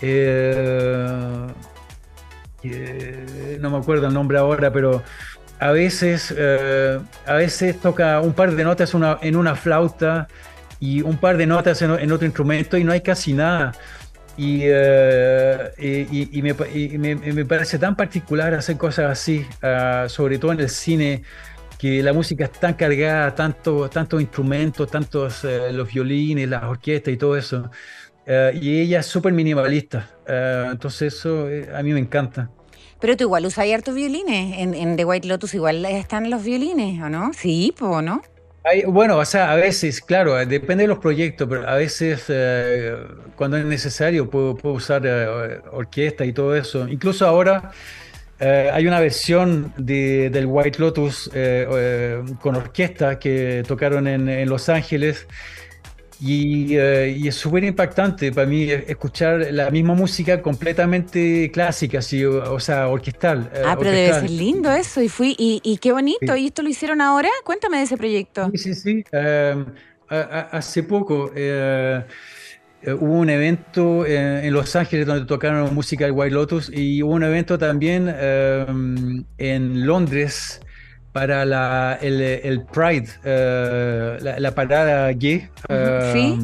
eh, 0.00 1.46
no 3.60 3.70
me 3.70 3.76
acuerdo 3.78 4.06
el 4.08 4.14
nombre 4.14 4.38
ahora, 4.38 4.72
pero 4.72 5.02
a 5.68 5.72
veces, 5.72 6.34
eh, 6.36 6.98
a 7.26 7.34
veces 7.34 7.80
toca 7.80 8.20
un 8.20 8.34
par 8.34 8.54
de 8.54 8.64
notas 8.64 8.94
una- 8.94 9.18
en 9.22 9.36
una 9.36 9.54
flauta 9.56 10.28
y 10.80 11.02
un 11.02 11.18
par 11.18 11.36
de 11.36 11.46
notas 11.46 11.82
en, 11.82 11.92
en 11.92 12.12
otro 12.12 12.26
instrumento 12.26 12.76
y 12.78 12.84
no 12.84 12.92
hay 12.92 13.00
casi 13.02 13.32
nada. 13.34 13.72
Y, 14.36 14.60
eh, 14.64 15.72
y- 15.78 16.38
y- 16.38 16.42
me, 16.42 16.54
y 16.74 16.98
me- 16.98 17.16
me 17.16 17.44
parece 17.44 17.78
tan 17.78 17.96
particular 17.96 18.54
hacer 18.54 18.76
cosas 18.78 19.10
así, 19.10 19.46
ah, 19.62 20.06
sobre 20.08 20.38
todo 20.38 20.52
en 20.52 20.60
el 20.60 20.70
cine, 20.70 21.22
que 21.78 22.02
la 22.02 22.12
música 22.12 22.44
es 22.46 22.52
tan 22.52 22.74
cargada, 22.74 23.34
tanto, 23.34 23.90
tantos 23.90 24.20
instrumentos, 24.22 24.90
tantos 24.90 25.44
eh, 25.44 25.72
los 25.72 25.88
violines, 25.92 26.48
las 26.48 26.64
orquestas 26.64 27.12
y 27.14 27.16
todo 27.18 27.36
eso. 27.36 27.70
Eh, 28.26 28.52
y 28.62 28.80
ella 28.82 29.00
es 29.00 29.06
súper 29.06 29.32
minimalista. 29.32 30.10
Eh, 30.26 30.68
entonces 30.72 31.14
eso 31.14 31.48
a 31.74 31.82
mí 31.82 31.92
me 31.92 32.00
encanta. 32.00 32.50
Pero 33.02 33.16
tú 33.16 33.24
igual 33.24 33.44
usas 33.44 33.66
hartos 33.70 33.94
violines. 33.94 34.56
En, 34.58 34.74
en 34.74 34.96
The 34.96 35.04
White 35.04 35.28
Lotus 35.28 35.52
igual 35.54 35.84
están 35.84 36.30
los 36.30 36.42
violines, 36.42 37.02
¿o 37.02 37.10
no? 37.10 37.32
Sí, 37.34 37.74
po, 37.78 38.00
¿no? 38.00 38.22
Bueno, 38.86 39.16
o 39.18 39.24
sea, 39.24 39.50
a 39.50 39.56
veces, 39.56 40.00
claro, 40.00 40.40
eh, 40.40 40.46
depende 40.46 40.84
de 40.84 40.88
los 40.88 40.98
proyectos, 41.00 41.48
pero 41.50 41.68
a 41.68 41.74
veces 41.74 42.26
eh, 42.28 42.94
cuando 43.34 43.56
es 43.56 43.64
necesario 43.64 44.30
puedo, 44.30 44.56
puedo 44.56 44.76
usar 44.76 45.02
eh, 45.04 45.60
orquesta 45.72 46.24
y 46.24 46.32
todo 46.32 46.54
eso. 46.54 46.86
Incluso 46.88 47.26
ahora 47.26 47.72
hay 48.38 48.86
una 48.88 48.98
versión 48.98 49.72
de- 49.76 50.28
del 50.30 50.46
White 50.46 50.80
Lotus 50.80 51.30
con 52.40 52.56
orquesta 52.56 53.18
que 53.20 53.62
tocaron 53.68 54.08
en, 54.08 54.28
en 54.28 54.48
Los 54.48 54.68
Ángeles 54.68 55.28
y, 56.24 56.76
eh, 56.76 57.16
y 57.18 57.28
es 57.28 57.34
súper 57.34 57.64
impactante 57.64 58.30
para 58.32 58.46
mí 58.46 58.70
escuchar 58.70 59.48
la 59.50 59.70
misma 59.70 59.94
música 59.94 60.40
completamente 60.40 61.50
clásica, 61.52 61.98
así, 61.98 62.24
o, 62.24 62.52
o 62.54 62.60
sea, 62.60 62.88
orquestal. 62.88 63.50
eh, 63.54 63.62
Ah, 63.66 63.76
pero 63.78 63.90
debe 63.90 64.12
ser 64.14 64.30
lindo 64.30 64.70
eso. 64.70 65.02
Y 65.02 65.08
fui, 65.08 65.34
y, 65.38 65.60
y 65.64 65.78
qué 65.78 65.92
bonito. 65.92 66.34
Sí. 66.34 66.42
¿Y 66.42 66.46
esto 66.46 66.62
lo 66.62 66.68
hicieron 66.68 67.00
ahora? 67.00 67.28
Cuéntame 67.44 67.78
de 67.78 67.82
ese 67.84 67.96
proyecto. 67.96 68.50
Sí, 68.54 68.58
sí, 68.58 68.74
sí. 68.74 69.04
Eh, 69.12 69.64
a- 70.08 70.16
a- 70.16 70.40
hace 70.58 70.82
poco 70.82 71.32
eh, 71.34 72.02
eh, 72.82 72.92
hubo 72.92 73.14
un 73.18 73.30
evento 73.30 74.04
eh, 74.06 74.46
en 74.46 74.52
Los 74.52 74.76
Ángeles 74.76 75.06
donde 75.06 75.24
tocaron 75.24 75.74
música 75.74 76.04
del 76.04 76.12
White 76.14 76.34
Lotus 76.34 76.70
y 76.72 77.02
hubo 77.02 77.12
un 77.14 77.22
evento 77.24 77.58
también 77.58 78.08
eh, 78.14 78.66
en 79.38 79.86
Londres 79.86 80.60
para 81.12 81.44
la, 81.44 81.98
el, 82.00 82.20
el 82.22 82.62
Pride, 82.64 83.08
eh, 83.24 84.18
la, 84.20 84.40
la 84.40 84.54
parada 84.54 85.12
gay. 85.12 85.48
eh, 85.68 86.10
sí. 86.12 86.38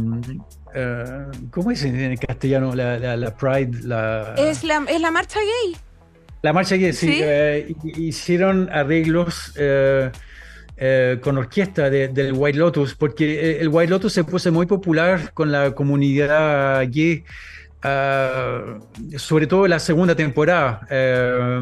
eh, 0.75 1.05
¿Cómo 1.51 1.71
es 1.71 1.83
en 1.85 2.17
castellano 2.19 2.75
la, 2.75 2.99
la- 2.99 3.17
la 3.17 3.35
Pride? 3.37 3.83
La, 3.85 4.35
Es 4.37 4.65
la, 4.65 4.85
es 4.89 5.01
la 5.01 5.11
marcha 5.11 5.39
gay. 5.41 5.77
la 6.43 6.53
marcha 6.53 6.77
gay, 6.77 6.93
sí. 6.93 7.09
Sí. 7.09 7.23
hi- 7.83 8.09
hicieron 8.09 8.69
arreglos 8.71 9.53
eh, 9.57 10.11
con 11.23 11.39
orquesta 11.39 11.89
de- 11.91 12.09
del 12.09 12.33
White 12.35 12.59
Lotus, 12.59 12.95
porque 12.95 13.59
el 13.61 13.69
White 13.69 13.91
Lotus 13.91 14.13
se 14.13 14.23
puso 14.25 14.53
muy 14.53 14.67
popular 14.67 15.33
con 15.33 15.51
la 15.51 15.73
comunidad 15.73 16.87
gay, 16.91 17.25
sobre 19.17 19.47
todo 19.47 19.65
en 19.65 19.71
la 19.71 19.79
segunda 19.79 20.15
temporada, 20.15 20.87
eh, 20.91 21.61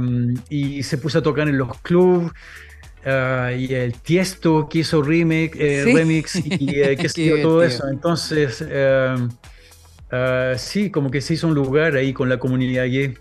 y 0.50 0.82
se 0.82 0.98
puso 0.98 1.18
a 1.20 1.22
tocar 1.22 1.48
en 1.48 1.56
los 1.56 1.78
clubs. 1.80 2.32
Ah, 3.06 3.52
y 3.56 3.72
el 3.72 3.94
Tiesto 3.94 4.68
que 4.68 4.80
hizo 4.80 5.00
remake, 5.02 5.56
eh, 5.58 5.84
Sí. 5.84 5.94
remix 5.94 6.36
y 6.36 6.80
eh, 6.80 6.96
qué 7.00 7.08
sé 7.08 7.22
Qué 7.22 7.26
yo, 7.28 7.42
todo 7.42 7.62
eso. 7.62 7.88
Entonces, 7.88 8.62
eh, 8.68 9.16
ah, 10.10 10.52
sí, 10.58 10.90
como 10.90 11.10
que 11.10 11.20
se 11.20 11.34
hizo 11.34 11.46
un 11.46 11.54
lugar 11.54 11.94
ahí 11.94 12.12
con 12.12 12.28
la 12.28 12.38
comunidad 12.38 12.84
gay. 12.84 13.14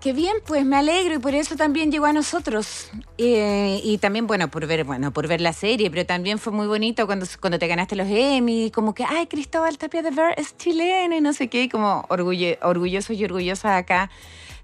Qué 0.00 0.14
bien, 0.14 0.32
pues 0.46 0.64
me 0.64 0.76
alegro 0.76 1.12
y 1.14 1.18
por 1.18 1.34
eso 1.34 1.56
también 1.56 1.92
llegó 1.92 2.06
a 2.06 2.14
nosotros. 2.14 2.90
Eh, 3.18 3.82
y 3.84 3.98
también, 3.98 4.26
bueno, 4.26 4.50
por 4.50 4.66
ver, 4.66 4.84
bueno, 4.84 5.12
por 5.12 5.28
ver 5.28 5.42
la 5.42 5.52
serie, 5.52 5.90
pero 5.90 6.06
también 6.06 6.38
fue 6.38 6.54
muy 6.54 6.66
bonito 6.66 7.04
cuando, 7.04 7.26
cuando 7.38 7.58
te 7.58 7.66
ganaste 7.66 7.96
los 7.96 8.06
Emmy, 8.08 8.70
como 8.70 8.94
que, 8.94 9.04
ay, 9.04 9.26
Cristóbal 9.26 9.76
Tapia 9.76 10.00
de 10.00 10.10
Ver 10.10 10.34
es 10.38 10.56
chileno 10.56 11.14
y 11.14 11.20
no 11.20 11.34
sé 11.34 11.48
qué, 11.48 11.64
y 11.64 11.68
como 11.68 12.06
orgulle, 12.08 12.58
orgulloso 12.62 13.12
y 13.12 13.22
orgullosa 13.26 13.76
acá 13.76 14.10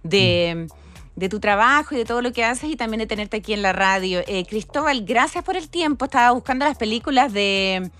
de, 0.03 0.69
de 1.17 1.29
tu 1.29 1.41
trabajo 1.41 1.95
y 1.95 1.99
de 1.99 2.05
todo 2.05 2.23
lo 2.23 2.33
que 2.33 2.45
haces 2.45 2.71
y 2.71 2.77
también 2.77 2.99
de 3.01 3.07
tenerte 3.07 3.39
aquí 3.39 3.53
en 3.55 3.63
la 3.63 3.73
radio. 3.73 4.21
Eh, 4.27 4.45
Cristóbal, 4.47 5.05
gracias 5.05 5.43
por 5.43 5.57
el 5.57 5.69
tiempo. 5.69 6.05
Estaba 6.05 6.31
buscando 6.33 6.65
las 6.65 6.77
películas 6.77 7.33
de... 7.33 7.91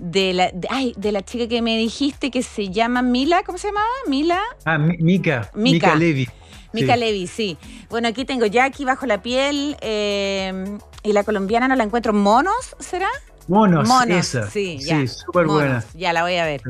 De 0.00 0.32
la, 0.32 0.50
de, 0.52 0.66
ay, 0.68 0.94
de 0.96 1.12
la 1.12 1.22
chica 1.22 1.46
que 1.46 1.62
me 1.62 1.76
dijiste 1.78 2.32
que 2.32 2.42
se 2.42 2.70
llama 2.70 3.02
Mila, 3.02 3.42
¿cómo 3.46 3.56
se 3.56 3.68
llamaba? 3.68 3.86
Mila. 4.08 4.40
Ah, 4.64 4.76
Mi- 4.76 4.96
Mika, 4.98 5.50
Mika. 5.54 5.86
Mika 5.88 5.94
Levy. 5.94 6.28
Mika 6.72 6.94
Sí. 6.94 7.00
Levy, 7.00 7.26
sí. 7.28 7.56
Bueno, 7.88 8.08
aquí 8.08 8.24
tengo 8.24 8.46
Jackie 8.46 8.84
bajo 8.84 9.06
la 9.06 9.22
piel 9.22 9.76
eh, 9.80 10.76
y 11.04 11.12
la 11.12 11.22
colombiana 11.22 11.68
no 11.68 11.76
la 11.76 11.84
encuentro. 11.84 12.12
¿Monos 12.12 12.74
será? 12.80 13.06
Monos, 13.46 13.86
Monos, 13.86 14.16
esa. 14.16 14.50
sí, 14.50 14.78
ya. 14.80 15.06
súper 15.06 15.46
buena. 15.46 15.84
Ya 15.94 16.12
la 16.12 16.22
voy 16.22 16.34
a 16.36 16.46
ver. 16.46 16.62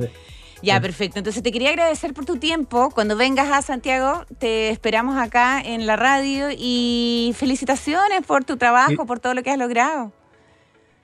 Ya, 0.62 0.80
perfecto. 0.80 1.18
Entonces 1.18 1.42
te 1.42 1.50
quería 1.50 1.70
agradecer 1.70 2.14
por 2.14 2.24
tu 2.24 2.36
tiempo. 2.36 2.90
Cuando 2.90 3.16
vengas 3.16 3.50
a 3.50 3.62
Santiago, 3.62 4.24
te 4.38 4.70
esperamos 4.70 5.18
acá 5.18 5.60
en 5.60 5.86
la 5.86 5.96
radio 5.96 6.48
y 6.50 7.34
felicitaciones 7.36 8.22
por 8.26 8.44
tu 8.44 8.56
trabajo, 8.56 9.06
por 9.06 9.20
todo 9.20 9.34
lo 9.34 9.42
que 9.42 9.50
has 9.50 9.58
logrado. 9.58 10.12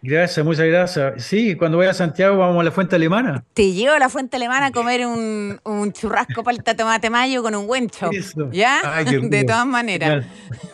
Gracias, 0.01 0.47
muchas 0.47 0.67
gracias. 0.67 1.25
Sí, 1.25 1.57
cuando 1.57 1.79
vaya 1.79 1.91
a 1.91 1.95
Santiago 1.95 2.37
vamos 2.37 2.61
a 2.61 2.63
la 2.63 2.71
Fuente 2.71 2.95
Alemana. 2.95 3.45
Te 3.53 3.73
llevo 3.73 3.95
a 3.95 3.99
la 3.99 4.09
fuente 4.09 4.37
alemana 4.37 4.67
a 4.67 4.71
comer 4.71 5.05
un, 5.05 5.61
un 5.65 5.93
churrasco 5.93 6.45
palta 6.45 6.77
tomate 6.77 7.11
mayo 7.11 7.43
con 7.43 7.57
un 7.57 7.67
buen 7.67 7.91
chop. 7.91 8.13
Eso. 8.13 8.49
¿Ya? 8.53 8.81
Ay, 8.85 9.05
De 9.29 9.43
todas 9.43 9.67
maneras. 9.67 10.25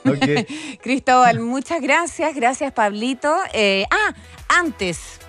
Cristóbal, 0.82 1.40
muchas 1.40 1.80
gracias. 1.80 2.34
Gracias, 2.34 2.72
Pablito. 2.72 3.34
Eh, 3.54 3.86
ah, 3.90 4.14
antes. 4.48 5.23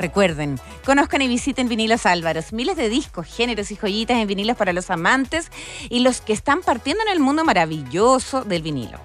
Recuerden, 0.00 0.58
conozcan 0.86 1.20
y 1.20 1.28
visiten 1.28 1.68
Vinilos 1.68 2.06
Álvaros. 2.06 2.54
Miles 2.54 2.74
de 2.78 2.88
discos, 2.88 3.26
géneros 3.26 3.70
y 3.70 3.76
joyitas 3.76 4.16
en 4.16 4.26
vinilos 4.26 4.56
para 4.56 4.72
los 4.72 4.90
amantes 4.90 5.50
y 5.90 6.00
los 6.00 6.22
que 6.22 6.32
están 6.32 6.62
partiendo 6.62 7.02
en 7.04 7.12
el 7.12 7.20
mundo 7.20 7.44
maravilloso 7.44 8.42
del 8.42 8.62
vinilo. 8.62 8.98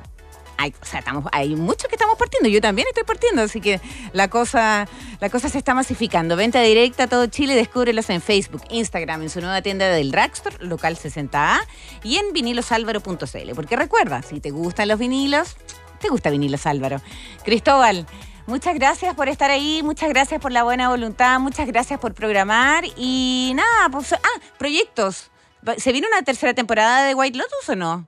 Hay, 0.57 0.73
o 0.81 0.85
sea, 0.85 0.99
estamos, 0.99 1.25
hay 1.33 1.53
muchos 1.57 1.89
que 1.89 1.95
estamos 1.95 2.17
partiendo. 2.17 2.47
Yo 2.47 2.61
también 2.61 2.87
estoy 2.87 3.03
partiendo, 3.03 3.41
así 3.41 3.59
que 3.59 3.81
la 4.13 4.29
cosa, 4.29 4.87
la 5.19 5.29
cosa 5.29 5.49
se 5.49 5.57
está 5.57 5.73
masificando. 5.73 6.37
Venta 6.37 6.61
directa 6.61 7.03
a 7.03 7.07
todo 7.07 7.27
Chile. 7.27 7.55
Descúbrelos 7.55 8.09
en 8.09 8.21
Facebook, 8.21 8.61
Instagram, 8.69 9.21
en 9.23 9.29
su 9.29 9.41
nueva 9.41 9.61
tienda 9.61 9.89
del 9.89 10.11
Dragstore, 10.11 10.65
local 10.65 10.95
60A, 10.95 11.59
y 12.03 12.15
en 12.15 12.31
vinilosalvaro.cl. 12.31 13.51
Porque 13.53 13.75
recuerda, 13.75 14.21
si 14.21 14.39
te 14.39 14.51
gustan 14.51 14.87
los 14.87 14.97
vinilos, 14.97 15.57
te 15.99 16.07
gusta 16.07 16.29
Vinilos 16.29 16.65
Álvaro. 16.65 17.01
Cristóbal, 17.43 18.07
muchas 18.47 18.75
gracias 18.75 19.13
por 19.15 19.29
estar 19.29 19.49
ahí, 19.51 19.81
muchas 19.83 20.09
gracias 20.09 20.41
por 20.41 20.51
la 20.51 20.63
buena 20.63 20.89
voluntad, 20.89 21.39
muchas 21.39 21.67
gracias 21.67 21.99
por 21.99 22.13
programar 22.13 22.83
y 22.97 23.53
nada, 23.55 23.89
pues, 23.91 24.13
ah, 24.13 24.41
proyectos. 24.57 25.31
¿Se 25.77 25.91
viene 25.91 26.07
una 26.07 26.21
tercera 26.23 26.53
temporada 26.53 27.07
de 27.07 27.15
White 27.15 27.37
Lotus 27.37 27.69
o 27.69 27.75
no? 27.75 28.07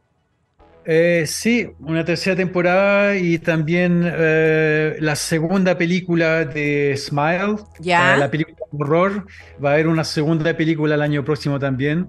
Eh, 0.90 1.26
sí, 1.28 1.68
una 1.80 2.06
tercera 2.06 2.36
temporada 2.36 3.18
y 3.18 3.40
también 3.40 4.04
eh, 4.06 4.96
la 5.00 5.16
segunda 5.18 5.78
película 5.78 6.46
de 6.46 6.96
Smile, 6.96 7.58
Ya. 7.80 8.16
eh, 8.16 8.18
la 8.20 8.32
película 8.32 8.56
de 8.72 8.78
horror. 8.84 9.28
Va 9.64 9.72
a 9.72 9.74
haber 9.74 9.88
una 9.88 10.06
segunda 10.06 10.56
película 10.56 10.96
el 10.96 11.02
año 11.02 11.26
próximo 11.26 11.60
también. 11.60 12.08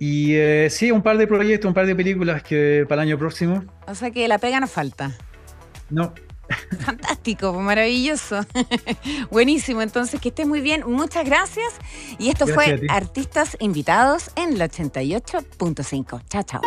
Y 0.00 0.34
eh, 0.34 0.68
sí, 0.68 0.90
un 0.90 1.02
par 1.02 1.16
de 1.16 1.26
proyectos, 1.28 1.68
un 1.68 1.74
par 1.74 1.86
de 1.86 1.94
películas 1.94 2.42
que 2.42 2.84
para 2.88 3.02
el 3.02 3.08
año 3.10 3.18
próximo. 3.18 3.64
O 3.86 3.94
sea 3.94 4.10
que 4.10 4.26
la 4.26 4.38
pega 4.38 4.58
no 4.58 4.66
falta. 4.66 5.12
No, 5.88 6.12
Fantástico, 6.80 7.52
maravilloso. 7.52 8.40
Buenísimo, 9.30 9.82
entonces 9.82 10.20
que 10.20 10.28
esté 10.30 10.46
muy 10.46 10.60
bien. 10.60 10.82
Muchas 10.86 11.24
gracias. 11.24 11.74
Y 12.18 12.28
esto 12.28 12.46
Gracias 12.46 12.78
fue 12.78 12.78
ti. 12.78 12.86
Artistas 12.88 13.56
Invitados 13.60 14.30
en 14.36 14.58
la 14.58 14.68
88.5. 14.68 16.22
Chao, 16.28 16.42
chao. 16.42 16.62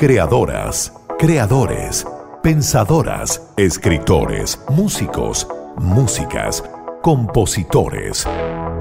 Creadoras, 0.00 0.94
creadores, 1.18 2.06
pensadoras, 2.42 3.42
escritores, 3.58 4.58
músicos, 4.70 5.46
músicas, 5.76 6.64
compositores. 7.02 8.26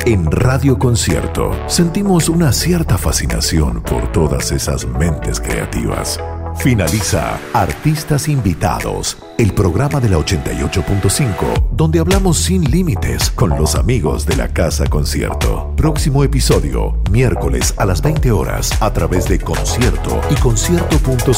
En 0.05 0.32
Radio 0.32 0.80
Concierto 0.80 1.51
sentimos 1.67 2.30
una 2.30 2.53
cierta 2.53 2.97
fascinación 2.97 3.82
por 3.82 4.09
todas 4.13 4.53
esas 4.53 4.88
mentes 4.88 5.41
creativas. 5.41 6.17
Finaliza 6.55 7.38
Artistas 7.51 8.30
Invitados, 8.30 9.17
el 9.38 9.53
programa 9.53 9.99
de 9.99 10.07
la 10.07 10.20
88.5, 10.20 11.59
donde 11.80 12.00
hablamos 12.00 12.38
sin 12.38 12.70
límites 12.70 13.32
con 13.32 13.52
los 13.52 13.76
amigos 13.76 14.26
de 14.26 14.36
la 14.36 14.50
Casa 14.50 14.86
Concierto. 14.88 15.74
Próximo 15.78 16.26
episodio, 16.26 17.02
miércoles 17.10 17.74
a 17.78 17.86
las 17.86 18.02
20 18.02 18.34
horas, 18.34 18.70
a 18.82 18.92
través 18.92 19.30
de 19.30 19.40
Concierto 19.40 20.20
y 20.30 20.36
concierto.cl. 20.36 21.30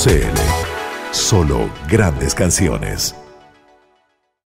Solo 1.12 1.70
grandes 1.88 2.34
canciones. 2.34 3.21